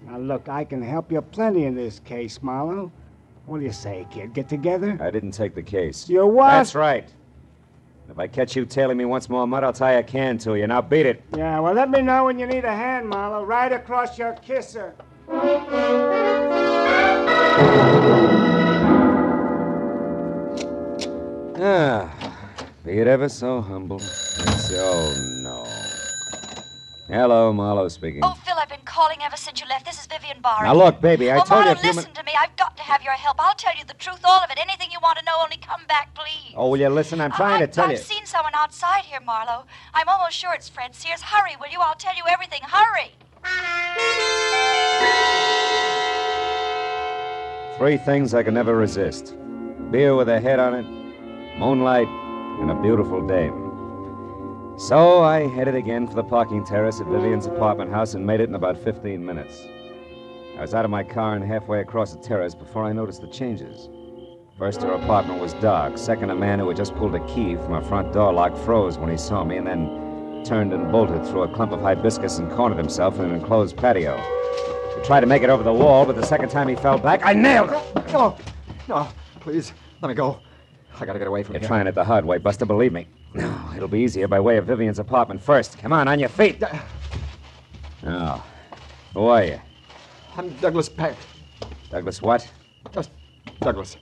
Now, 0.07 0.19
look, 0.19 0.49
I 0.49 0.65
can 0.65 0.81
help 0.83 1.13
you 1.13 1.21
plenty 1.21 1.65
in 1.65 1.75
this 1.75 1.99
case, 2.01 2.43
Marlowe. 2.43 2.91
What 3.45 3.59
do 3.59 3.65
you 3.65 3.73
say, 3.73 4.07
kid? 4.11 4.33
Get 4.35 4.49
together? 4.49 4.99
I 5.01 5.11
didn't 5.11 5.33
take 5.33 5.55
the 5.55 5.63
case. 5.63 6.09
You 6.09 6.27
what? 6.27 6.49
That's 6.49 6.75
right. 6.75 7.09
If 8.11 8.19
I 8.19 8.27
catch 8.27 8.57
you 8.57 8.65
tailing 8.65 8.97
me 8.97 9.05
once 9.05 9.29
more, 9.29 9.47
Mutt, 9.47 9.65
I'll 9.65 9.73
tie 9.73 9.93
a 9.93 10.03
can 10.03 10.39
to 10.39 10.55
you. 10.55 10.67
Now 10.67 10.81
beat 10.81 11.07
it. 11.07 11.23
Yeah, 11.37 11.61
well, 11.61 11.75
let 11.75 11.91
me 11.91 12.01
know 12.01 12.25
when 12.25 12.39
you 12.39 12.47
need 12.47 12.65
a 12.65 12.75
hand, 12.75 13.09
Marlowe. 13.09 13.45
Right 13.45 13.73
across 13.73 14.19
your 14.19 14.33
kisser. 14.35 14.95
Ah, 21.61 22.11
be 22.85 22.99
it 22.99 23.07
ever 23.07 23.29
so 23.29 23.61
humble. 23.61 23.97
It's, 23.97 24.71
no. 24.71 25.38
Hello, 27.09 27.55
Marlowe 27.55 27.89
speaking. 27.89 28.21
Oh, 28.23 28.37
Phil, 28.45 28.55
I've 28.61 28.69
been 28.69 28.85
calling 28.85 29.17
ever 29.23 29.37
since 29.37 29.63
you 29.63 29.67
left. 29.67 29.87
This 29.87 29.99
is 29.99 30.07
Vivian 30.07 30.43
Barr. 30.43 30.65
Now, 30.65 30.75
look, 30.75 31.01
baby, 31.01 31.31
I 31.31 31.39
oh, 31.39 31.43
told 31.43 31.61
you 31.61 31.65
Marlowe, 31.65 31.73
a 31.73 31.77
few 31.77 31.93
listen 31.95 32.13
to 32.13 32.23
me. 32.23 32.33
I've 32.39 32.55
got 32.57 32.77
to 32.77 32.83
have 32.83 33.03
your 33.03 33.15
help. 33.15 33.37
I'll 33.39 33.55
tell 33.55 33.75
you 33.79 33.85
the 33.87 33.95
truth, 33.95 34.21
all 34.25 34.45
of 34.45 34.51
it. 34.51 34.59
Anything 34.61 34.91
you 34.93 34.99
want 35.03 35.19
to 35.19 35.25
know, 35.25 35.33
only 35.43 35.57
come 35.57 35.81
back, 35.89 36.15
please. 36.15 36.53
Oh, 36.55 36.69
will 36.69 36.79
you 36.79 36.91
listen? 36.91 37.19
I'm 37.23 37.33
trying 37.33 37.63
I, 37.63 37.67
to 37.67 37.73
tell 37.73 37.87
you. 37.87 37.93
I've 37.95 38.01
seen 38.01 38.27
someone 38.27 38.53
outside 38.55 39.05
here, 39.05 39.21
Marlowe. 39.21 39.65
I'm 39.95 40.07
almost 40.07 40.37
sure 40.37 40.53
it's 40.53 40.69
Fred 40.69 40.95
Sears. 40.95 41.23
Hurry, 41.23 41.57
will 41.59 41.71
you? 41.71 41.79
I'll 41.81 41.95
tell 41.95 42.15
you 42.15 42.25
everything. 42.29 42.61
Hurry. 42.63 43.13
Three 47.79 47.97
things 47.97 48.35
I 48.35 48.43
can 48.43 48.53
never 48.53 48.77
resist 48.77 49.35
beer 49.91 50.15
with 50.15 50.29
a 50.29 50.39
head 50.39 50.59
on 50.59 50.75
it, 50.75 51.59
moonlight, 51.59 52.09
and 52.61 52.71
a 52.71 52.75
beautiful 52.75 53.27
dame. 53.27 53.68
So 54.79 55.25
I 55.25 55.49
headed 55.49 55.75
again 55.75 56.07
for 56.07 56.15
the 56.15 56.23
parking 56.23 56.65
terrace 56.65 57.01
at 57.01 57.09
Vivian's 57.09 57.47
apartment 57.47 57.91
house 57.91 58.15
and 58.15 58.25
made 58.25 58.39
it 58.39 58.49
in 58.49 58.55
about 58.55 58.79
15 58.79 59.27
minutes. 59.27 59.67
I 60.57 60.61
was 60.61 60.73
out 60.73 60.85
of 60.85 60.91
my 60.93 61.03
car 61.03 61.35
and 61.35 61.45
halfway 61.45 61.81
across 61.81 62.15
the 62.15 62.23
terrace 62.23 62.55
before 62.55 62.85
I 62.85 62.93
noticed 62.93 63.21
the 63.21 63.27
changes. 63.27 63.89
First, 64.57 64.81
her 64.83 64.93
apartment 64.93 65.41
was 65.41 65.55
dark. 65.55 65.99
Second, 65.99 66.31
a 66.31 66.35
man 66.37 66.61
who 66.61 66.69
had 66.69 66.77
just 66.77 66.95
pulled 66.95 67.17
a 67.17 67.27
key 67.27 67.57
from 67.57 67.73
her 67.73 67.83
front 67.83 68.13
door 68.13 68.33
lock 68.33 68.57
froze 68.57 68.99
when 68.99 69.11
he 69.11 69.17
saw 69.17 69.43
me 69.43 69.57
and 69.57 69.67
then 69.67 70.45
turned 70.45 70.73
and 70.73 70.93
bolted 70.93 71.27
through 71.27 71.43
a 71.43 71.53
clump 71.53 71.73
of 71.73 71.81
hibiscus 71.81 72.39
and 72.39 72.49
cornered 72.53 72.79
himself 72.79 73.19
in 73.19 73.25
an 73.25 73.35
enclosed 73.35 73.77
patio. 73.77 74.17
He 74.97 75.05
tried 75.05 75.23
to 75.23 75.27
make 75.27 75.43
it 75.43 75.51
over 75.51 75.65
the 75.65 75.73
wall, 75.73 76.07
but 76.07 76.15
the 76.15 76.25
second 76.25 76.51
time 76.51 76.69
he 76.69 76.77
fell 76.77 76.99
back, 76.99 77.23
I 77.25 77.33
nailed 77.33 77.71
him. 77.71 77.83
No, 78.13 78.37
no, 78.89 79.09
please, 79.41 79.73
let 80.03 80.09
me 80.09 80.15
go. 80.15 80.39
I 81.01 81.05
gotta 81.05 81.19
get 81.19 81.27
away 81.27 81.43
from 81.43 81.55
You're 81.55 81.61
here. 81.63 81.69
trying 81.69 81.89
it 81.89 81.97
the 81.97 82.05
hard 82.05 82.25
way, 82.25 82.39
Buster, 82.39 82.65
believe 82.65 82.93
me. 82.93 83.09
No, 83.35 83.71
it'll 83.77 83.89
be 83.89 84.01
easier 84.01 84.27
by 84.27 84.41
way 84.41 84.57
of 84.57 84.67
Vivian's 84.67 84.99
apartment 84.99 85.43
first. 85.43 85.79
Come 85.79 85.93
on, 85.93 86.09
on 86.09 86.19
your 86.19 86.29
feet. 86.29 86.63
Oh. 88.07 88.45
Who 89.15 89.27
are 89.27 89.45
you? 89.45 89.61
I'm 90.37 90.51
Douglas 90.57 90.89
Peck. 90.89 91.17
Douglas 91.91 92.23
what? 92.23 92.49
Just 92.93 93.11
Douglas. 93.61 93.97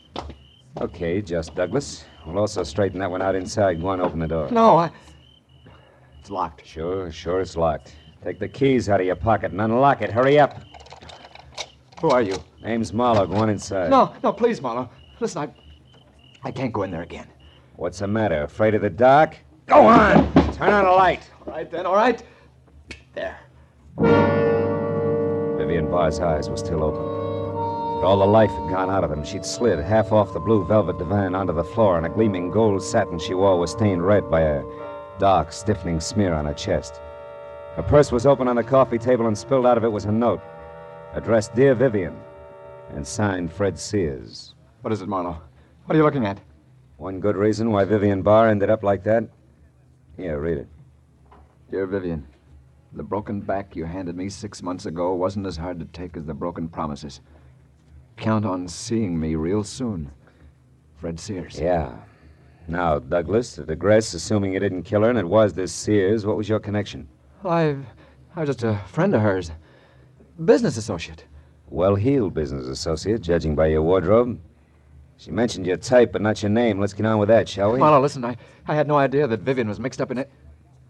Okay, 0.81 1.23
just 1.23 1.55
Douglas. 1.55 2.05
We'll 2.27 2.39
also 2.39 2.63
straighten 2.63 3.01
that 3.01 3.11
one 3.11 3.23
out 3.23 3.35
inside. 3.35 3.81
Go 3.81 3.89
on, 3.89 4.01
open 4.01 4.19
the 4.19 4.27
door. 4.27 4.51
No, 4.51 4.77
I. 4.77 4.91
It's 6.21 6.31
locked. 6.31 6.67
Sure, 6.67 7.11
sure 7.11 7.41
it's 7.41 7.57
locked. 7.57 7.97
Take 8.23 8.39
the 8.39 8.49
keys 8.49 8.89
out 8.89 9.01
of 9.01 9.07
your 9.07 9.17
pocket 9.17 9.53
and 9.53 9.61
unlock 9.61 10.03
it. 10.03 10.11
Hurry 10.11 10.39
up. 10.39 10.61
Who 12.01 12.11
are 12.11 12.23
you? 12.23 12.37
Name's 12.63 12.93
Marlowe. 12.93 13.27
Go 13.27 13.37
on 13.37 13.49
inside. 13.49 13.91
No, 13.91 14.13
no, 14.23 14.33
please, 14.33 14.61
Marlowe. 14.61 14.91
Listen, 15.21 15.43
I. 15.43 15.55
I 16.49 16.51
can't 16.51 16.73
go 16.73 16.83
in 16.83 16.91
there 16.91 17.03
again. 17.03 17.27
What's 17.77 17.99
the 17.99 18.07
matter? 18.07 18.43
Afraid 18.43 18.75
of 18.75 18.81
the 18.81 18.91
dark? 18.91 19.37
Go 19.67 19.87
on! 19.87 20.33
Turn 20.55 20.73
on 20.73 20.87
a 20.87 20.93
light. 20.93 21.31
All 21.47 21.53
right, 21.53 21.71
then, 21.71 21.85
all 21.85 21.95
right. 21.95 22.23
There. 23.15 23.39
Vivian 25.59 25.91
Barr's 25.91 26.19
eyes 26.19 26.49
were 26.49 26.57
still 26.57 26.83
open. 26.83 27.03
But 27.03 28.07
all 28.07 28.19
the 28.19 28.27
life 28.27 28.51
had 28.51 28.71
gone 28.71 28.89
out 28.89 29.05
of 29.05 29.11
them. 29.11 29.25
She'd 29.25 29.45
slid 29.45 29.79
half 29.79 30.11
off 30.11 30.33
the 30.33 30.41
blue 30.41 30.65
velvet 30.65 30.99
divan 30.99 31.35
onto 31.35 31.53
the 31.53 31.65
floor, 31.65 31.99
and 31.99 32.07
a 32.07 32.09
gleaming 32.09 32.51
gold 32.51 32.83
satin 32.83 33.19
she 33.19 33.35
wore 33.35 33.59
was 33.59 33.73
stained 33.73 34.07
red 34.07 34.31
by 34.31 34.41
a 34.41 34.63
dark, 35.19 35.53
stiffening 35.53 36.01
smear 36.01 36.33
on 36.33 36.47
her 36.47 36.55
chest. 36.55 37.01
Her 37.75 37.83
purse 37.83 38.11
was 38.11 38.25
open 38.25 38.49
on 38.49 38.57
the 38.57 38.65
coffee 38.65 38.99
table, 38.99 39.27
and 39.27 39.37
spilled 39.37 39.67
out 39.67 39.77
of 39.77 39.85
it 39.85 39.93
was 39.93 40.07
a 40.07 40.13
note 40.13 40.41
addressed 41.13 41.55
Dear 41.55 41.75
Vivian 41.75 42.17
and 42.91 43.07
signed 43.07 43.53
Fred 43.53 43.79
Sears. 43.79 44.55
What 44.81 44.93
is 44.93 45.03
it, 45.03 45.09
Marlowe? 45.09 45.41
What 45.85 45.95
are 45.95 45.99
you 45.99 46.05
looking 46.05 46.27
at? 46.27 46.39
One 46.97 47.21
good 47.21 47.37
reason 47.37 47.71
why 47.73 47.85
Vivian 47.85 48.23
Barr 48.23 48.49
ended 48.49 48.71
up 48.71 48.83
like 48.83 49.05
that. 49.05 49.25
Here, 50.17 50.41
read 50.41 50.59
it. 50.59 50.69
Dear 51.71 51.87
Vivian, 51.87 52.27
the 52.93 53.03
broken 53.03 53.41
back 53.41 53.77
you 53.77 53.85
handed 53.85 54.17
me 54.17 54.31
six 54.31 54.63
months 54.63 54.87
ago 54.87 55.13
wasn't 55.15 55.47
as 55.47 55.59
hard 55.59 55.79
to 55.81 55.85
take 55.87 56.17
as 56.17 56.25
the 56.25 56.33
broken 56.33 56.69
promises. 56.69 57.21
Count 58.17 58.47
on 58.47 58.67
seeing 58.67 59.21
me 59.21 59.35
real 59.35 59.63
soon. 59.63 60.11
Fred 60.95 61.21
Sears. 61.21 61.61
Yeah. 61.61 61.95
Now, 62.67 62.99
Douglas, 62.99 63.55
to 63.57 63.65
digress, 63.65 64.15
assuming 64.15 64.55
you 64.55 64.61
didn't 64.61 64.85
kill 64.85 65.03
her 65.03 65.11
and 65.11 65.19
it 65.19 65.29
was 65.29 65.53
this 65.53 65.73
Sears, 65.73 66.25
what 66.25 66.39
was 66.39 66.49
your 66.49 66.61
connection? 66.61 67.07
Well, 67.43 67.53
I, 67.53 67.77
I 68.35 68.41
was 68.41 68.49
just 68.49 68.65
a 68.65 68.79
friend 68.87 69.15
of 69.15 69.21
hers. 69.21 69.51
Business 70.43 70.79
associate. 70.79 71.25
Well 71.69 71.97
heeled 71.97 72.33
business 72.33 72.67
associate, 72.67 73.21
judging 73.21 73.55
by 73.55 73.67
your 73.67 73.83
wardrobe. 73.83 74.41
She 75.19 75.31
mentioned 75.31 75.67
your 75.67 75.79
type, 75.79 76.13
but 76.13 76.21
not 76.21 76.43
your 76.43 76.51
name. 76.51 76.79
Let's 76.79 76.93
get 76.93 77.07
on 77.07 77.19
with 77.19 77.29
that, 77.29 77.49
shall 77.49 77.73
we? 77.73 77.79
Marlowe, 77.79 78.01
listen, 78.01 78.25
I, 78.25 78.37
I 78.69 78.75
had 78.75 78.87
no 78.87 78.97
idea 78.97 79.27
that 79.27 79.41
Vivian 79.41 79.69
was 79.69 79.81
mixed 79.81 80.01
up 80.01 80.11
in 80.11 80.19
it. 80.19 80.31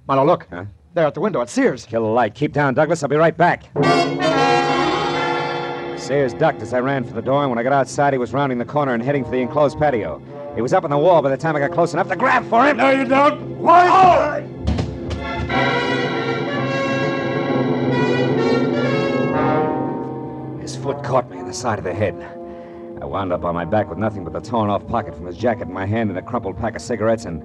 Marlowe, 0.08 0.26
look. 0.26 0.48
Huh? 0.50 0.64
There 0.94 1.06
at 1.06 1.14
the 1.14 1.20
window 1.20 1.40
at 1.42 1.48
Sears. 1.48 1.86
Kill 1.86 2.02
the 2.02 2.08
light. 2.08 2.34
Keep 2.34 2.52
down, 2.52 2.74
Douglas. 2.74 3.02
I'll 3.02 3.08
be 3.08 3.16
right 3.16 3.36
back. 3.36 3.64
Sears 5.98 6.34
ducked 6.34 6.62
as 6.62 6.72
I 6.72 6.80
ran 6.80 7.04
for 7.04 7.14
the 7.14 7.22
door, 7.22 7.42
and 7.42 7.50
when 7.50 7.58
I 7.58 7.62
got 7.62 7.72
outside, 7.72 8.12
he 8.14 8.18
was 8.18 8.32
rounding 8.32 8.58
the 8.58 8.64
corner 8.64 8.94
and 8.94 9.02
heading 9.02 9.24
for 9.24 9.30
the 9.30 9.40
enclosed 9.40 9.78
patio. 9.78 10.22
He 10.54 10.62
was 10.62 10.72
up 10.72 10.84
on 10.84 10.90
the 10.90 10.98
wall 10.98 11.22
by 11.22 11.30
the 11.30 11.36
time 11.36 11.54
I 11.54 11.60
got 11.60 11.72
close 11.72 11.92
enough 11.92 12.08
to 12.08 12.16
grab 12.16 12.48
for 12.48 12.64
him. 12.64 12.78
No, 12.78 12.90
you 12.90 13.04
don't. 13.04 13.58
Why? 13.58 13.86
Oh! 13.88 14.42
His 20.60 20.76
foot 20.76 21.02
caught 21.04 21.30
me 21.30 21.38
in 21.38 21.46
the 21.46 21.54
side 21.54 21.78
of 21.78 21.84
the 21.84 21.94
head. 21.94 22.14
I 23.06 23.08
wound 23.08 23.32
up 23.32 23.44
on 23.44 23.54
my 23.54 23.64
back 23.64 23.88
with 23.88 23.98
nothing 23.98 24.24
but 24.24 24.32
the 24.32 24.40
torn 24.40 24.68
off 24.68 24.84
pocket 24.88 25.14
from 25.14 25.26
his 25.26 25.36
jacket 25.36 25.68
in 25.68 25.72
my 25.72 25.86
hand 25.86 26.10
and 26.10 26.18
a 26.18 26.22
crumpled 26.22 26.58
pack 26.58 26.74
of 26.74 26.82
cigarettes 26.82 27.24
and 27.24 27.40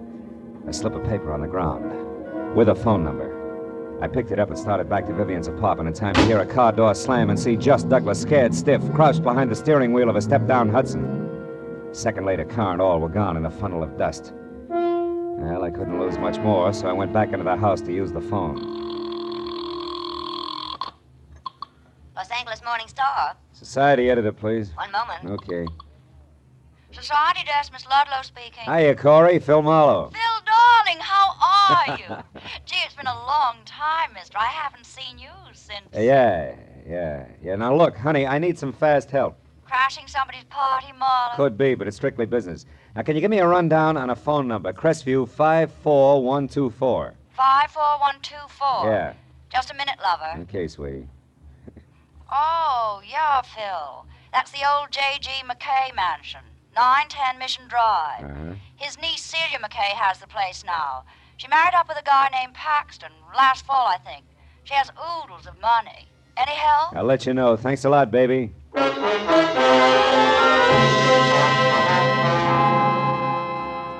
a 0.68 0.74
slip 0.74 0.95
of 0.95 1.03
paper 1.03 1.32
on 1.32 1.39
the 1.39 1.47
ground 1.47 2.55
with 2.55 2.70
a 2.70 2.74
phone 2.74 3.03
number. 3.03 3.99
I 4.01 4.07
picked 4.07 4.32
it 4.32 4.39
up 4.39 4.49
and 4.49 4.57
started 4.57 4.89
back 4.89 5.05
to 5.05 5.14
Vivian's 5.14 5.47
apartment 5.47 5.88
in 5.88 5.93
time 5.93 6.16
to 6.16 6.26
hear 6.26 6.39
a 6.39 6.47
car 6.47 6.72
door 6.72 6.95
slam 6.95 7.30
and 7.30 7.39
see 7.39 7.55
just 7.55 7.89
Douglas, 7.89 8.20
scared 8.20 8.55
stiff, 8.55 8.82
crouched 8.93 9.22
behind 9.22 9.51
the 9.51 9.55
steering 9.55 9.93
wheel 9.93 10.09
of 10.09 10.16
a 10.16 10.22
step 10.22 10.47
down 10.47 10.68
Hudson. 10.68 11.05
A 11.91 11.93
second 11.93 12.26
later, 12.26 12.43
car 12.43 12.74
and 12.74 12.82
all 12.82 12.99
were 12.99 13.07
gone 13.07 13.38
in 13.38 13.45
a 13.45 13.51
funnel 13.51 13.84
of 13.84 13.99
dust. 13.99 14.34
Well, 14.68 15.64
I 15.64 15.70
couldn't 15.70 15.99
lose 15.99 16.18
much 16.18 16.39
more, 16.39 16.74
so 16.74 16.88
I 16.88 16.93
went 16.93 17.14
back 17.14 17.34
into 17.34 17.43
the 17.43 17.55
house 17.55 17.82
to 17.82 17.93
use 17.93 18.12
the 18.12 18.20
phone. 18.20 18.55
Los 22.16 22.32
Angeles 22.32 22.64
Morning 22.64 22.88
Star. 22.88 23.36
Society 23.66 24.09
editor, 24.09 24.32
please. 24.32 24.72
One 24.76 24.91
moment. 24.91 25.24
Okay. 25.43 25.68
Society 26.91 27.41
desk, 27.45 27.72
Miss 27.72 27.86
Ludlow 27.88 28.24
speaking. 28.24 28.64
Hiya, 28.66 28.95
Corey. 28.95 29.38
Phil 29.38 29.62
Marlowe. 29.62 30.09
Phil, 30.12 30.45
darling, 30.45 30.99
how 30.99 31.86
are 31.88 31.97
you? 31.97 32.41
Gee, 32.66 32.76
it's 32.84 32.95
been 32.95 33.05
a 33.05 33.14
long 33.14 33.57
time, 33.66 34.14
mister. 34.14 34.38
I 34.39 34.45
haven't 34.45 34.86
seen 34.86 35.20
you 35.20 35.30
since 35.53 35.82
Yeah, 35.93 36.55
yeah, 36.89 37.28
yeah. 37.41 37.55
Now, 37.55 37.76
look, 37.76 37.95
honey, 37.95 38.26
I 38.26 38.39
need 38.39 38.57
some 38.57 38.74
fast 38.74 39.12
help. 39.12 39.38
crashing 39.64 40.07
somebody's 40.07 40.43
party, 40.45 40.88
Marlowe. 40.97 41.36
Could 41.36 41.55
be, 41.57 41.76
but 41.76 41.88
it's 41.88 41.95
strictly 41.95 42.26
business. 42.26 42.66
Now, 42.95 43.03
can 43.03 43.16
you 43.16 43.22
give 43.22 43.32
me 43.32 43.39
a 43.39 43.47
rundown 43.47 43.95
on 43.95 44.09
a 44.09 44.16
phone 44.16 44.47
number? 44.47 44.74
Crestview 44.74 45.30
54124. 45.30 47.14
54124. 47.38 48.91
Yeah. 48.91 49.14
Just 49.51 49.70
a 49.72 49.76
minute, 49.76 49.95
lover. 50.03 50.41
Okay, 50.41 50.68
sweetie. 50.68 51.07
Oh, 52.32 53.01
yeah, 53.09 53.41
Phil. 53.41 54.05
That's 54.32 54.51
the 54.51 54.59
old 54.69 54.91
J.G. 54.91 55.29
McKay 55.45 55.93
mansion. 55.95 56.41
910 56.75 57.38
Mission 57.39 57.67
Drive. 57.67 58.23
Uh-huh. 58.23 58.53
His 58.77 58.97
niece 59.01 59.21
Celia 59.21 59.59
McKay 59.59 59.91
has 59.91 60.19
the 60.19 60.27
place 60.27 60.63
now. 60.65 61.03
She 61.36 61.47
married 61.49 61.73
up 61.75 61.89
with 61.89 61.97
a 61.97 62.03
guy 62.03 62.29
named 62.32 62.53
Paxton 62.53 63.11
last 63.36 63.65
fall, 63.65 63.88
I 63.88 63.97
think. 63.97 64.23
She 64.63 64.73
has 64.73 64.89
oodles 64.91 65.45
of 65.47 65.59
money. 65.59 66.07
Any 66.38 66.51
help? 66.51 66.95
I'll 66.95 67.03
let 67.03 67.25
you 67.25 67.34
know. 67.34 67.57
Thanks 67.57 67.84
a 67.84 67.89
lot, 67.89 68.09
baby. 68.09 68.53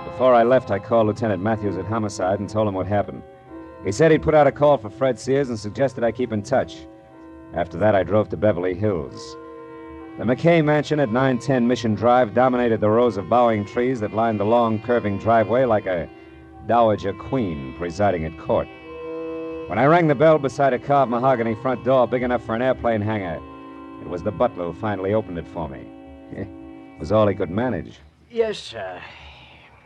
Before 0.06 0.34
I 0.34 0.44
left, 0.44 0.72
I 0.72 0.80
called 0.80 1.08
Lieutenant 1.08 1.42
Matthews 1.44 1.78
at 1.78 1.86
Homicide 1.86 2.40
and 2.40 2.48
told 2.48 2.68
him 2.68 2.76
what 2.76 2.88
happened. 2.88 3.24
He 3.84 3.92
said 3.92 4.12
he'd 4.12 4.22
put 4.22 4.36
out 4.36 4.48
a 4.48 4.52
call 4.52 4.78
for 4.78 4.90
Fred 4.90 5.20
Sears 5.20 5.50
and 5.50 5.60
suggested 5.60 6.04
I 6.04 6.12
keep 6.12 6.32
in 6.32 6.44
touch. 6.44 6.86
After 7.54 7.78
that, 7.80 7.96
I 7.96 8.04
drove 8.04 8.30
to 8.30 8.38
Beverly 8.38 8.74
Hills. 8.74 9.36
The 10.18 10.24
McKay 10.24 10.64
mansion 10.64 11.00
at 11.00 11.10
910 11.10 11.68
Mission 11.68 11.96
Drive 11.96 12.34
dominated 12.34 12.80
the 12.80 12.90
rows 12.90 13.18
of 13.18 13.30
bowing 13.30 13.66
trees 13.66 14.00
that 14.00 14.14
lined 14.14 14.40
the 14.40 14.46
long, 14.46 14.80
curving 14.80 15.18
driveway 15.18 15.66
like 15.66 15.86
a 15.86 16.10
dowager 16.68 17.14
queen 17.14 17.74
presiding 17.78 18.26
at 18.26 18.38
court. 18.38 18.68
When 19.68 19.80
I 19.80 19.86
rang 19.86 20.08
the 20.08 20.16
bell 20.16 20.38
beside 20.38 20.74
a 20.74 20.80
carved 20.80 21.12
mahogany 21.12 21.56
front 21.56 21.84
door 21.84 22.08
big 22.08 22.24
enough 22.24 22.46
for 22.46 22.56
an 22.56 22.62
airplane 22.62 23.02
hangar, 23.02 23.42
it 24.02 24.08
was 24.08 24.24
the 24.24 24.32
butler 24.32 24.66
who 24.66 24.74
finally 24.74 25.14
opened 25.14 25.38
it 25.38 25.48
for 25.48 25.68
me. 25.68 25.86
it 26.32 27.00
was 27.00 27.12
all 27.12 27.28
he 27.28 27.36
could 27.36 27.50
manage. 27.50 28.00
Yes, 28.30 28.60
sir. 28.60 29.02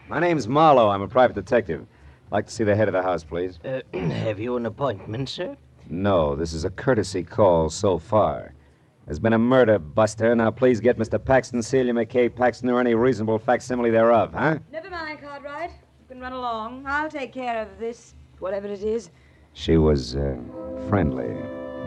My 0.08 0.20
name's 0.20 0.48
Marlowe. 0.48 0.90
I'm 0.90 1.02
a 1.02 1.08
private 1.08 1.36
detective. 1.36 1.86
Like 2.32 2.48
to 2.48 2.52
see 2.52 2.64
the 2.64 2.76
head 2.76 2.88
of 2.88 2.94
the 2.94 3.02
house, 3.02 3.24
please. 3.24 3.60
Uh, 3.64 3.82
have 3.94 4.40
you 4.40 4.56
an 4.56 4.66
appointment, 4.66 5.30
sir? 5.30 5.56
No, 5.90 6.36
this 6.36 6.54
is 6.54 6.66
a 6.66 6.70
courtesy 6.70 7.24
call 7.24 7.70
so 7.70 8.00
far. 8.00 8.54
There's 9.06 9.20
been 9.20 9.34
a 9.34 9.40
murder, 9.40 9.78
Buster. 9.78 10.36
Now, 10.36 10.50
please 10.50 10.80
get 10.80 10.98
Mr. 10.98 11.24
Paxton, 11.24 11.62
Celia 11.62 11.94
McKay 11.94 12.36
Paxton, 12.36 12.70
or 12.70 12.80
any 12.80 12.96
reasonable 12.96 13.38
facsimile 13.38 13.92
thereof, 13.92 14.34
huh? 14.34 14.58
Never 14.72 14.90
mind, 14.90 15.22
Cartwright. 15.22 15.70
You 15.70 16.06
can 16.08 16.20
run 16.20 16.34
along. 16.34 16.86
I'll 16.88 17.10
take 17.10 17.32
care 17.32 17.62
of 17.62 17.78
this, 17.78 18.16
whatever 18.40 18.68
it 18.68 18.82
is. 18.82 19.12
She 19.54 19.78
was 19.78 20.16
uh, 20.16 20.36
friendly, 20.90 21.36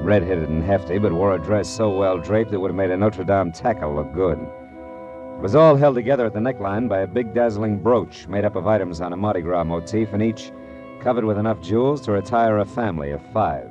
red-headed 0.01 0.49
and 0.49 0.62
hefty, 0.62 0.99
but 0.99 1.12
wore 1.12 1.34
a 1.34 1.38
dress 1.38 1.68
so 1.68 1.90
well 1.90 2.18
draped 2.18 2.53
it 2.53 2.59
would 2.59 2.70
have 2.70 2.76
made 2.76 2.92
a 2.92 2.96
Notre 2.96 3.24
Dame 3.24 3.51
tackle 3.51 3.96
look 3.96 4.14
good. 4.14 4.38
It 4.38 5.42
was 5.42 5.57
all 5.57 5.74
held 5.74 5.96
together 5.96 6.24
at 6.24 6.34
the 6.34 6.40
neckline 6.40 6.88
by 6.88 7.01
a 7.01 7.07
big 7.07 7.34
dazzling 7.34 7.82
brooch 7.82 8.28
made 8.28 8.44
up 8.44 8.55
of 8.55 8.68
items 8.68 9.01
on 9.01 9.12
a 9.12 9.16
Mardi 9.16 9.40
Gras 9.40 9.64
motif, 9.64 10.12
and 10.12 10.22
each 10.22 10.53
covered 11.01 11.24
with 11.24 11.38
enough 11.38 11.61
jewels 11.61 12.01
to 12.03 12.12
retire 12.12 12.59
a 12.59 12.64
family 12.64 13.11
of 13.11 13.20
five. 13.32 13.68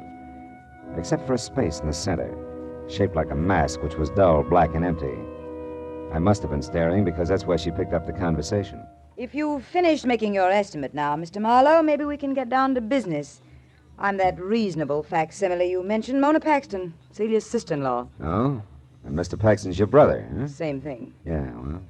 Except 0.95 1.25
for 1.27 1.33
a 1.33 1.37
space 1.37 1.79
in 1.79 1.87
the 1.87 1.93
center, 1.93 2.35
shaped 2.87 3.15
like 3.15 3.31
a 3.31 3.35
mask, 3.35 3.81
which 3.83 3.95
was 3.95 4.09
dull, 4.11 4.43
black, 4.43 4.73
and 4.75 4.85
empty. 4.85 5.17
I 6.13 6.19
must 6.19 6.41
have 6.41 6.51
been 6.51 6.61
staring 6.61 7.03
because 7.03 7.27
that's 7.27 7.45
where 7.45 7.57
she 7.57 7.71
picked 7.71 7.93
up 7.93 8.05
the 8.05 8.13
conversation. 8.13 8.81
If 9.17 9.35
you've 9.35 9.63
finished 9.63 10.05
making 10.05 10.33
your 10.33 10.49
estimate 10.49 10.93
now, 10.93 11.15
Mr. 11.15 11.41
Marlowe, 11.41 11.81
maybe 11.81 12.05
we 12.05 12.17
can 12.17 12.33
get 12.33 12.49
down 12.49 12.75
to 12.75 12.81
business. 12.81 13.41
I'm 13.99 14.17
that 14.17 14.39
reasonable 14.39 15.03
facsimile 15.03 15.69
you 15.69 15.83
mentioned, 15.83 16.21
Mona 16.21 16.39
Paxton, 16.39 16.93
Celia's 17.11 17.45
sister-in-law. 17.45 18.07
Oh? 18.21 18.61
And 19.05 19.17
Mr. 19.17 19.39
Paxton's 19.39 19.79
your 19.79 19.87
brother, 19.87 20.27
huh? 20.37 20.47
Same 20.47 20.79
thing. 20.81 21.13
Yeah, 21.25 21.51
well. 21.55 21.81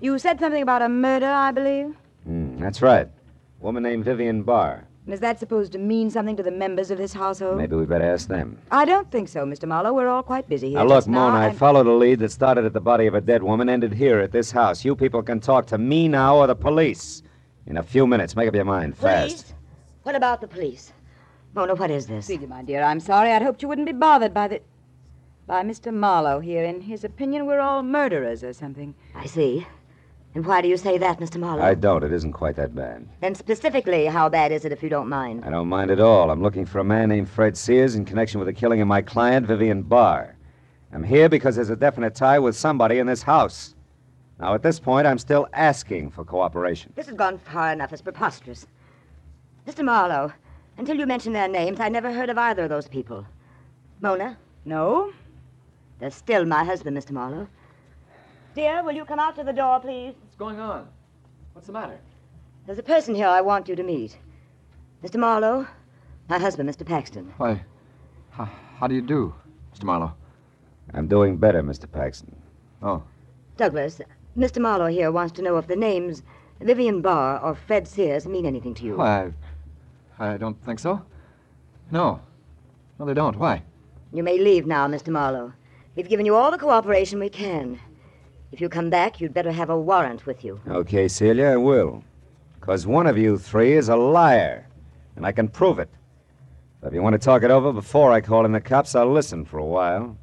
You 0.00 0.18
said 0.18 0.40
something 0.40 0.62
about 0.62 0.82
a 0.82 0.88
murder, 0.88 1.26
I 1.26 1.52
believe. 1.52 1.94
Hmm, 2.24 2.58
that's 2.58 2.80
right. 2.80 3.06
A 3.06 3.64
Woman 3.64 3.82
named 3.82 4.04
Vivian 4.06 4.42
Barr. 4.42 4.86
And 5.10 5.14
is 5.14 5.20
that 5.22 5.40
supposed 5.40 5.72
to 5.72 5.78
mean 5.78 6.08
something 6.08 6.36
to 6.36 6.42
the 6.44 6.52
members 6.52 6.92
of 6.92 6.98
this 6.98 7.12
household? 7.12 7.58
Maybe 7.58 7.74
we 7.74 7.84
better 7.84 8.04
ask 8.04 8.28
them. 8.28 8.56
I 8.70 8.84
don't 8.84 9.10
think 9.10 9.28
so, 9.28 9.44
Mr. 9.44 9.66
Marlowe. 9.66 9.92
We're 9.92 10.06
all 10.06 10.22
quite 10.22 10.48
busy 10.48 10.68
here. 10.68 10.78
Now, 10.78 10.84
look, 10.84 10.98
just 10.98 11.08
Mona, 11.08 11.36
I 11.36 11.52
followed 11.52 11.88
a 11.88 11.92
lead 11.92 12.20
that 12.20 12.30
started 12.30 12.64
at 12.64 12.72
the 12.72 12.80
body 12.80 13.08
of 13.08 13.14
a 13.14 13.20
dead 13.20 13.42
woman, 13.42 13.68
ended 13.68 13.92
here 13.92 14.20
at 14.20 14.30
this 14.30 14.52
house. 14.52 14.84
You 14.84 14.94
people 14.94 15.20
can 15.20 15.40
talk 15.40 15.66
to 15.66 15.78
me 15.78 16.06
now 16.06 16.36
or 16.36 16.46
the 16.46 16.54
police. 16.54 17.24
In 17.66 17.78
a 17.78 17.82
few 17.82 18.06
minutes. 18.06 18.36
Make 18.36 18.46
up 18.46 18.54
your 18.54 18.64
mind 18.64 18.96
fast. 18.96 19.30
Police? 19.30 19.54
What 20.04 20.14
about 20.14 20.40
the 20.40 20.46
police? 20.46 20.92
Mona, 21.54 21.74
what 21.74 21.90
is 21.90 22.06
this? 22.06 22.26
Celia, 22.26 22.46
my 22.46 22.62
dear, 22.62 22.80
I'm 22.80 23.00
sorry. 23.00 23.32
I'd 23.32 23.42
hoped 23.42 23.62
you 23.62 23.68
wouldn't 23.68 23.88
be 23.88 23.92
bothered 23.92 24.32
by 24.32 24.46
the. 24.46 24.60
by 25.48 25.64
Mr. 25.64 25.92
Marlowe 25.92 26.38
here. 26.38 26.62
In 26.62 26.82
his 26.82 27.02
opinion, 27.02 27.46
we're 27.46 27.58
all 27.58 27.82
murderers 27.82 28.44
or 28.44 28.52
something. 28.52 28.94
I 29.16 29.26
see. 29.26 29.66
And 30.34 30.46
why 30.46 30.60
do 30.60 30.68
you 30.68 30.76
say 30.76 30.96
that, 30.98 31.18
Mr. 31.18 31.38
Marlowe? 31.38 31.62
I 31.62 31.74
don't. 31.74 32.04
It 32.04 32.12
isn't 32.12 32.32
quite 32.32 32.54
that 32.56 32.74
bad. 32.74 33.08
Then 33.20 33.34
specifically, 33.34 34.06
how 34.06 34.28
bad 34.28 34.52
is 34.52 34.64
it, 34.64 34.70
if 34.70 34.82
you 34.82 34.88
don't 34.88 35.08
mind? 35.08 35.44
I 35.44 35.50
don't 35.50 35.68
mind 35.68 35.90
at 35.90 35.98
all. 35.98 36.30
I'm 36.30 36.42
looking 36.42 36.64
for 36.64 36.78
a 36.78 36.84
man 36.84 37.08
named 37.08 37.28
Fred 37.28 37.56
Sears 37.56 37.96
in 37.96 38.04
connection 38.04 38.38
with 38.38 38.46
the 38.46 38.52
killing 38.52 38.80
of 38.80 38.86
my 38.86 39.02
client, 39.02 39.46
Vivian 39.46 39.82
Barr. 39.82 40.36
I'm 40.92 41.02
here 41.02 41.28
because 41.28 41.56
there's 41.56 41.70
a 41.70 41.76
definite 41.76 42.14
tie 42.14 42.38
with 42.38 42.56
somebody 42.56 42.98
in 42.98 43.06
this 43.08 43.22
house. 43.22 43.74
Now, 44.38 44.54
at 44.54 44.62
this 44.62 44.78
point, 44.78 45.06
I'm 45.06 45.18
still 45.18 45.48
asking 45.52 46.12
for 46.12 46.24
cooperation. 46.24 46.92
This 46.94 47.06
has 47.06 47.16
gone 47.16 47.38
far 47.38 47.72
enough. 47.72 47.92
It's 47.92 48.00
preposterous. 48.00 48.66
Mr. 49.66 49.84
Marlowe, 49.84 50.32
until 50.78 50.96
you 50.96 51.06
mentioned 51.06 51.34
their 51.34 51.48
names, 51.48 51.80
I 51.80 51.88
never 51.88 52.12
heard 52.12 52.30
of 52.30 52.38
either 52.38 52.62
of 52.64 52.70
those 52.70 52.88
people. 52.88 53.26
Mona? 54.00 54.38
No. 54.64 55.12
They're 55.98 56.10
still 56.10 56.44
my 56.44 56.64
husband, 56.64 56.96
Mr. 56.96 57.10
Marlowe. 57.10 57.48
Dear, 58.54 58.82
will 58.82 58.92
you 58.92 59.04
come 59.04 59.20
out 59.20 59.36
to 59.36 59.44
the 59.44 59.52
door, 59.52 59.78
please? 59.80 60.14
What's 60.20 60.34
going 60.36 60.58
on? 60.58 60.88
What's 61.52 61.68
the 61.68 61.72
matter? 61.72 61.98
There's 62.66 62.78
a 62.78 62.82
person 62.82 63.14
here 63.14 63.28
I 63.28 63.40
want 63.40 63.68
you 63.68 63.76
to 63.76 63.82
meet. 63.82 64.18
Mr. 65.04 65.16
Marlowe, 65.16 65.66
my 66.28 66.38
husband, 66.38 66.68
Mr. 66.68 66.84
Paxton. 66.84 67.32
Why, 67.36 67.62
how, 68.30 68.48
how 68.78 68.86
do 68.88 68.94
you 68.94 69.02
do, 69.02 69.34
Mr. 69.74 69.84
Marlowe? 69.84 70.14
I'm 70.92 71.06
doing 71.06 71.36
better, 71.36 71.62
Mr. 71.62 71.90
Paxton. 71.90 72.34
Oh. 72.82 73.02
Douglas, 73.56 74.00
Mr. 74.36 74.60
Marlowe 74.60 74.88
here 74.88 75.12
wants 75.12 75.32
to 75.34 75.42
know 75.42 75.56
if 75.56 75.68
the 75.68 75.76
names 75.76 76.22
Vivian 76.60 77.00
Barr 77.02 77.40
or 77.40 77.54
Fred 77.54 77.86
Sears 77.86 78.26
mean 78.26 78.46
anything 78.46 78.74
to 78.74 78.84
you. 78.84 78.96
Why, 78.96 79.32
I, 80.18 80.34
I 80.34 80.36
don't 80.36 80.60
think 80.64 80.80
so. 80.80 81.02
No. 81.92 82.20
No, 82.98 83.06
they 83.06 83.14
don't. 83.14 83.38
Why? 83.38 83.62
You 84.12 84.24
may 84.24 84.38
leave 84.38 84.66
now, 84.66 84.88
Mr. 84.88 85.08
Marlowe. 85.08 85.52
We've 85.94 86.08
given 86.08 86.26
you 86.26 86.34
all 86.34 86.50
the 86.50 86.58
cooperation 86.58 87.20
we 87.20 87.28
can. 87.28 87.78
If 88.52 88.60
you 88.60 88.68
come 88.68 88.90
back, 88.90 89.20
you'd 89.20 89.34
better 89.34 89.52
have 89.52 89.70
a 89.70 89.78
warrant 89.78 90.26
with 90.26 90.44
you. 90.44 90.60
Okay, 90.68 91.06
Celia, 91.08 91.50
I 91.50 91.56
will. 91.56 92.02
Because 92.58 92.86
one 92.86 93.06
of 93.06 93.16
you 93.16 93.38
three 93.38 93.72
is 93.74 93.88
a 93.88 93.96
liar, 93.96 94.66
and 95.16 95.24
I 95.24 95.32
can 95.32 95.48
prove 95.48 95.78
it. 95.78 95.88
So 96.80 96.88
if 96.88 96.94
you 96.94 97.02
want 97.02 97.14
to 97.14 97.18
talk 97.18 97.42
it 97.42 97.50
over 97.50 97.72
before 97.72 98.12
I 98.12 98.20
call 98.20 98.44
in 98.44 98.52
the 98.52 98.60
cops, 98.60 98.94
I'll 98.94 99.12
listen 99.12 99.44
for 99.44 99.58
a 99.58 99.64
while. 99.64 100.16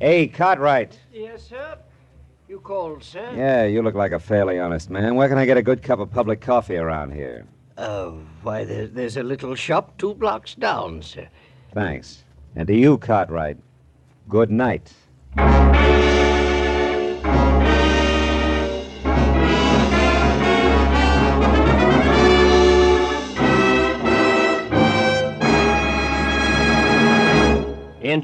Hey, 0.00 0.26
Cartwright. 0.26 0.98
Yes, 1.12 1.44
sir. 1.44 1.78
You 2.48 2.58
called, 2.60 3.02
sir? 3.02 3.32
Yeah, 3.36 3.64
you 3.64 3.82
look 3.82 3.94
like 3.94 4.12
a 4.12 4.18
fairly 4.18 4.58
honest 4.58 4.90
man. 4.90 5.14
Where 5.14 5.28
can 5.28 5.38
I 5.38 5.46
get 5.46 5.56
a 5.56 5.62
good 5.62 5.82
cup 5.82 6.00
of 6.00 6.10
public 6.10 6.40
coffee 6.40 6.76
around 6.76 7.12
here? 7.12 7.46
Oh, 7.78 8.20
why, 8.42 8.64
there, 8.64 8.86
there's 8.86 9.16
a 9.16 9.22
little 9.22 9.54
shop 9.54 9.96
two 9.96 10.14
blocks 10.14 10.54
down, 10.54 11.02
sir. 11.02 11.28
Thanks. 11.72 12.24
And 12.56 12.66
to 12.68 12.74
you, 12.74 12.98
Cartwright, 12.98 13.58
good 14.28 14.50
night. 14.50 14.92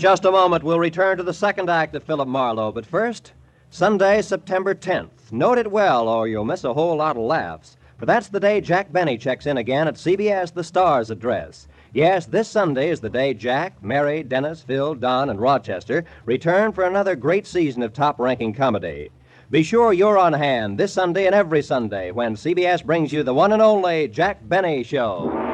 Just 0.01 0.25
a 0.25 0.31
moment, 0.31 0.65
we'll 0.65 0.79
return 0.79 1.19
to 1.19 1.23
the 1.23 1.35
second 1.35 1.69
act 1.69 1.95
of 1.95 2.03
Philip 2.03 2.27
Marlowe. 2.27 2.73
But 2.73 2.87
first, 2.87 3.35
Sunday, 3.69 4.23
September 4.23 4.75
10th. 4.75 5.31
Note 5.31 5.59
it 5.59 5.71
well, 5.71 6.09
or 6.09 6.27
you'll 6.27 6.47
miss 6.47 6.65
a 6.65 6.73
whole 6.73 6.97
lot 6.97 7.19
of 7.19 7.23
laughs. 7.23 7.77
For 7.99 8.07
that's 8.07 8.29
the 8.29 8.41
day 8.41 8.63
Jack 8.63 8.91
Benny 8.91 9.19
checks 9.19 9.45
in 9.45 9.59
again 9.59 9.87
at 9.87 9.97
CBS 9.97 10.55
The 10.55 10.65
Stars 10.65 11.11
address. 11.11 11.69
Yes, 11.93 12.25
this 12.25 12.49
Sunday 12.49 12.89
is 12.89 13.01
the 13.01 13.11
day 13.11 13.35
Jack, 13.35 13.83
Mary, 13.83 14.23
Dennis, 14.23 14.63
Phil, 14.63 14.95
Don, 14.95 15.29
and 15.29 15.39
Rochester 15.39 16.07
return 16.25 16.73
for 16.73 16.85
another 16.85 17.15
great 17.15 17.47
season 17.47 17.83
of 17.83 17.93
top 17.93 18.19
ranking 18.19 18.55
comedy. 18.55 19.11
Be 19.51 19.63
sure 19.63 19.93
you're 19.93 20.17
on 20.17 20.33
hand 20.33 20.79
this 20.79 20.95
Sunday 20.95 21.27
and 21.27 21.35
every 21.35 21.61
Sunday 21.61 22.11
when 22.11 22.37
CBS 22.37 22.83
brings 22.83 23.13
you 23.13 23.23
the 23.23 23.35
one 23.35 23.53
and 23.53 23.61
only 23.61 24.09
Jack 24.09 24.39
Benny 24.49 24.83
Show. 24.83 25.50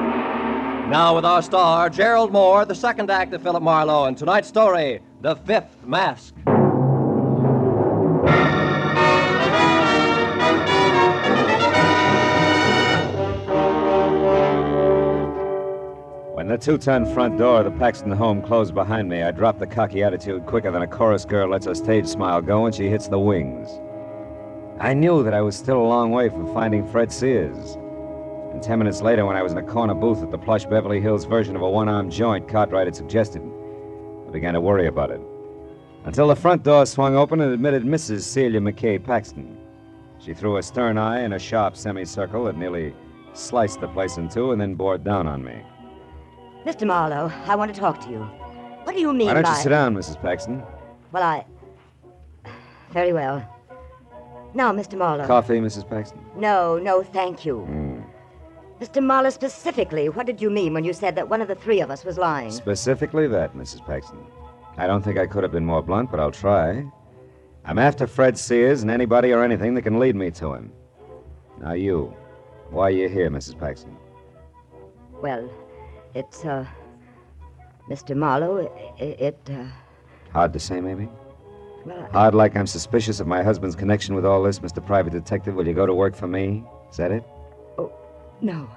Now, 0.89 1.17
with 1.17 1.25
our 1.25 1.43
star, 1.43 1.91
Gerald 1.91 2.33
Mohr, 2.33 2.67
the 2.67 2.75
second 2.75 3.11
act 3.11 3.35
of 3.35 3.43
Philip 3.43 3.61
Marlowe, 3.61 4.05
and 4.05 4.17
tonight's 4.17 4.47
story, 4.47 5.01
The 5.21 5.35
Fifth 5.35 5.85
Mask. 5.85 6.33
When 16.37 16.47
the 16.47 16.57
two 16.57 16.79
ton 16.79 17.13
front 17.13 17.37
door 17.37 17.59
of 17.59 17.65
the 17.65 17.77
Paxton 17.77 18.13
home 18.13 18.41
closed 18.41 18.73
behind 18.73 19.09
me, 19.09 19.25
I 19.25 19.33
dropped 19.33 19.59
the 19.59 19.67
cocky 19.67 20.05
attitude 20.05 20.47
quicker 20.47 20.71
than 20.71 20.83
a 20.83 20.87
chorus 20.87 21.25
girl 21.25 21.49
lets 21.49 21.67
her 21.67 21.75
stage 21.75 22.07
smile 22.07 22.41
go 22.41 22.63
when 22.63 22.71
she 22.73 22.89
hits 22.89 23.09
the 23.09 23.19
wings. 23.19 23.69
I 24.79 24.95
knew 24.95 25.25
that 25.25 25.35
I 25.35 25.41
was 25.41 25.57
still 25.57 25.79
a 25.79 25.89
long 25.89 26.13
way 26.13 26.29
from 26.29 26.55
finding 26.55 26.87
Fred 26.87 27.11
Sears. 27.11 27.77
And 28.57 28.63
ten 28.63 28.79
minutes 28.79 29.03
later, 29.03 29.27
when 29.27 29.37
I 29.37 29.43
was 29.43 29.53
in 29.53 29.59
a 29.59 29.63
corner 29.63 29.93
booth 29.93 30.23
at 30.23 30.31
the 30.31 30.39
plush 30.39 30.65
Beverly 30.65 30.99
Hills 30.99 31.27
version 31.27 31.57
of 31.57 31.61
a 31.61 31.69
one 31.69 31.91
armed 31.91 32.11
joint 32.11 32.49
Cartwright 32.49 32.87
had 32.87 32.97
suggested, 32.97 33.43
I 34.27 34.31
began 34.31 34.55
to 34.55 34.63
worry 34.63 34.87
about 34.87 35.11
it. 35.11 35.21
Until 36.07 36.29
the 36.29 36.37
front 36.37 36.63
door 36.63 36.87
swung 36.87 37.17
open 37.17 37.43
and 37.43 37.53
admitted 37.53 37.83
Mrs. 37.83 38.23
Celia 38.23 38.59
McKay 38.59 39.05
Paxton. 39.05 39.59
She 40.19 40.33
threw 40.33 40.57
a 40.57 40.63
stern 40.63 40.97
eye 40.97 41.21
in 41.21 41.35
a 41.35 41.39
sharp 41.39 41.77
semicircle 41.77 42.45
that 42.45 42.57
nearly 42.57 42.95
sliced 43.35 43.83
the 43.83 43.89
place 43.89 44.17
in 44.17 44.31
two 44.31 44.53
and 44.53 44.59
then 44.59 44.75
bore 44.75 44.97
down 44.97 45.27
on 45.27 45.45
me. 45.45 45.63
Mr. 46.65 46.87
Marlowe, 46.87 47.31
I 47.45 47.57
want 47.57 47.75
to 47.75 47.79
talk 47.79 48.01
to 48.07 48.11
you. 48.11 48.21
What 48.85 48.95
do 48.95 49.03
you 49.03 49.13
mean 49.13 49.27
Why 49.27 49.35
don't 49.35 49.43
by... 49.43 49.55
you 49.55 49.63
sit 49.65 49.69
down, 49.69 49.95
Mrs. 49.95 50.19
Paxton? 50.23 50.63
Well, 51.13 51.23
I... 51.23 51.45
Very 52.91 53.13
well. 53.13 53.47
Now, 54.55 54.73
Mr. 54.73 54.97
Marlowe. 54.97 55.27
Coffee, 55.27 55.61
Mrs. 55.61 55.87
Paxton? 55.87 56.21
No, 56.35 56.79
no, 56.79 57.03
thank 57.03 57.45
you. 57.45 57.67
Mm. 57.69 57.86
Mr. 58.81 59.03
Marlowe, 59.03 59.31
specifically, 59.31 60.11
what 60.11 60.27
did 60.27 60.41
you 60.43 60.51
mean 60.51 60.75
when 60.75 60.85
you 60.85 60.93
said 60.93 61.15
that 61.15 61.29
one 61.29 61.41
of 61.41 61.49
the 61.49 61.55
three 61.55 61.81
of 61.81 61.91
us 61.91 62.05
was 62.05 62.19
lying? 62.19 62.51
Specifically 62.51 63.27
that, 63.27 63.55
Mrs. 63.55 63.85
Paxton. 63.87 64.19
I 64.77 64.87
don't 64.87 65.03
think 65.03 65.19
I 65.19 65.27
could 65.27 65.43
have 65.43 65.53
been 65.53 65.65
more 65.65 65.83
blunt, 65.83 66.11
but 66.11 66.21
I'll 66.21 66.31
try. 66.31 66.85
I'm 67.65 67.79
after 67.79 68.07
Fred 68.07 68.37
Sears 68.37 68.83
and 68.83 68.91
anybody 68.91 69.33
or 69.33 69.43
anything 69.43 69.73
that 69.75 69.83
can 69.83 69.99
lead 69.99 70.15
me 70.15 70.31
to 70.33 70.53
him. 70.53 70.73
Now, 71.59 71.73
you. 71.73 72.15
Why 72.69 72.89
are 72.89 72.91
you 72.91 73.09
here, 73.09 73.31
Mrs. 73.31 73.59
Paxton? 73.59 73.97
Well, 75.23 75.51
it's, 76.15 76.45
uh... 76.45 76.67
Mr. 77.89 78.15
Marlowe, 78.15 78.71
it, 78.99 79.21
it 79.21 79.51
uh... 79.51 79.65
Hard 80.33 80.53
to 80.53 80.59
say, 80.59 80.83
maybe? 80.83 81.09
Well, 81.87 82.07
I- 82.13 82.19
Hard 82.19 82.35
like 82.35 82.57
I'm 82.57 82.67
suspicious 82.67 83.21
of 83.21 83.27
my 83.27 83.43
husband's 83.43 83.75
connection 83.75 84.15
with 84.15 84.27
all 84.27 84.43
this, 84.43 84.59
Mr. 84.59 84.85
Private 84.85 85.15
Detective. 85.15 85.55
Will 85.55 85.67
you 85.67 85.73
go 85.73 85.87
to 85.87 85.95
work 85.95 86.15
for 86.15 86.27
me? 86.27 86.63
Is 86.91 86.99
that 86.99 87.11
it? 87.11 87.25
No. 88.41 88.71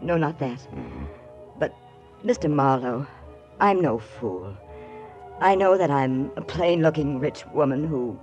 No, 0.00 0.16
not 0.16 0.38
that. 0.38 0.58
Mm-hmm. 0.58 1.04
But, 1.58 1.74
Mr. 2.24 2.50
Marlowe, 2.50 3.06
I'm 3.60 3.80
no 3.80 3.98
fool. 3.98 4.56
I 5.40 5.54
know 5.54 5.76
that 5.76 5.90
I'm 5.90 6.30
a 6.36 6.42
plain 6.42 6.82
looking 6.82 7.18
rich 7.18 7.44
woman 7.52 7.86
who 7.86 8.18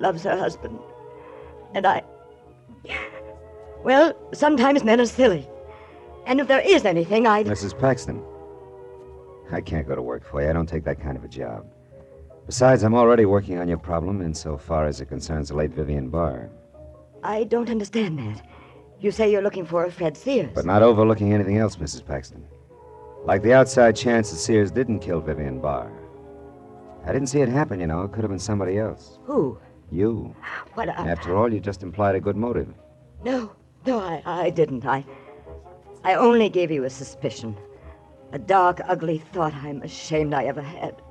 loves 0.00 0.24
her 0.24 0.36
husband. 0.36 0.78
And 1.74 1.86
I. 1.86 2.02
Well, 3.82 4.14
sometimes 4.32 4.84
men 4.84 5.00
are 5.00 5.06
silly. 5.06 5.48
And 6.26 6.40
if 6.40 6.48
there 6.48 6.60
is 6.60 6.84
anything, 6.84 7.26
I'd. 7.26 7.46
Mrs. 7.46 7.78
Paxton. 7.78 8.22
I 9.52 9.60
can't 9.60 9.86
go 9.86 9.94
to 9.94 10.02
work 10.02 10.24
for 10.24 10.42
you. 10.42 10.48
I 10.48 10.52
don't 10.54 10.66
take 10.66 10.84
that 10.84 11.00
kind 11.00 11.16
of 11.16 11.24
a 11.24 11.28
job. 11.28 11.66
Besides, 12.46 12.82
I'm 12.82 12.94
already 12.94 13.24
working 13.24 13.58
on 13.58 13.68
your 13.68 13.78
problem 13.78 14.20
insofar 14.22 14.86
as 14.86 15.00
it 15.00 15.06
concerns 15.06 15.48
the 15.48 15.56
late 15.56 15.70
Vivian 15.70 16.08
Barr. 16.08 16.50
I 17.22 17.44
don't 17.44 17.70
understand 17.70 18.18
that. 18.18 18.46
You 19.04 19.10
say 19.10 19.30
you're 19.30 19.42
looking 19.42 19.66
for 19.66 19.90
Fred 19.90 20.16
Sears. 20.16 20.52
But 20.54 20.64
not 20.64 20.82
overlooking 20.82 21.34
anything 21.34 21.58
else, 21.58 21.76
Mrs. 21.76 22.06
Paxton. 22.06 22.42
Like 23.26 23.42
the 23.42 23.52
outside 23.52 23.94
chance 23.96 24.30
that 24.30 24.38
Sears 24.38 24.70
didn't 24.70 25.00
kill 25.00 25.20
Vivian 25.20 25.60
Barr. 25.60 25.92
I 27.04 27.12
didn't 27.12 27.28
see 27.28 27.42
it 27.42 27.50
happen, 27.50 27.80
you 27.80 27.86
know. 27.86 28.00
It 28.04 28.12
could 28.12 28.22
have 28.22 28.30
been 28.30 28.38
somebody 28.38 28.78
else. 28.78 29.18
Who? 29.26 29.58
You. 29.92 30.34
What? 30.72 30.88
I... 30.88 31.06
After 31.06 31.36
all, 31.36 31.52
you 31.52 31.60
just 31.60 31.82
implied 31.82 32.14
a 32.14 32.20
good 32.20 32.34
motive. 32.34 32.72
No, 33.22 33.52
no, 33.84 33.98
I, 33.98 34.22
I 34.24 34.48
didn't. 34.48 34.86
I. 34.86 35.04
I 36.02 36.14
only 36.14 36.48
gave 36.48 36.70
you 36.70 36.84
a 36.84 36.90
suspicion. 36.90 37.58
A 38.32 38.38
dark, 38.38 38.80
ugly 38.88 39.18
thought 39.18 39.52
I'm 39.52 39.82
ashamed 39.82 40.32
I 40.32 40.44
ever 40.44 40.62
had. 40.62 41.02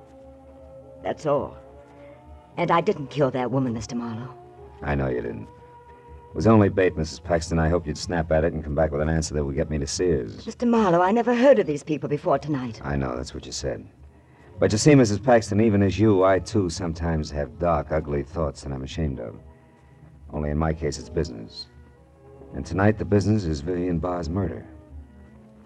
That's 1.03 1.27
all. 1.27 1.55
And 2.57 2.71
I 2.71 2.81
didn't 2.81 3.11
kill 3.11 3.29
that 3.29 3.51
woman, 3.51 3.75
Mr. 3.75 3.93
Marlowe. 3.93 4.33
I 4.81 4.95
know 4.95 5.09
you 5.09 5.21
didn't. 5.21 5.47
It 6.33 6.37
was 6.37 6.47
only 6.47 6.69
bait, 6.69 6.97
Mrs. 6.97 7.23
Paxton. 7.23 7.59
I 7.59 7.69
hoped 7.69 7.85
you'd 7.85 7.95
snap 7.95 8.31
at 8.31 8.43
it 8.43 8.53
and 8.53 8.63
come 8.63 8.73
back 8.73 8.91
with 8.91 9.01
an 9.01 9.09
answer 9.09 9.35
that 9.35 9.45
would 9.45 9.53
get 9.53 9.69
me 9.69 9.77
to 9.77 9.85
Sears. 9.85 10.43
Mr. 10.47 10.67
Marlowe, 10.67 10.99
I 10.99 11.11
never 11.11 11.35
heard 11.35 11.59
of 11.59 11.67
these 11.67 11.83
people 11.83 12.09
before 12.09 12.39
tonight. 12.39 12.81
I 12.83 12.95
know, 12.95 13.15
that's 13.15 13.35
what 13.35 13.45
you 13.45 13.51
said. 13.51 13.87
But 14.57 14.71
you 14.71 14.79
see, 14.79 14.93
Mrs. 14.93 15.21
Paxton, 15.21 15.61
even 15.61 15.83
as 15.83 15.99
you, 15.99 16.23
I 16.23 16.39
too 16.39 16.71
sometimes 16.71 17.29
have 17.29 17.59
dark, 17.59 17.91
ugly 17.91 18.23
thoughts 18.23 18.63
that 18.63 18.73
I'm 18.73 18.81
ashamed 18.81 19.19
of. 19.19 19.35
Only 20.31 20.49
in 20.49 20.57
my 20.57 20.73
case, 20.73 20.97
it's 20.97 21.07
business. 21.07 21.67
And 22.55 22.65
tonight, 22.65 22.97
the 22.97 23.05
business 23.05 23.43
is 23.43 23.61
Vivian 23.61 23.99
Barr's 23.99 24.27
murder. 24.27 24.65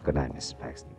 Good 0.04 0.16
night, 0.16 0.36
Mrs. 0.36 0.60
Paxton. 0.60 0.98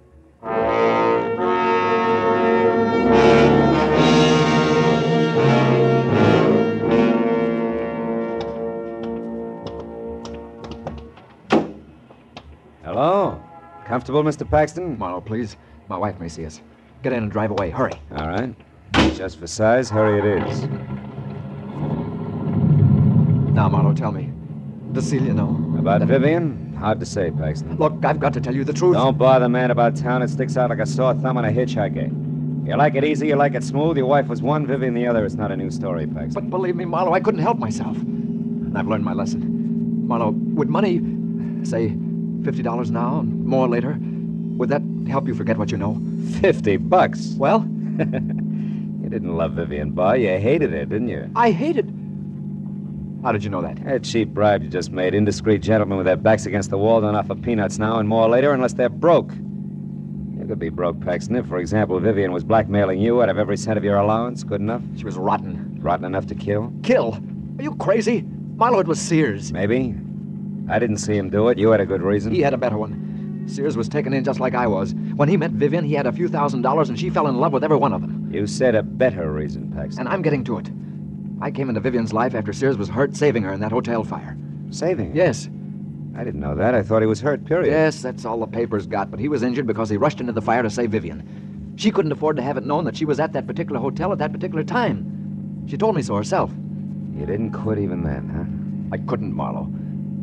Hello? 12.99 13.41
Comfortable, 13.85 14.25
Mr. 14.25 14.45
Paxton? 14.51 14.99
Marlowe, 14.99 15.21
please. 15.21 15.57
My 15.87 15.97
wife 15.97 16.19
may 16.19 16.29
see 16.29 16.45
us. 16.45 16.61
Get 17.05 17.13
in 17.13 17.23
and 17.23 17.31
drive 17.31 17.53
away. 17.53 17.71
Hurry. 17.71 17.93
All 18.17 18.27
right. 18.27 18.53
Just 19.15 19.39
for 19.39 19.47
size, 19.47 19.89
hurry 19.89 20.19
it 20.19 20.43
is. 20.49 20.63
Now, 23.55 23.69
Marlowe, 23.69 23.95
tell 23.95 24.11
me. 24.11 24.33
Does 24.91 25.09
Celia 25.09 25.33
know? 25.33 25.77
About 25.79 26.03
Vivian? 26.03 26.75
Hard 26.75 26.99
to 26.99 27.07
say, 27.07 27.31
Paxton. 27.31 27.77
Look, 27.77 28.05
I've 28.05 28.19
got 28.19 28.33
to 28.33 28.41
tell 28.41 28.53
you 28.53 28.65
the 28.65 28.73
truth. 28.73 28.95
Don't 28.95 29.17
bother, 29.17 29.49
man, 29.49 29.71
about 29.71 29.95
town. 29.95 30.23
It 30.23 30.31
sticks 30.31 30.57
out 30.57 30.71
like 30.71 30.81
a 30.81 30.87
sore 30.87 31.15
thumb 31.15 31.37
on 31.37 31.45
a 31.45 31.53
hitchhiker. 31.53 32.67
You 32.67 32.77
like 32.77 32.97
it 32.97 33.05
easy, 33.05 33.29
you 33.29 33.37
like 33.37 33.55
it 33.55 33.63
smooth. 33.63 33.97
Your 33.97 34.07
wife 34.07 34.27
was 34.27 34.43
one, 34.43 34.67
Vivian 34.67 34.95
the 34.95 35.07
other. 35.07 35.25
It's 35.25 35.37
not 35.37 35.53
a 35.53 35.57
new 35.57 35.71
story, 35.71 36.09
Paxton. 36.09 36.33
But 36.33 36.51
believe 36.51 36.75
me, 36.75 36.85
Marlowe, 36.85 37.13
I 37.13 37.21
couldn't 37.21 37.43
help 37.43 37.59
myself. 37.59 37.97
And 37.97 38.77
I've 38.77 38.89
learned 38.89 39.05
my 39.05 39.13
lesson. 39.13 40.09
Marlowe, 40.09 40.31
would 40.31 40.69
money, 40.69 41.01
say, 41.63 41.97
$50 42.43 42.91
now 42.91 43.21
and 43.21 43.45
more 43.45 43.69
later, 43.69 43.97
would 44.59 44.69
that 44.71 44.83
help 45.09 45.29
you 45.29 45.35
forget 45.35 45.57
what 45.57 45.71
you 45.71 45.79
know? 45.79 46.01
Fifty 46.41 46.77
bucks? 46.77 47.35
Well? 47.37 47.61
you 47.99 49.09
didn't 49.09 49.37
love 49.37 49.53
Vivian 49.53 49.93
Barr. 49.93 50.17
You 50.17 50.39
hated 50.39 50.73
her, 50.73 50.85
didn't 50.85 51.09
you? 51.09 51.31
I 51.35 51.51
hated. 51.51 51.95
How 53.23 53.33
did 53.33 53.43
you 53.43 53.51
know 53.51 53.63
that? 53.63 53.83
That 53.85 54.05
cheap 54.05 54.29
bribe 54.29 54.63
you 54.63 54.69
just 54.69 54.93
made. 54.93 55.15
Indiscreet 55.15 55.61
gentlemen 55.63 55.99
with 55.99 56.07
their 56.07 56.17
backs 56.17 56.47
against 56.47 56.71
the 56.71 56.79
wall 56.79 57.01
don't 57.01 57.15
offer 57.17 57.35
peanuts 57.35 57.79
now 57.79 57.99
and 57.99 58.09
more 58.09 58.29
later 58.29 58.53
unless 58.53 58.75
they're 58.75 58.89
broke. 58.89 59.33
You 59.35 60.45
could 60.47 60.59
be 60.59 60.69
broke, 60.69 61.01
Paxton, 61.01 61.35
if, 61.37 61.47
for 61.47 61.59
example, 61.59 61.99
Vivian 61.99 62.33
was 62.33 62.45
blackmailing 62.45 63.01
you 63.01 63.21
out 63.23 63.29
of 63.29 63.39
every 63.39 63.57
cent 63.57 63.77
of 63.77 63.85
your 63.85 63.97
allowance. 63.97 64.45
Good 64.45 64.61
enough? 64.61 64.83
She 64.97 65.05
was 65.05 65.17
rotten. 65.17 65.79
Rotten 65.81 66.05
enough 66.05 66.27
to 66.27 66.35
kill? 66.35 66.73
Kill? 66.83 67.21
Are 67.59 67.63
you 67.63 67.75
crazy? 67.77 68.25
My 68.57 68.69
lord 68.69 68.87
was 68.87 69.01
Sears. 69.01 69.53
Maybe. 69.53 69.95
I 70.69 70.79
didn't 70.79 70.99
see 70.99 71.17
him 71.17 71.31
do 71.31 71.49
it. 71.49 71.59
You 71.59 71.71
had 71.71 71.81
a 71.81 71.87
good 71.87 72.03
reason. 72.03 72.33
He 72.33 72.41
had 72.41 72.55
a 72.55 72.59
better 72.59 72.77
one. 72.77 73.45
Sears 73.47 73.77
was 73.77 73.89
taken 73.89 74.13
in 74.13 74.25
just 74.25 74.41
like 74.41 74.55
I 74.55 74.67
was. 74.67 74.95
When 75.17 75.29
he 75.29 75.37
met 75.37 75.53
Vivian, 75.53 75.85
he 75.85 75.95
had 75.95 76.07
a 76.07 76.13
few 76.13 76.29
thousand 76.29 76.63
dollars, 76.63 76.91
and 76.91 76.99
she 76.99 77.09
fell 77.09 77.27
in 77.29 77.39
love 77.41 77.53
with 77.53 77.65
every 77.65 77.79
one 77.79 77.93
of 77.93 78.03
them. 78.03 78.29
You 78.33 78.47
said 78.47 78.75
a 78.75 78.83
better 78.83 79.33
reason, 79.33 79.73
Paxton. 79.73 80.01
And 80.01 80.09
I'm 80.09 80.21
getting 80.23 80.45
to 80.45 80.59
it. 80.59 80.71
I 81.41 81.51
came 81.51 81.69
into 81.69 81.81
Vivian's 81.81 82.13
life 82.13 82.35
after 82.35 82.53
Sears 82.53 82.77
was 82.77 82.89
hurt 82.89 83.17
saving 83.17 83.45
her 83.45 83.53
in 83.53 83.61
that 83.61 83.73
hotel 83.73 84.05
fire. 84.05 84.37
Saving 84.71 85.13
her? 85.13 85.17
Yes. 85.17 85.49
I 86.17 86.25
didn't 86.25 86.41
know 86.41 86.57
that. 86.57 86.75
I 86.75 86.83
thought 86.83 87.01
he 87.01 87.07
was 87.07 87.21
hurt, 87.21 87.45
period. 87.45 87.71
Yes, 87.71 88.03
that's 88.03 88.25
all 88.25 88.41
the 88.41 88.47
papers 88.47 88.87
got, 88.87 89.11
but 89.11 89.21
he 89.21 89.29
was 89.29 89.43
injured 89.43 89.67
because 89.67 89.89
he 89.89 89.97
rushed 89.97 90.21
into 90.21 90.33
the 90.33 90.43
fire 90.43 90.63
to 90.63 90.69
save 90.71 90.91
Vivian. 90.91 91.75
She 91.77 91.91
couldn't 91.93 92.13
afford 92.13 92.37
to 92.37 92.43
have 92.43 92.57
it 92.57 92.67
known 92.67 92.85
that 92.85 92.97
she 92.97 93.05
was 93.05 93.21
at 93.21 93.33
that 93.33 93.47
particular 93.47 93.81
hotel 93.81 94.13
at 94.13 94.19
that 94.19 94.33
particular 94.33 94.65
time. 94.65 95.65
She 95.69 95.77
told 95.79 95.95
me 95.95 96.03
so 96.03 96.17
herself. 96.17 96.51
You 97.17 97.25
didn't 97.25 97.53
quit 97.53 97.79
even 97.79 98.03
then, 98.03 98.29
huh? 98.29 98.95
I 98.95 98.99
couldn't, 99.07 99.33
Marlowe. 99.33 99.73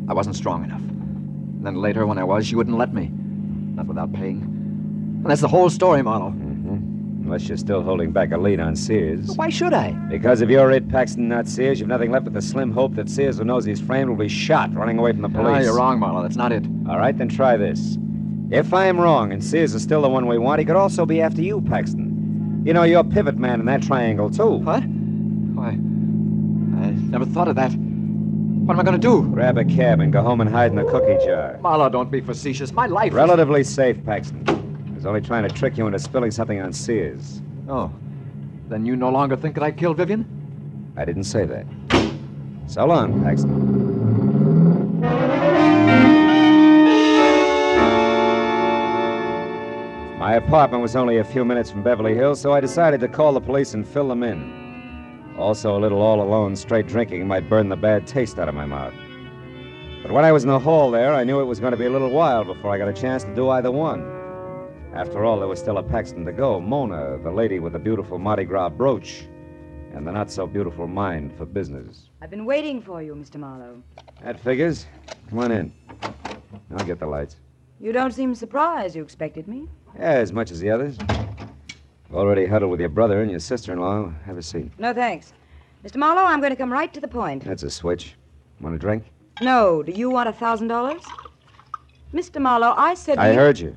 I 0.08 0.14
wasn't 0.14 0.36
strong 0.36 0.64
enough. 0.64 0.80
And 0.80 1.66
then 1.66 1.74
later, 1.76 2.06
when 2.06 2.18
I 2.18 2.24
was, 2.24 2.46
she 2.46 2.56
wouldn't 2.56 2.76
let 2.76 2.94
me. 2.94 3.10
Not 3.74 3.86
without 3.86 4.12
paying. 4.12 4.40
And 4.40 5.26
that's 5.26 5.40
the 5.40 5.48
whole 5.48 5.68
story, 5.68 6.02
Marlowe. 6.02 6.30
Mm-hmm. 6.30 7.24
Unless 7.24 7.48
you're 7.48 7.56
still 7.56 7.82
holding 7.82 8.12
back 8.12 8.30
a 8.30 8.38
lead 8.38 8.60
on 8.60 8.76
Sears. 8.76 9.36
Why 9.36 9.48
should 9.48 9.74
I? 9.74 9.90
Because 10.08 10.42
if 10.42 10.48
you're 10.48 10.70
it, 10.70 10.88
Paxton, 10.88 11.28
not 11.28 11.48
Sears, 11.48 11.80
you've 11.80 11.88
nothing 11.88 12.12
left 12.12 12.24
but 12.24 12.34
the 12.34 12.40
slim 12.40 12.70
hope 12.70 12.94
that 12.94 13.10
Sears, 13.10 13.38
who 13.38 13.44
knows 13.44 13.64
he's 13.64 13.80
framed, 13.80 14.08
will 14.08 14.16
be 14.16 14.28
shot 14.28 14.72
running 14.74 14.98
away 14.98 15.10
from 15.10 15.22
the 15.22 15.28
police. 15.28 15.56
Ah, 15.56 15.58
you're 15.58 15.76
wrong, 15.76 15.98
Marlowe. 15.98 16.22
That's 16.22 16.36
not 16.36 16.52
it. 16.52 16.64
All 16.88 16.98
right, 16.98 17.18
then 17.18 17.28
try 17.28 17.56
this. 17.56 17.98
If 18.52 18.72
I'm 18.72 19.00
wrong 19.00 19.32
and 19.32 19.42
Sears 19.42 19.74
is 19.74 19.82
still 19.82 20.02
the 20.02 20.08
one 20.08 20.28
we 20.28 20.38
want, 20.38 20.60
he 20.60 20.64
could 20.64 20.76
also 20.76 21.04
be 21.04 21.20
after 21.20 21.42
you, 21.42 21.60
Paxton. 21.62 22.62
You 22.64 22.72
know, 22.72 22.84
you're 22.84 23.00
a 23.00 23.04
pivot 23.04 23.36
man 23.38 23.58
in 23.58 23.66
that 23.66 23.82
triangle, 23.82 24.30
too. 24.30 24.58
What? 24.58 24.84
Why? 24.84 25.70
I 25.70 26.90
never 26.90 27.24
thought 27.24 27.48
of 27.48 27.56
that. 27.56 27.72
What 28.66 28.74
am 28.74 28.80
I 28.80 28.82
going 28.82 29.00
to 29.00 29.08
do? 29.08 29.22
Grab 29.32 29.58
a 29.58 29.64
cab 29.64 30.00
and 30.00 30.12
go 30.12 30.22
home 30.22 30.40
and 30.40 30.50
hide 30.50 30.72
in 30.72 30.76
the 30.76 30.82
cookie 30.84 31.24
jar. 31.24 31.56
Marlowe, 31.62 31.88
don't 31.88 32.10
be 32.10 32.20
facetious. 32.20 32.72
My 32.72 32.86
life 32.86 33.10
is- 33.10 33.14
Relatively 33.14 33.62
safe, 33.62 34.04
Paxton. 34.04 34.42
I 34.48 34.94
was 34.94 35.06
only 35.06 35.20
trying 35.20 35.48
to 35.48 35.54
trick 35.54 35.78
you 35.78 35.86
into 35.86 36.00
spilling 36.00 36.32
something 36.32 36.60
on 36.60 36.72
Sears. 36.72 37.40
Oh. 37.68 37.92
Then 38.68 38.84
you 38.84 38.96
no 38.96 39.10
longer 39.10 39.36
think 39.36 39.54
that 39.54 39.62
I 39.62 39.70
killed 39.70 39.98
Vivian? 39.98 40.26
I 40.96 41.04
didn't 41.04 41.24
say 41.24 41.44
that. 41.46 41.64
So 42.66 42.84
long, 42.86 43.22
Paxton. 43.22 43.76
My 50.18 50.34
apartment 50.34 50.82
was 50.82 50.96
only 50.96 51.18
a 51.18 51.24
few 51.24 51.44
minutes 51.44 51.70
from 51.70 51.84
Beverly 51.84 52.14
Hills, 52.14 52.40
so 52.40 52.52
I 52.52 52.58
decided 52.58 52.98
to 53.00 53.06
call 53.08 53.32
the 53.32 53.40
police 53.40 53.74
and 53.74 53.86
fill 53.86 54.08
them 54.08 54.24
in. 54.24 54.65
Also, 55.38 55.76
a 55.76 55.80
little 55.80 56.00
all 56.00 56.22
alone, 56.22 56.56
straight 56.56 56.86
drinking 56.86 57.26
might 57.26 57.48
burn 57.48 57.68
the 57.68 57.76
bad 57.76 58.06
taste 58.06 58.38
out 58.38 58.48
of 58.48 58.54
my 58.54 58.64
mouth. 58.64 58.94
But 60.02 60.12
when 60.12 60.24
I 60.24 60.32
was 60.32 60.44
in 60.44 60.48
the 60.48 60.58
hall 60.58 60.90
there, 60.90 61.12
I 61.12 61.24
knew 61.24 61.40
it 61.40 61.44
was 61.44 61.60
going 61.60 61.72
to 61.72 61.76
be 61.76 61.86
a 61.86 61.90
little 61.90 62.10
while 62.10 62.44
before 62.44 62.70
I 62.72 62.78
got 62.78 62.88
a 62.88 62.92
chance 62.92 63.24
to 63.24 63.34
do 63.34 63.50
either 63.50 63.70
one. 63.70 64.00
After 64.94 65.24
all, 65.24 65.38
there 65.38 65.48
was 65.48 65.58
still 65.58 65.76
a 65.76 65.82
Paxton 65.82 66.24
to 66.24 66.32
go 66.32 66.58
Mona, 66.58 67.18
the 67.22 67.30
lady 67.30 67.58
with 67.58 67.74
the 67.74 67.78
beautiful 67.78 68.18
Mardi 68.18 68.44
Gras 68.44 68.70
brooch, 68.70 69.26
and 69.92 70.06
the 70.06 70.12
not 70.12 70.30
so 70.30 70.46
beautiful 70.46 70.86
mind 70.86 71.36
for 71.36 71.44
business. 71.44 72.08
I've 72.22 72.30
been 72.30 72.46
waiting 72.46 72.80
for 72.80 73.02
you, 73.02 73.14
Mr. 73.14 73.36
Marlowe. 73.36 73.82
That 74.22 74.40
figures. 74.40 74.86
Come 75.28 75.40
on 75.40 75.52
in. 75.52 75.72
I'll 76.70 76.86
get 76.86 76.98
the 76.98 77.06
lights. 77.06 77.36
You 77.78 77.92
don't 77.92 78.12
seem 78.12 78.34
surprised 78.34 78.96
you 78.96 79.02
expected 79.02 79.46
me. 79.48 79.68
Yeah, 79.98 80.12
as 80.12 80.32
much 80.32 80.50
as 80.50 80.60
the 80.60 80.70
others. 80.70 80.96
Already 82.12 82.46
huddled 82.46 82.70
with 82.70 82.80
your 82.80 82.88
brother 82.88 83.20
and 83.22 83.30
your 83.30 83.40
sister 83.40 83.72
in 83.72 83.80
law. 83.80 84.12
Have 84.24 84.38
a 84.38 84.42
seat. 84.42 84.70
No, 84.78 84.92
thanks. 84.92 85.32
Mr. 85.84 85.96
Marlowe, 85.96 86.24
I'm 86.24 86.40
going 86.40 86.50
to 86.50 86.56
come 86.56 86.72
right 86.72 86.92
to 86.94 87.00
the 87.00 87.08
point. 87.08 87.44
That's 87.44 87.62
a 87.62 87.70
switch. 87.70 88.14
Want 88.60 88.74
a 88.74 88.78
drink? 88.78 89.04
No, 89.40 89.82
do 89.82 89.92
you 89.92 90.08
want 90.10 90.28
a 90.28 90.32
thousand 90.32 90.68
dollars? 90.68 91.02
Mr. 92.14 92.40
Marlowe, 92.40 92.74
I 92.76 92.94
said. 92.94 93.18
I 93.18 93.34
heard 93.34 93.58
you. 93.58 93.76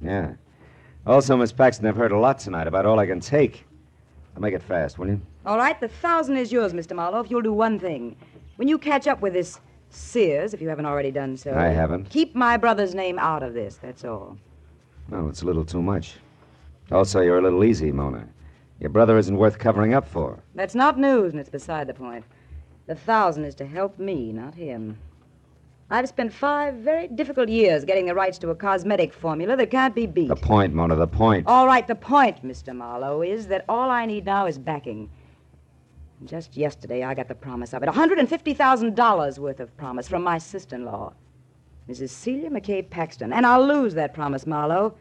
Yeah. 0.00 0.32
Also, 1.06 1.36
Miss 1.36 1.52
Paxton, 1.52 1.86
I've 1.86 1.96
heard 1.96 2.12
a 2.12 2.18
lot 2.18 2.38
tonight 2.38 2.66
about 2.66 2.86
all 2.86 2.98
I 2.98 3.06
can 3.06 3.20
take. 3.20 3.64
I'll 4.34 4.42
make 4.42 4.54
it 4.54 4.62
fast, 4.62 4.98
will 4.98 5.08
you? 5.08 5.20
All 5.44 5.58
right, 5.58 5.78
the 5.78 5.88
thousand 5.88 6.36
is 6.36 6.50
yours, 6.50 6.72
Mr. 6.72 6.96
Marlowe, 6.96 7.20
if 7.20 7.30
you'll 7.30 7.42
do 7.42 7.52
one 7.52 7.78
thing. 7.78 8.16
When 8.56 8.68
you 8.68 8.78
catch 8.78 9.06
up 9.06 9.20
with 9.20 9.32
this 9.32 9.60
Sears, 9.90 10.54
if 10.54 10.62
you 10.62 10.68
haven't 10.68 10.86
already 10.86 11.10
done 11.10 11.36
so. 11.36 11.54
I 11.54 11.66
haven't. 11.68 12.08
Keep 12.08 12.34
my 12.34 12.56
brother's 12.56 12.94
name 12.94 13.18
out 13.18 13.42
of 13.42 13.52
this, 13.52 13.76
that's 13.76 14.04
all. 14.04 14.38
No, 15.08 15.28
it's 15.28 15.42
a 15.42 15.44
little 15.44 15.64
too 15.64 15.82
much. 15.82 16.14
Also, 16.92 17.20
you're 17.20 17.38
a 17.38 17.42
little 17.42 17.64
easy, 17.64 17.90
Mona. 17.90 18.28
Your 18.78 18.90
brother 18.90 19.16
isn't 19.16 19.36
worth 19.36 19.58
covering 19.58 19.94
up 19.94 20.06
for. 20.06 20.42
That's 20.54 20.74
not 20.74 20.98
news, 20.98 21.32
and 21.32 21.40
it's 21.40 21.48
beside 21.48 21.86
the 21.86 21.94
point. 21.94 22.24
The 22.86 22.94
thousand 22.94 23.44
is 23.44 23.54
to 23.56 23.66
help 23.66 23.98
me, 23.98 24.32
not 24.32 24.54
him. 24.54 24.98
I've 25.88 26.08
spent 26.08 26.32
five 26.32 26.74
very 26.76 27.06
difficult 27.06 27.48
years 27.48 27.84
getting 27.84 28.06
the 28.06 28.14
rights 28.14 28.38
to 28.38 28.50
a 28.50 28.54
cosmetic 28.54 29.12
formula 29.12 29.56
that 29.56 29.70
can't 29.70 29.94
be 29.94 30.06
beat. 30.06 30.28
The 30.28 30.36
point, 30.36 30.74
Mona, 30.74 30.96
the 30.96 31.06
point. 31.06 31.46
All 31.46 31.66
right, 31.66 31.86
the 31.86 31.94
point, 31.94 32.42
Mr. 32.44 32.74
Marlowe, 32.74 33.22
is 33.22 33.46
that 33.48 33.64
all 33.68 33.90
I 33.90 34.06
need 34.06 34.24
now 34.24 34.46
is 34.46 34.58
backing. 34.58 35.10
Just 36.24 36.56
yesterday, 36.56 37.04
I 37.04 37.14
got 37.14 37.28
the 37.28 37.34
promise 37.34 37.72
of 37.74 37.82
it 37.82 37.88
$150,000 37.88 39.38
worth 39.38 39.60
of 39.60 39.76
promise 39.76 40.08
from 40.08 40.22
my 40.22 40.38
sister 40.38 40.76
in 40.76 40.84
law, 40.84 41.12
Mrs. 41.88 42.10
Celia 42.10 42.50
McKay 42.50 42.88
Paxton. 42.88 43.32
And 43.32 43.44
I'll 43.44 43.66
lose 43.66 43.94
that 43.94 44.14
promise, 44.14 44.46
Marlowe, 44.46 44.94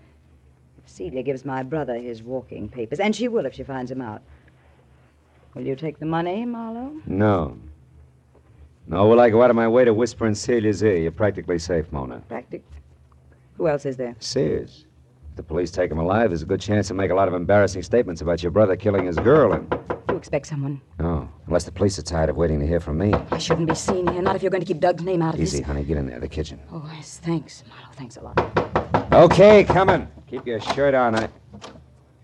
Celia 0.85 1.23
gives 1.23 1.45
my 1.45 1.63
brother 1.63 1.95
his 1.95 2.21
walking 2.23 2.69
papers. 2.69 2.99
And 2.99 3.15
she 3.15 3.27
will 3.27 3.45
if 3.45 3.53
she 3.53 3.63
finds 3.63 3.91
him 3.91 4.01
out. 4.01 4.21
Will 5.53 5.63
you 5.63 5.75
take 5.75 5.99
the 5.99 6.05
money, 6.05 6.45
Marlowe? 6.45 7.01
No. 7.05 7.57
No, 8.87 9.07
will 9.07 9.19
I 9.19 9.29
go 9.29 9.43
out 9.43 9.49
of 9.49 9.55
my 9.55 9.67
way 9.67 9.85
to 9.85 9.93
whisper 9.93 10.25
in 10.25 10.33
Celia's 10.35 10.81
ear? 10.83 10.97
You're 10.97 11.11
practically 11.11 11.59
safe, 11.59 11.91
Mona. 11.91 12.21
Practic. 12.27 12.63
Who 13.57 13.67
else 13.67 13.85
is 13.85 13.97
there? 13.97 14.15
Sears. 14.19 14.85
If 15.31 15.37
the 15.37 15.43
police 15.43 15.71
take 15.71 15.91
him 15.91 15.99
alive, 15.99 16.29
there's 16.29 16.41
a 16.41 16.45
good 16.45 16.61
chance 16.61 16.87
he'll 16.87 16.97
make 16.97 17.11
a 17.11 17.15
lot 17.15 17.27
of 17.27 17.33
embarrassing 17.33 17.83
statements 17.83 18.21
about 18.21 18.41
your 18.41 18.51
brother 18.51 18.75
killing 18.75 19.05
his 19.05 19.17
girl 19.17 19.53
and. 19.53 19.73
You 20.09 20.17
expect 20.17 20.47
someone. 20.47 20.81
Oh, 20.99 21.27
unless 21.51 21.65
the 21.65 21.71
police 21.71 21.99
are 21.99 22.01
tired 22.01 22.29
of 22.29 22.37
waiting 22.37 22.61
to 22.61 22.65
hear 22.65 22.79
from 22.79 22.97
me. 22.97 23.13
I 23.29 23.37
shouldn't 23.37 23.67
be 23.67 23.75
seen 23.75 24.07
here, 24.07 24.21
not 24.21 24.37
if 24.37 24.41
you're 24.41 24.49
going 24.49 24.61
to 24.61 24.65
keep 24.65 24.79
Doug's 24.79 25.03
name 25.03 25.21
out 25.21 25.33
of 25.33 25.39
it. 25.41 25.43
Easy, 25.43 25.57
this. 25.57 25.67
honey. 25.67 25.83
Get 25.83 25.97
in 25.97 26.07
there, 26.07 26.17
the 26.17 26.29
kitchen. 26.29 26.61
Oh, 26.71 26.89
yes, 26.95 27.19
thanks, 27.21 27.65
Marlowe. 27.67 27.91
Thanks 27.93 28.15
a 28.15 28.21
lot. 28.21 29.11
Okay, 29.11 29.65
coming. 29.65 30.07
Keep 30.27 30.47
your 30.47 30.61
shirt 30.61 30.93
on. 30.93 31.13
I... 31.13 31.27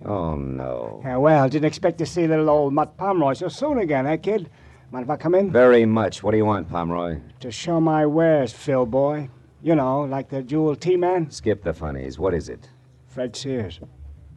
Oh, 0.05 0.35
no. 0.35 1.01
Yeah, 1.03 1.17
well, 1.17 1.49
didn't 1.49 1.65
expect 1.65 1.97
to 1.97 2.05
see 2.05 2.25
little 2.25 2.49
old 2.49 2.73
Mutt 2.73 2.95
Pomeroy 2.95 3.33
so 3.33 3.49
soon 3.49 3.79
again, 3.79 4.07
eh, 4.07 4.15
kid? 4.15 4.49
Mind 4.91 5.03
if 5.03 5.09
I 5.09 5.17
come 5.17 5.35
in? 5.35 5.51
Very 5.51 5.85
much. 5.85 6.23
What 6.23 6.31
do 6.31 6.37
you 6.37 6.45
want, 6.45 6.69
Pomeroy? 6.69 7.19
To 7.41 7.51
show 7.51 7.81
my 7.81 8.05
wares, 8.05 8.53
Phil 8.53 8.85
boy. 8.85 9.29
You 9.61 9.75
know, 9.75 10.03
like 10.03 10.29
the 10.29 10.41
jewel 10.41 10.77
tea 10.77 10.95
man. 10.95 11.29
Skip 11.31 11.65
the 11.65 11.73
funnies. 11.73 12.17
What 12.17 12.33
is 12.33 12.47
it? 12.47 12.69
Fred 13.07 13.35
Sears. 13.35 13.81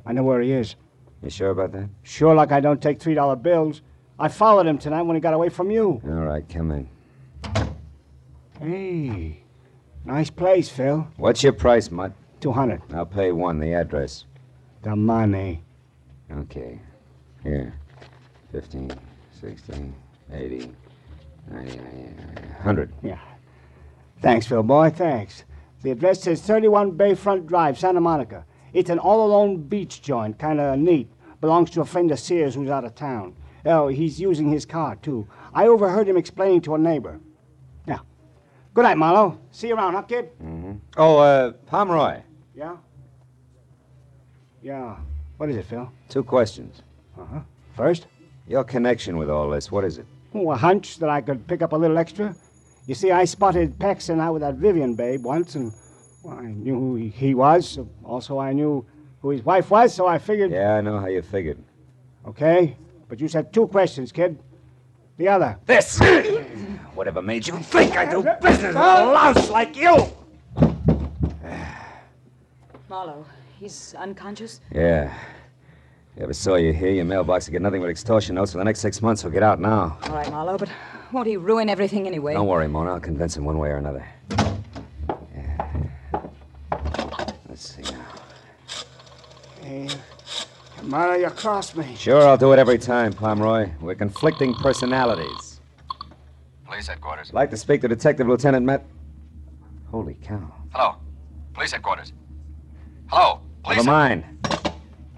I 0.04 0.12
know 0.12 0.24
where 0.24 0.40
he 0.40 0.50
is. 0.50 0.74
You 1.22 1.30
sure 1.30 1.50
about 1.50 1.70
that? 1.72 1.90
Sure, 2.02 2.34
like 2.34 2.50
I 2.50 2.58
don't 2.58 2.82
take 2.82 2.98
$3 2.98 3.40
bills. 3.40 3.82
I 4.20 4.28
followed 4.28 4.66
him 4.66 4.76
tonight 4.76 5.02
when 5.02 5.16
he 5.16 5.20
got 5.20 5.32
away 5.32 5.48
from 5.48 5.70
you. 5.70 6.02
All 6.04 6.10
right, 6.10 6.46
come 6.46 6.70
in. 6.72 6.88
Hey, 8.60 9.42
nice 10.04 10.28
place, 10.28 10.68
Phil. 10.68 11.08
What's 11.16 11.42
your 11.42 11.54
price, 11.54 11.90
Mutt? 11.90 12.12
200 12.40 12.82
I'll 12.92 13.06
pay 13.06 13.32
one. 13.32 13.58
The 13.58 13.72
address. 13.72 14.26
The 14.82 14.94
money. 14.94 15.62
Okay. 16.30 16.78
Here. 17.42 17.74
15, 18.52 18.90
16, 19.40 19.94
80, 20.32 20.72
90, 21.50 21.78
100. 21.78 22.92
Yeah. 23.02 23.18
Thanks, 24.20 24.46
Phil 24.46 24.62
boy, 24.62 24.90
thanks. 24.90 25.44
The 25.82 25.92
address 25.92 26.22
says 26.22 26.42
31 26.42 26.92
Bayfront 26.92 27.46
Drive, 27.46 27.78
Santa 27.78 28.02
Monica. 28.02 28.44
It's 28.74 28.90
an 28.90 28.98
all 28.98 29.24
alone 29.24 29.62
beach 29.62 30.02
joint, 30.02 30.38
kind 30.38 30.60
of 30.60 30.78
neat. 30.78 31.10
Belongs 31.40 31.70
to 31.70 31.80
a 31.80 31.86
friend 31.86 32.10
of 32.10 32.20
Sears 32.20 32.54
who's 32.54 32.68
out 32.68 32.84
of 32.84 32.94
town. 32.94 33.34
Oh, 33.66 33.88
he's 33.88 34.20
using 34.20 34.50
his 34.50 34.64
car, 34.64 34.96
too. 34.96 35.26
I 35.52 35.66
overheard 35.66 36.08
him 36.08 36.16
explaining 36.16 36.62
to 36.62 36.74
a 36.74 36.78
neighbor. 36.78 37.20
Yeah. 37.86 37.98
Good 38.74 38.82
night, 38.82 38.96
Marlowe. 38.96 39.38
See 39.50 39.68
you 39.68 39.74
around, 39.74 39.94
huh, 39.94 40.02
kid? 40.02 40.30
Mm-hmm. 40.38 40.72
Oh, 40.96 41.18
uh, 41.18 41.52
Pomeroy. 41.66 42.22
Yeah? 42.54 42.76
Yeah. 44.62 44.96
What 45.36 45.50
is 45.50 45.56
it, 45.56 45.66
Phil? 45.66 45.90
Two 46.08 46.22
questions. 46.22 46.82
Uh-huh. 47.18 47.40
First? 47.74 48.06
Your 48.46 48.64
connection 48.64 49.16
with 49.16 49.30
all 49.30 49.48
this, 49.50 49.70
what 49.70 49.84
is 49.84 49.98
it? 49.98 50.06
Oh, 50.34 50.50
a 50.52 50.56
hunch 50.56 50.98
that 50.98 51.08
I 51.08 51.20
could 51.20 51.46
pick 51.46 51.62
up 51.62 51.72
a 51.72 51.76
little 51.76 51.98
extra. 51.98 52.34
You 52.86 52.94
see, 52.94 53.10
I 53.10 53.24
spotted 53.24 53.78
Paxton 53.78 54.20
out 54.20 54.32
with 54.32 54.42
that 54.42 54.54
Vivian 54.54 54.94
babe 54.94 55.24
once, 55.24 55.54
and 55.54 55.72
well, 56.22 56.38
I 56.38 56.46
knew 56.46 56.74
who 56.74 56.96
he, 56.96 57.08
he 57.08 57.34
was. 57.34 57.78
Also, 58.04 58.38
I 58.38 58.52
knew 58.52 58.84
who 59.22 59.30
his 59.30 59.44
wife 59.44 59.70
was, 59.70 59.94
so 59.94 60.06
I 60.06 60.18
figured. 60.18 60.50
Yeah, 60.50 60.74
I 60.74 60.80
know 60.80 60.98
how 60.98 61.06
you 61.06 61.22
figured. 61.22 61.58
Okay, 62.26 62.76
but 63.10 63.20
you 63.20 63.28
said 63.28 63.52
two 63.52 63.66
questions, 63.66 64.12
kid. 64.12 64.38
The 65.18 65.28
other. 65.28 65.58
This! 65.66 65.98
Whatever 66.94 67.20
made 67.20 67.46
you 67.46 67.58
think 67.58 67.96
I 67.96 68.08
do 68.08 68.22
business 68.40 68.74
with 68.74 68.76
a 68.76 69.04
louse 69.04 69.50
like 69.50 69.76
you? 69.76 70.06
Marlowe, 72.88 73.26
he's 73.58 73.94
unconscious? 73.98 74.60
Yeah. 74.72 75.12
You 76.16 76.22
ever 76.22 76.32
saw 76.32 76.54
you 76.54 76.72
here? 76.72 76.90
Your 76.92 77.04
mailbox 77.04 77.46
will 77.46 77.52
get 77.52 77.62
nothing 77.62 77.80
but 77.80 77.90
extortion 77.90 78.36
notes 78.36 78.52
for 78.52 78.58
the 78.58 78.64
next 78.64 78.80
six 78.80 79.02
months. 79.02 79.22
He'll 79.22 79.30
get 79.30 79.42
out 79.42 79.60
now. 79.60 79.98
All 80.04 80.14
right, 80.14 80.30
Marlowe, 80.30 80.58
but 80.58 80.70
won't 81.12 81.26
he 81.26 81.36
ruin 81.36 81.68
everything 81.68 82.06
anyway? 82.06 82.34
Don't 82.34 82.46
worry, 82.46 82.68
Mona. 82.68 82.92
I'll 82.94 83.00
convince 83.00 83.36
him 83.36 83.44
one 83.44 83.58
way 83.58 83.70
or 83.70 83.76
another. 83.76 84.06
Yeah. 85.34 85.82
Let's 87.48 87.74
see 87.74 87.82
now. 87.82 88.04
Hey, 89.62 89.88
Mara, 90.90 91.20
you 91.20 91.30
crossed 91.30 91.76
me. 91.76 91.94
Sure, 91.94 92.26
I'll 92.26 92.36
do 92.36 92.52
it 92.52 92.58
every 92.58 92.76
time, 92.76 93.12
Pomeroy. 93.12 93.70
We're 93.80 93.94
conflicting 93.94 94.54
personalities. 94.54 95.60
Police 96.66 96.88
headquarters. 96.88 97.28
I'd 97.30 97.34
like 97.34 97.50
to 97.50 97.56
speak 97.56 97.82
to 97.82 97.88
Detective 97.88 98.26
Lieutenant 98.26 98.66
Matt. 98.66 98.84
Holy 99.92 100.14
cow. 100.14 100.52
Hello. 100.72 100.96
Police 101.54 101.70
headquarters. 101.70 102.12
Hello. 103.06 103.40
Police. 103.62 103.76
Never 103.76 103.88
mind. 103.88 104.24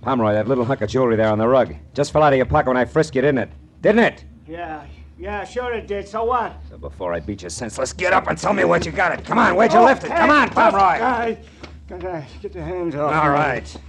Pomeroy, 0.02 0.34
that 0.34 0.46
little 0.46 0.66
hunk 0.66 0.82
of 0.82 0.90
jewelry 0.90 1.16
there 1.16 1.30
on 1.30 1.38
the 1.38 1.48
rug 1.48 1.74
just 1.94 2.12
fell 2.12 2.22
out 2.22 2.34
of 2.34 2.36
your 2.36 2.44
pocket 2.44 2.68
when 2.68 2.76
I 2.76 2.84
frisked 2.84 3.14
you, 3.14 3.22
didn't 3.22 3.38
it? 3.38 3.50
Didn't 3.80 4.04
it? 4.04 4.24
Yeah, 4.46 4.84
yeah, 5.18 5.42
sure 5.44 5.72
it 5.72 5.86
did. 5.86 6.06
So 6.06 6.24
what? 6.24 6.54
So 6.68 6.76
before 6.76 7.14
I 7.14 7.20
beat 7.20 7.44
you 7.44 7.48
senseless, 7.48 7.94
get 7.94 8.12
up 8.12 8.26
and 8.26 8.36
tell 8.36 8.52
me 8.52 8.64
where'd 8.64 8.84
you 8.84 8.92
got 8.92 9.18
it. 9.18 9.24
Come 9.24 9.38
on, 9.38 9.54
where'd 9.54 9.72
you 9.72 9.78
oh, 9.78 9.86
lift 9.86 10.04
it? 10.04 10.08
Come 10.08 10.28
on, 10.28 10.50
Pomeroy. 10.50 10.98
Guy, 10.98 11.38
gotta 11.88 12.26
get 12.42 12.52
the 12.52 12.62
hands 12.62 12.94
off. 12.94 13.14
All 13.14 13.30
right. 13.30 13.74
me. 13.74 13.80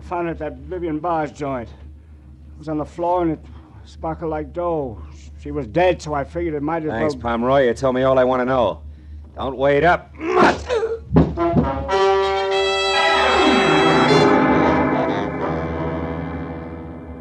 I 0.00 0.02
found 0.02 0.28
it 0.28 0.30
at 0.30 0.38
that 0.38 0.56
Vivian 0.56 0.98
Barr's 0.98 1.30
joint. 1.30 1.68
It 1.68 2.58
was 2.58 2.70
on 2.70 2.78
the 2.78 2.86
floor 2.86 3.20
and 3.20 3.32
it 3.32 3.40
sparkled 3.84 4.30
like 4.30 4.50
dough. 4.54 5.02
She 5.42 5.50
was 5.50 5.66
dead, 5.66 6.00
so 6.00 6.14
I 6.14 6.24
figured 6.24 6.54
it 6.54 6.62
might 6.62 6.84
as 6.84 6.88
well. 6.88 6.98
Thanks, 7.00 7.14
well. 7.16 7.22
Pomeroy. 7.22 7.66
You 7.66 7.74
told 7.74 7.94
me 7.94 8.02
all 8.02 8.18
I 8.18 8.24
want 8.24 8.40
to 8.40 8.46
know. 8.46 8.80
Don't 9.34 9.58
wait 9.58 9.84
up. 9.84 10.10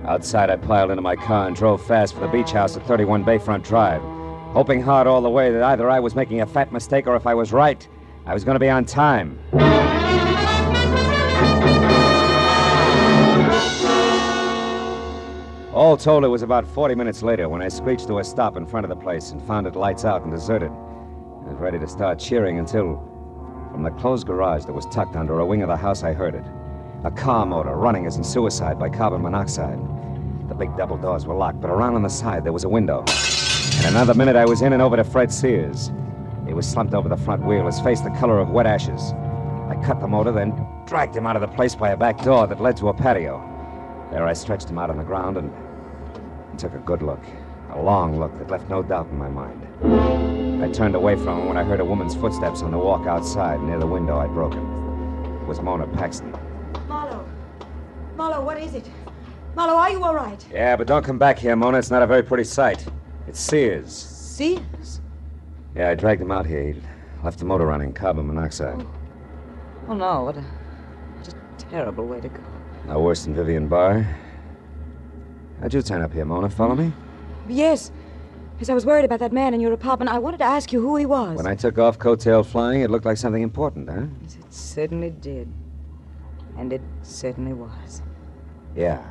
Outside, 0.08 0.50
I 0.50 0.56
piled 0.56 0.92
into 0.92 1.02
my 1.02 1.18
car 1.18 1.48
and 1.48 1.56
drove 1.58 1.86
fast 1.86 2.14
for 2.14 2.22
the 2.22 2.30
beach 2.30 2.52
house 2.52 2.78
at 2.78 2.88
31 2.88 3.26
Bayfront 3.26 3.64
Drive, 3.64 4.02
hoping 4.54 4.82
hard 4.82 5.06
all 5.06 5.22
the 5.22 5.30
way 5.30 5.52
that 5.52 5.64
either 5.64 5.90
I 5.90 6.00
was 6.00 6.16
making 6.16 6.40
a 6.40 6.48
fat 6.48 6.72
mistake 6.72 7.08
or 7.08 7.18
if 7.18 7.28
I 7.28 7.34
was 7.34 7.52
right, 7.52 7.86
I 8.26 8.34
was 8.34 8.46
going 8.46 8.56
to 8.56 8.60
be 8.60 8.70
on 8.70 8.86
time. 8.86 9.38
All 15.80 15.96
told, 15.96 16.26
it 16.26 16.28
was 16.28 16.42
about 16.42 16.68
40 16.68 16.94
minutes 16.96 17.24
later 17.24 17.48
when 17.48 17.62
I 17.62 17.70
screeched 17.70 18.08
to 18.08 18.20
a 18.20 18.24
stop 18.26 18.58
in 18.58 18.66
front 18.66 18.84
of 18.84 18.90
the 18.90 18.98
place 18.98 19.32
and 19.32 19.42
found 19.42 19.66
it 19.66 19.78
lights 19.78 20.04
out 20.04 20.24
and 20.24 20.30
deserted. 20.30 20.72
I 20.72 21.52
was 21.52 21.58
ready 21.58 21.80
to 21.80 21.88
start 21.88 22.20
cheering 22.20 22.60
until, 22.60 23.02
from 23.72 23.84
the 23.84 23.92
closed 23.92 24.28
garage 24.28 24.66
that 24.66 24.74
was 24.74 24.86
tucked 24.88 25.16
under 25.16 25.40
a 25.40 25.46
wing 25.46 25.62
of 25.62 25.70
the 25.70 25.78
house, 25.78 26.04
I 26.04 26.12
heard 26.12 26.36
it. 26.36 26.44
A 27.06 27.12
car 27.12 27.46
motor 27.46 27.76
running 27.76 28.06
as 28.08 28.18
in 28.18 28.26
suicide 28.26 28.78
by 28.78 28.90
carbon 28.90 29.22
monoxide. 29.22 29.80
The 30.50 30.54
big 30.54 30.76
double 30.76 30.98
doors 30.98 31.26
were 31.26 31.34
locked, 31.34 31.62
but 31.62 31.70
around 31.70 31.96
on 31.96 32.04
the 32.04 32.10
side 32.10 32.44
there 32.44 32.52
was 32.52 32.66
a 32.66 32.70
window. 32.70 33.06
In 33.80 33.86
another 33.86 34.14
minute, 34.14 34.36
I 34.36 34.44
was 34.44 34.62
in 34.62 34.74
and 34.74 34.82
over 34.82 34.98
to 34.98 35.06
Fred 35.06 35.32
Sears. 35.32 35.94
He 36.46 36.54
was 36.54 36.68
slumped 36.68 36.94
over 36.94 37.08
the 37.08 37.16
front 37.16 37.46
wheel, 37.46 37.68
his 37.68 37.80
face 37.80 38.02
the 38.02 38.10
color 38.20 38.40
of 38.40 38.50
wet 38.50 38.66
ashes. 38.66 39.14
I 39.70 39.82
cut 39.82 40.02
the 40.02 40.10
motor, 40.10 40.34
then 40.34 40.62
dragged 40.86 41.16
him 41.16 41.26
out 41.26 41.38
of 41.38 41.42
the 41.42 41.56
place 41.56 41.74
by 41.74 41.92
a 41.92 41.98
back 41.98 42.22
door 42.22 42.48
that 42.48 42.60
led 42.60 42.76
to 42.76 42.90
a 42.90 42.94
patio. 42.94 43.46
There 44.12 44.28
I 44.28 44.34
stretched 44.34 44.70
him 44.70 44.78
out 44.78 44.90
on 44.90 44.98
the 44.98 45.04
ground 45.04 45.38
and, 45.38 45.54
took 46.60 46.74
a 46.74 46.80
good 46.80 47.01
look. 47.01 47.24
A 47.72 47.82
long 47.82 48.20
look 48.20 48.38
that 48.38 48.51
left 48.51 48.70
no 48.70 48.84
doubt 48.84 49.07
in 49.07 49.18
my 49.18 49.30
mind. 49.30 49.66
I 50.62 50.70
turned 50.70 50.93
away 50.93 51.16
from 51.16 51.39
him 51.39 51.47
when 51.47 51.57
I 51.57 51.64
heard 51.64 51.80
a 51.80 51.86
woman's 51.86 52.16
footsteps 52.16 52.62
on 52.62 52.72
the 52.72 52.78
walk 52.78 53.07
outside 53.07 53.62
near 53.62 53.80
the 53.80 53.88
window 53.88 54.20
I'd 54.20 54.34
broken. 54.34 54.60
It 55.41 55.47
was 55.47 55.62
Mona 55.62 55.88
Paxton. 55.88 56.36
Marlowe. 56.89 57.26
Marlowe, 58.18 58.43
what 58.43 58.60
is 58.60 58.76
it? 58.76 58.89
Marlowe, 59.55 59.78
are 59.78 59.89
you 59.89 60.03
all 60.03 60.14
right? 60.14 60.45
Yeah, 60.51 60.76
but 60.76 60.86
don't 60.86 61.03
come 61.03 61.18
back 61.18 61.39
here, 61.39 61.55
Mona. 61.55 61.78
It's 61.78 61.91
not 61.91 62.01
a 62.01 62.07
very 62.07 62.24
pretty 62.24 62.43
sight. 62.43 62.86
It's 63.28 63.39
Sears. 63.39 63.93
Sears? 63.93 64.99
Yeah, 65.76 65.89
I 65.89 65.95
dragged 65.95 66.22
him 66.22 66.32
out 66.32 66.45
here. 66.45 66.74
He 66.74 66.82
left 67.24 67.39
the 67.39 67.45
motor 67.45 67.68
running, 67.68 67.93
carbon 67.93 68.28
monoxide. 68.28 68.82
Oh, 68.82 68.91
oh 69.89 69.93
no. 69.93 70.24
What 70.24 70.36
a, 70.36 70.41
what 70.41 71.28
a 71.30 71.36
terrible 71.57 72.05
way 72.05 72.20
to 72.20 72.28
go. 72.28 72.41
No 72.86 72.99
worse 72.99 73.24
than 73.24 73.34
Vivian 73.34 73.70
Barr. 73.70 74.05
How'd 75.62 75.74
you 75.74 75.82
turn 75.82 76.01
up 76.01 76.14
here, 76.14 76.26
Mona? 76.26 76.49
Follow 76.49 76.76
me? 76.76 76.93
Yes. 77.47 77.91
Yes, 78.60 78.70
I 78.70 78.74
was 78.74 78.86
worried 78.86 79.05
about 79.05 79.20
that 79.20 79.32
man 79.32 79.53
in 79.53 79.62
your 79.62 79.74
apartment. 79.74 80.12
I 80.12 80.20
wanted 80.20 80.38
to 80.38 80.43
ask 80.45 80.72
you 80.72 80.82
who 80.82 80.95
he 80.95 81.05
was. 81.05 81.38
When 81.38 81.47
I 81.47 81.55
took 81.55 81.78
off 81.78 81.97
coattail 81.97 82.45
flying, 82.45 82.82
it 82.82 82.89
looked 82.89 83.05
like 83.05 83.18
something 83.18 83.41
important, 83.41 83.89
huh? 83.89 84.05
Yes, 84.22 84.36
it 84.36 84.53
certainly 84.53 85.10
did. 85.10 85.51
And 86.57 86.74
it 86.74 86.82
certainly 87.01 87.53
was. 87.53 88.01
Yeah. 88.76 89.05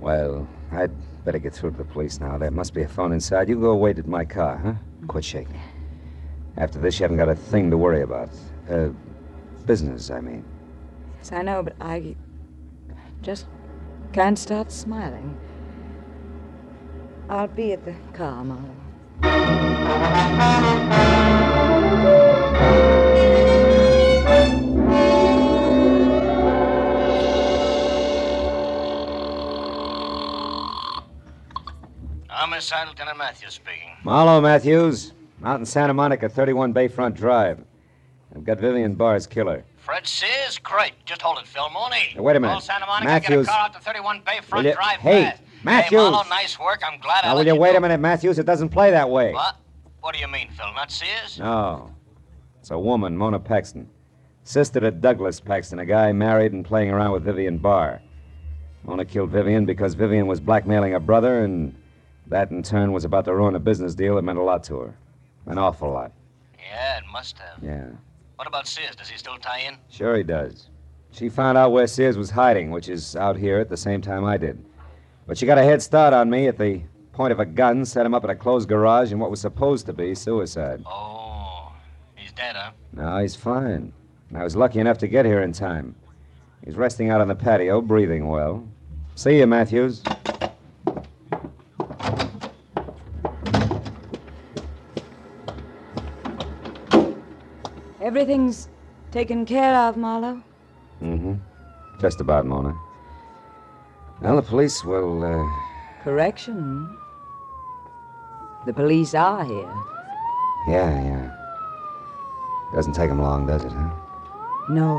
Well, 0.00 0.48
I'd 0.72 0.90
better 1.24 1.38
get 1.38 1.54
through 1.54 1.72
to 1.72 1.78
the 1.78 1.84
police 1.84 2.20
now. 2.20 2.38
There 2.38 2.50
must 2.50 2.74
be 2.74 2.82
a 2.82 2.88
phone 2.88 3.12
inside. 3.12 3.48
You 3.48 3.60
go 3.60 3.74
wait 3.76 3.98
at 3.98 4.06
my 4.06 4.24
car, 4.24 4.56
huh? 4.56 4.74
Quit 5.06 5.24
shaking. 5.24 5.60
After 6.56 6.78
this, 6.78 6.98
you 6.98 7.04
haven't 7.04 7.18
got 7.18 7.28
a 7.28 7.34
thing 7.36 7.70
to 7.70 7.76
worry 7.76 8.02
about. 8.02 8.30
Uh, 8.70 8.88
business, 9.64 10.10
I 10.10 10.20
mean. 10.20 10.44
Yes, 11.18 11.32
I 11.32 11.42
know, 11.42 11.62
but 11.62 11.74
I 11.80 12.16
just 13.22 13.46
can't 14.12 14.38
stop 14.38 14.70
smiling. 14.70 15.36
I'll 17.28 17.48
be 17.48 17.72
at 17.72 17.84
the 17.84 17.94
car, 18.12 18.44
Marlowe. 18.44 18.86
Homicide 32.28 32.88
Lieutenant 32.88 33.18
Matthews 33.18 33.54
speaking. 33.54 33.90
Marlowe 34.04 34.40
Matthews, 34.40 35.12
out 35.42 35.58
in 35.58 35.66
Santa 35.66 35.92
Monica, 35.92 36.28
31 36.28 36.72
Bayfront 36.72 37.14
Drive. 37.14 37.64
I've 38.34 38.44
got 38.44 38.60
Vivian 38.60 38.94
Barr's 38.94 39.26
killer. 39.26 39.64
Fred 39.86 40.04
Sears? 40.04 40.58
Great. 40.58 40.94
Just 41.04 41.22
hold 41.22 41.38
it, 41.38 41.46
Phil 41.46 41.68
Mooney. 41.72 42.12
Now, 42.16 42.22
wait 42.22 42.34
a 42.34 42.40
minute. 42.40 42.54
Call 42.54 42.60
Santa 42.60 42.86
Monica, 42.86 43.06
Matthews. 43.06 43.46
get 43.46 43.54
a 43.54 43.56
car 43.56 43.66
out 43.66 43.72
to 43.74 43.78
31 43.80 44.20
Bayfront 44.22 44.56
Will 44.56 44.64
you- 44.66 44.72
Drive 44.74 44.98
Hey, 44.98 45.22
fast. 45.26 45.42
Matthews. 45.62 45.90
Hey, 46.02 46.10
Marlowe, 46.10 46.28
nice 46.28 46.58
work. 46.58 46.82
I'm 46.84 46.98
glad 47.00 47.24
I 47.24 47.28
Now, 47.28 47.34
will 47.36 47.46
you 47.46 47.54
you 47.54 47.60
wait 47.60 47.70
know. 47.72 47.78
a 47.78 47.80
minute, 47.82 48.00
Matthews? 48.00 48.40
It 48.40 48.46
doesn't 48.46 48.70
play 48.70 48.90
that 48.90 49.08
way. 49.08 49.32
What? 49.32 49.54
What 50.00 50.12
do 50.12 50.20
you 50.20 50.26
mean, 50.26 50.48
Phil? 50.50 50.66
Not 50.74 50.90
Sears? 50.90 51.38
No. 51.38 51.92
It's 52.58 52.72
a 52.72 52.78
woman, 52.78 53.16
Mona 53.16 53.38
Paxton. 53.38 53.88
Sister 54.42 54.80
to 54.80 54.90
Douglas 54.90 55.38
Paxton, 55.38 55.78
a 55.78 55.86
guy 55.86 56.10
married 56.10 56.52
and 56.52 56.64
playing 56.64 56.90
around 56.90 57.12
with 57.12 57.22
Vivian 57.22 57.58
Barr. 57.58 58.00
Mona 58.82 59.04
killed 59.04 59.30
Vivian 59.30 59.66
because 59.66 59.94
Vivian 59.94 60.26
was 60.26 60.40
blackmailing 60.40 60.92
her 60.92 61.00
brother, 61.00 61.44
and 61.44 61.76
that 62.26 62.50
in 62.50 62.64
turn 62.64 62.90
was 62.92 63.04
about 63.04 63.24
to 63.26 63.34
ruin 63.36 63.54
a 63.54 63.60
business 63.60 63.94
deal 63.94 64.16
that 64.16 64.22
meant 64.22 64.38
a 64.38 64.42
lot 64.42 64.64
to 64.64 64.80
her. 64.80 64.94
An 65.46 65.58
awful 65.58 65.92
lot. 65.92 66.10
Yeah, 66.58 66.98
it 66.98 67.04
must 67.12 67.38
have. 67.38 67.62
Yeah. 67.62 67.86
What 68.36 68.46
about 68.46 68.66
Sears? 68.66 68.94
Does 68.94 69.08
he 69.08 69.16
still 69.16 69.38
tie 69.38 69.60
in? 69.60 69.76
Sure 69.90 70.16
he 70.16 70.22
does. 70.22 70.68
She 71.10 71.30
found 71.30 71.56
out 71.56 71.72
where 71.72 71.86
Sears 71.86 72.18
was 72.18 72.30
hiding, 72.30 72.70
which 72.70 72.88
is 72.88 73.16
out 73.16 73.36
here 73.36 73.58
at 73.58 73.70
the 73.70 73.76
same 73.76 74.02
time 74.02 74.24
I 74.24 74.36
did. 74.36 74.62
But 75.26 75.38
she 75.38 75.46
got 75.46 75.58
a 75.58 75.62
head 75.62 75.82
start 75.82 76.12
on 76.12 76.28
me 76.28 76.46
at 76.46 76.58
the 76.58 76.82
point 77.12 77.32
of 77.32 77.40
a 77.40 77.46
gun, 77.46 77.86
set 77.86 78.04
him 78.04 78.14
up 78.14 78.24
at 78.24 78.30
a 78.30 78.34
closed 78.34 78.68
garage 78.68 79.10
in 79.10 79.18
what 79.18 79.30
was 79.30 79.40
supposed 79.40 79.86
to 79.86 79.94
be 79.94 80.14
suicide. 80.14 80.82
Oh, 80.84 81.72
he's 82.14 82.32
dead, 82.32 82.56
huh? 82.56 82.72
No, 82.92 83.18
he's 83.18 83.34
fine. 83.34 83.94
I 84.34 84.44
was 84.44 84.54
lucky 84.54 84.80
enough 84.80 84.98
to 84.98 85.08
get 85.08 85.24
here 85.24 85.40
in 85.40 85.52
time. 85.52 85.94
He's 86.62 86.74
resting 86.74 87.08
out 87.08 87.22
on 87.22 87.28
the 87.28 87.34
patio, 87.34 87.80
breathing 87.80 88.28
well. 88.28 88.68
See 89.14 89.38
you, 89.38 89.46
Matthews. 89.46 90.02
Everything's 98.16 98.70
taken 99.12 99.44
care 99.44 99.74
of, 99.74 99.98
Marlowe. 99.98 100.42
Mm-hmm. 101.02 101.34
Just 102.00 102.18
about, 102.22 102.46
Mona. 102.46 102.74
Well, 104.22 104.36
the 104.36 104.42
police 104.42 104.82
will, 104.82 105.22
uh, 105.22 105.44
Correction. 106.02 106.96
The 108.64 108.72
police 108.72 109.14
are 109.14 109.44
here. 109.44 109.74
yeah, 110.66 110.94
yeah. 111.10 111.30
Doesn't 112.74 112.94
take 112.94 113.10
them 113.10 113.20
long, 113.20 113.46
does 113.46 113.64
it, 113.64 113.72
huh? 113.72 113.90
No. 114.70 114.96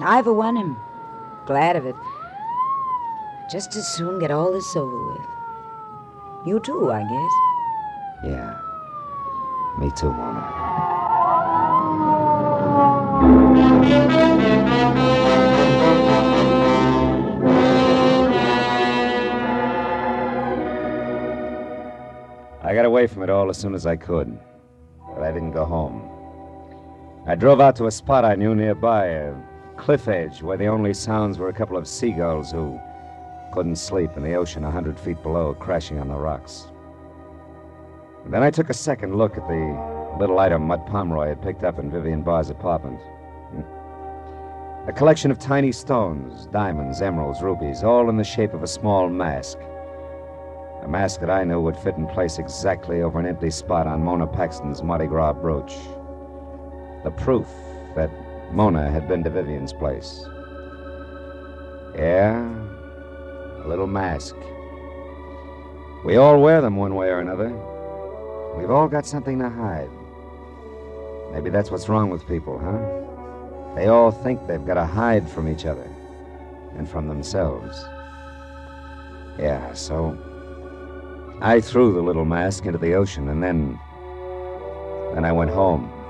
I, 0.00 0.20
for 0.22 0.34
one, 0.34 0.58
am 0.58 0.76
glad 1.46 1.76
of 1.76 1.86
it. 1.86 1.96
Just 3.50 3.74
as 3.74 3.88
soon 3.88 4.18
get 4.18 4.30
all 4.30 4.52
this 4.52 4.76
over 4.76 5.12
with. 5.14 5.26
You 6.44 6.60
too, 6.60 6.92
I 6.92 7.00
guess. 7.00 8.32
Yeah. 8.32 8.60
Me 9.78 9.90
too, 9.96 10.12
Mona. 10.12 10.51
I 22.64 22.74
got 22.74 22.84
away 22.84 23.06
from 23.06 23.22
it 23.22 23.28
all 23.28 23.50
as 23.50 23.58
soon 23.58 23.74
as 23.74 23.86
I 23.86 23.96
could, 23.96 24.38
but 25.14 25.22
I 25.22 25.32
didn't 25.32 25.52
go 25.52 25.64
home. 25.64 26.08
I 27.26 27.34
drove 27.34 27.60
out 27.60 27.76
to 27.76 27.86
a 27.86 27.90
spot 27.90 28.24
I 28.24 28.34
knew 28.34 28.54
nearby, 28.54 29.06
a 29.06 29.34
cliff 29.76 30.08
edge 30.08 30.42
where 30.42 30.56
the 30.56 30.68
only 30.68 30.94
sounds 30.94 31.38
were 31.38 31.48
a 31.48 31.52
couple 31.52 31.76
of 31.76 31.88
seagulls 31.88 32.52
who 32.52 32.80
couldn't 33.52 33.76
sleep 33.76 34.16
in 34.16 34.22
the 34.22 34.34
ocean 34.34 34.64
a 34.64 34.70
hundred 34.70 34.98
feet 34.98 35.22
below, 35.22 35.54
crashing 35.54 35.98
on 35.98 36.08
the 36.08 36.14
rocks. 36.14 36.68
And 38.24 38.32
then 38.32 38.42
I 38.42 38.50
took 38.50 38.70
a 38.70 38.74
second 38.74 39.16
look 39.16 39.36
at 39.36 39.46
the 39.48 40.16
little 40.18 40.38
item 40.38 40.62
Mud 40.62 40.86
Pomeroy 40.86 41.28
had 41.28 41.42
picked 41.42 41.64
up 41.64 41.78
in 41.78 41.90
Vivian 41.90 42.22
Barr's 42.22 42.48
apartment. 42.48 43.00
A 44.86 44.92
collection 44.92 45.30
of 45.30 45.38
tiny 45.38 45.70
stones, 45.70 46.46
diamonds, 46.46 47.00
emeralds, 47.02 47.40
rubies, 47.40 47.84
all 47.84 48.10
in 48.10 48.16
the 48.16 48.24
shape 48.24 48.52
of 48.52 48.62
a 48.62 48.66
small 48.66 49.08
mask. 49.08 49.58
A 50.82 50.88
mask 50.88 51.20
that 51.20 51.30
I 51.30 51.44
knew 51.44 51.60
would 51.60 51.76
fit 51.76 51.94
in 51.96 52.08
place 52.08 52.38
exactly 52.38 53.02
over 53.02 53.20
an 53.20 53.26
empty 53.26 53.50
spot 53.50 53.86
on 53.86 54.02
Mona 54.02 54.26
Paxton's 54.26 54.82
Mardi 54.82 55.06
Gras 55.06 55.34
brooch. 55.34 55.72
The 57.04 57.12
proof 57.12 57.46
that 57.94 58.10
Mona 58.52 58.90
had 58.90 59.06
been 59.06 59.22
to 59.22 59.30
Vivian's 59.30 59.72
place. 59.72 60.24
Yeah, 61.94 62.44
a 63.64 63.68
little 63.68 63.86
mask. 63.86 64.34
We 66.04 66.16
all 66.16 66.40
wear 66.40 66.60
them 66.60 66.74
one 66.74 66.96
way 66.96 67.08
or 67.10 67.20
another. 67.20 67.50
We've 68.56 68.70
all 68.70 68.88
got 68.88 69.06
something 69.06 69.38
to 69.38 69.48
hide. 69.48 69.90
Maybe 71.32 71.50
that's 71.50 71.70
what's 71.70 71.88
wrong 71.88 72.10
with 72.10 72.26
people, 72.26 72.58
huh? 72.58 73.11
They 73.74 73.88
all 73.88 74.10
think 74.10 74.46
they've 74.46 74.64
got 74.64 74.74
to 74.74 74.84
hide 74.84 75.28
from 75.28 75.48
each 75.48 75.64
other 75.66 75.88
and 76.76 76.88
from 76.88 77.08
themselves. 77.08 77.84
Yeah, 79.38 79.72
so 79.72 80.18
I 81.40 81.60
threw 81.60 81.92
the 81.92 82.02
little 82.02 82.24
mask 82.24 82.66
into 82.66 82.78
the 82.78 82.94
ocean 82.94 83.28
and 83.28 83.42
then. 83.42 83.78
Then 85.14 85.24
I 85.26 85.32
went 85.32 85.50
home. 85.50 86.01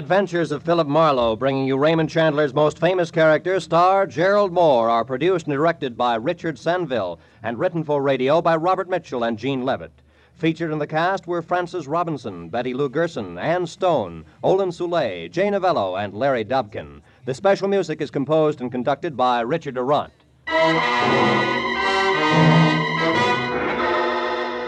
Adventures 0.00 0.50
of 0.50 0.62
Philip 0.62 0.88
Marlowe, 0.88 1.36
bringing 1.36 1.66
you 1.66 1.76
Raymond 1.76 2.08
Chandler's 2.08 2.54
most 2.54 2.78
famous 2.78 3.10
character, 3.10 3.60
star 3.60 4.06
Gerald 4.06 4.50
Mohr, 4.50 4.88
are 4.88 5.04
produced 5.04 5.44
and 5.46 5.52
directed 5.52 5.94
by 5.94 6.14
Richard 6.14 6.56
Senville 6.56 7.18
and 7.42 7.58
written 7.58 7.84
for 7.84 8.00
radio 8.00 8.40
by 8.40 8.56
Robert 8.56 8.88
Mitchell 8.88 9.24
and 9.24 9.38
Gene 9.38 9.62
Levitt. 9.62 9.92
Featured 10.32 10.72
in 10.72 10.78
the 10.78 10.86
cast 10.86 11.26
were 11.26 11.42
Frances 11.42 11.86
Robinson, 11.86 12.48
Betty 12.48 12.72
Lou 12.72 12.88
Gerson, 12.88 13.36
Ann 13.36 13.66
Stone, 13.66 14.24
Olin 14.42 14.72
Soule, 14.72 15.28
Jane 15.28 15.52
Avello, 15.52 16.02
and 16.02 16.14
Larry 16.14 16.46
Dobkin. 16.46 17.02
The 17.26 17.34
special 17.34 17.68
music 17.68 18.00
is 18.00 18.10
composed 18.10 18.62
and 18.62 18.72
conducted 18.72 19.18
by 19.18 19.42
Richard 19.42 19.76
Aurandt. 19.76 20.12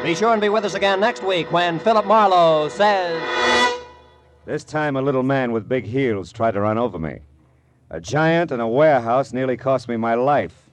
Be 0.04 0.14
sure 0.14 0.32
and 0.34 0.42
be 0.42 0.50
with 0.50 0.66
us 0.66 0.74
again 0.74 1.00
next 1.00 1.24
week 1.24 1.50
when 1.50 1.78
Philip 1.78 2.04
Marlowe 2.04 2.68
says. 2.68 3.61
This 4.44 4.64
time, 4.64 4.96
a 4.96 5.02
little 5.02 5.22
man 5.22 5.52
with 5.52 5.68
big 5.68 5.84
heels 5.84 6.32
tried 6.32 6.52
to 6.52 6.60
run 6.60 6.78
over 6.78 6.98
me. 6.98 7.20
A 7.90 8.00
giant 8.00 8.50
in 8.50 8.58
a 8.60 8.68
warehouse 8.68 9.32
nearly 9.32 9.56
cost 9.56 9.88
me 9.88 9.96
my 9.96 10.14
life. 10.14 10.70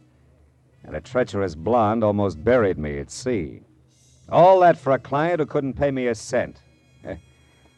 And 0.84 0.96
a 0.96 1.02
treacherous 1.02 1.54
blonde 1.54 2.04
almost 2.04 2.44
buried 2.44 2.80
me 2.80 2.98
at 2.98 3.12
sea. 3.12 3.62
All 4.30 4.60
that 4.62 4.78
for 4.78 4.94
a 4.94 5.00
client 5.00 5.40
who 5.40 5.46
couldn't 5.46 5.74
pay 5.74 5.92
me 5.92 6.08
a 6.08 6.16
cent. 6.16 6.62
Eh? 7.06 7.18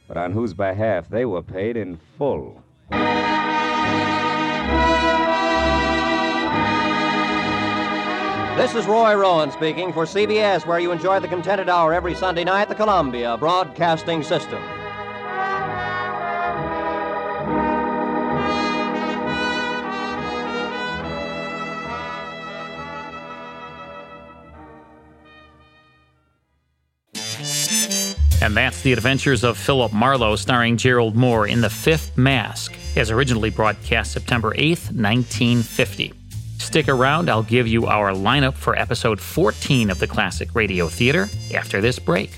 but 0.08 0.18
on 0.18 0.34
whose 0.34 0.54
behalf 0.54 1.08
they 1.08 1.24
were 1.24 1.42
paid 1.42 1.78
in 1.78 1.98
full. 2.18 2.62
This 8.58 8.76
is 8.76 8.86
Roy 8.88 9.16
Rowan 9.16 9.52
speaking 9.52 9.94
for 9.94 10.04
CBS, 10.04 10.68
where 10.68 10.80
you 10.80 10.92
enjoy 10.92 11.22
the 11.22 11.30
Contented 11.30 11.70
Hour 11.70 11.94
every 11.94 12.14
Sunday 12.14 12.44
night, 12.44 12.68
the 12.68 12.76
Columbia 12.76 13.38
Broadcasting 13.38 14.22
System. 14.22 14.62
And 28.42 28.58
that's 28.58 28.82
The 28.82 28.94
Adventures 28.94 29.44
of 29.44 29.56
Philip 29.56 29.94
Marlowe, 29.94 30.36
starring 30.36 30.76
Gerald 30.76 31.16
Mohr 31.16 31.48
in 31.48 31.62
The 31.62 31.70
Fifth 31.70 32.18
Mask, 32.18 32.74
as 32.96 33.12
originally 33.12 33.52
broadcast 33.52 34.14
September 34.14 34.52
8th, 34.56 34.92
1950. 34.92 36.12
Stick 36.58 36.90
around, 36.90 37.30
I'll 37.30 37.44
give 37.44 37.68
you 37.68 37.86
our 37.86 38.12
lineup 38.12 38.56
for 38.56 38.76
episode 38.76 39.22
14 39.22 39.92
of 39.92 40.00
the 40.00 40.08
Classic 40.08 40.56
Radio 40.56 40.88
Theater 40.88 41.30
after 41.54 41.82
this 41.82 42.00
break. 42.00 42.32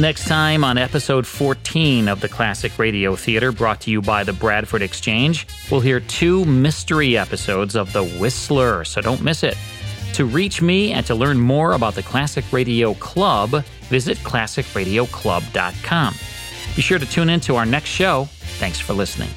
Next 0.00 0.28
time 0.28 0.62
on 0.62 0.78
episode 0.78 1.26
14 1.26 2.06
of 2.06 2.20
the 2.20 2.28
Classic 2.28 2.78
Radio 2.78 3.16
Theater, 3.16 3.50
brought 3.50 3.80
to 3.80 3.90
you 3.90 4.00
by 4.00 4.22
the 4.22 4.32
Bradford 4.32 4.80
Exchange, 4.80 5.44
we'll 5.72 5.80
hear 5.80 5.98
two 5.98 6.44
mystery 6.44 7.18
episodes 7.18 7.74
of 7.74 7.92
The 7.92 8.04
Whistler, 8.04 8.84
so 8.84 9.00
don't 9.00 9.22
miss 9.22 9.42
it. 9.42 9.56
To 10.12 10.24
reach 10.24 10.62
me 10.62 10.92
and 10.92 11.04
to 11.06 11.16
learn 11.16 11.40
more 11.40 11.72
about 11.72 11.96
the 11.96 12.04
Classic 12.04 12.44
Radio 12.52 12.94
Club, 12.94 13.64
visit 13.88 14.18
classicradioclub.com. 14.18 16.14
Be 16.76 16.82
sure 16.82 17.00
to 17.00 17.06
tune 17.06 17.28
in 17.28 17.40
to 17.40 17.56
our 17.56 17.66
next 17.66 17.90
show. 17.90 18.26
Thanks 18.60 18.78
for 18.78 18.92
listening. 18.92 19.30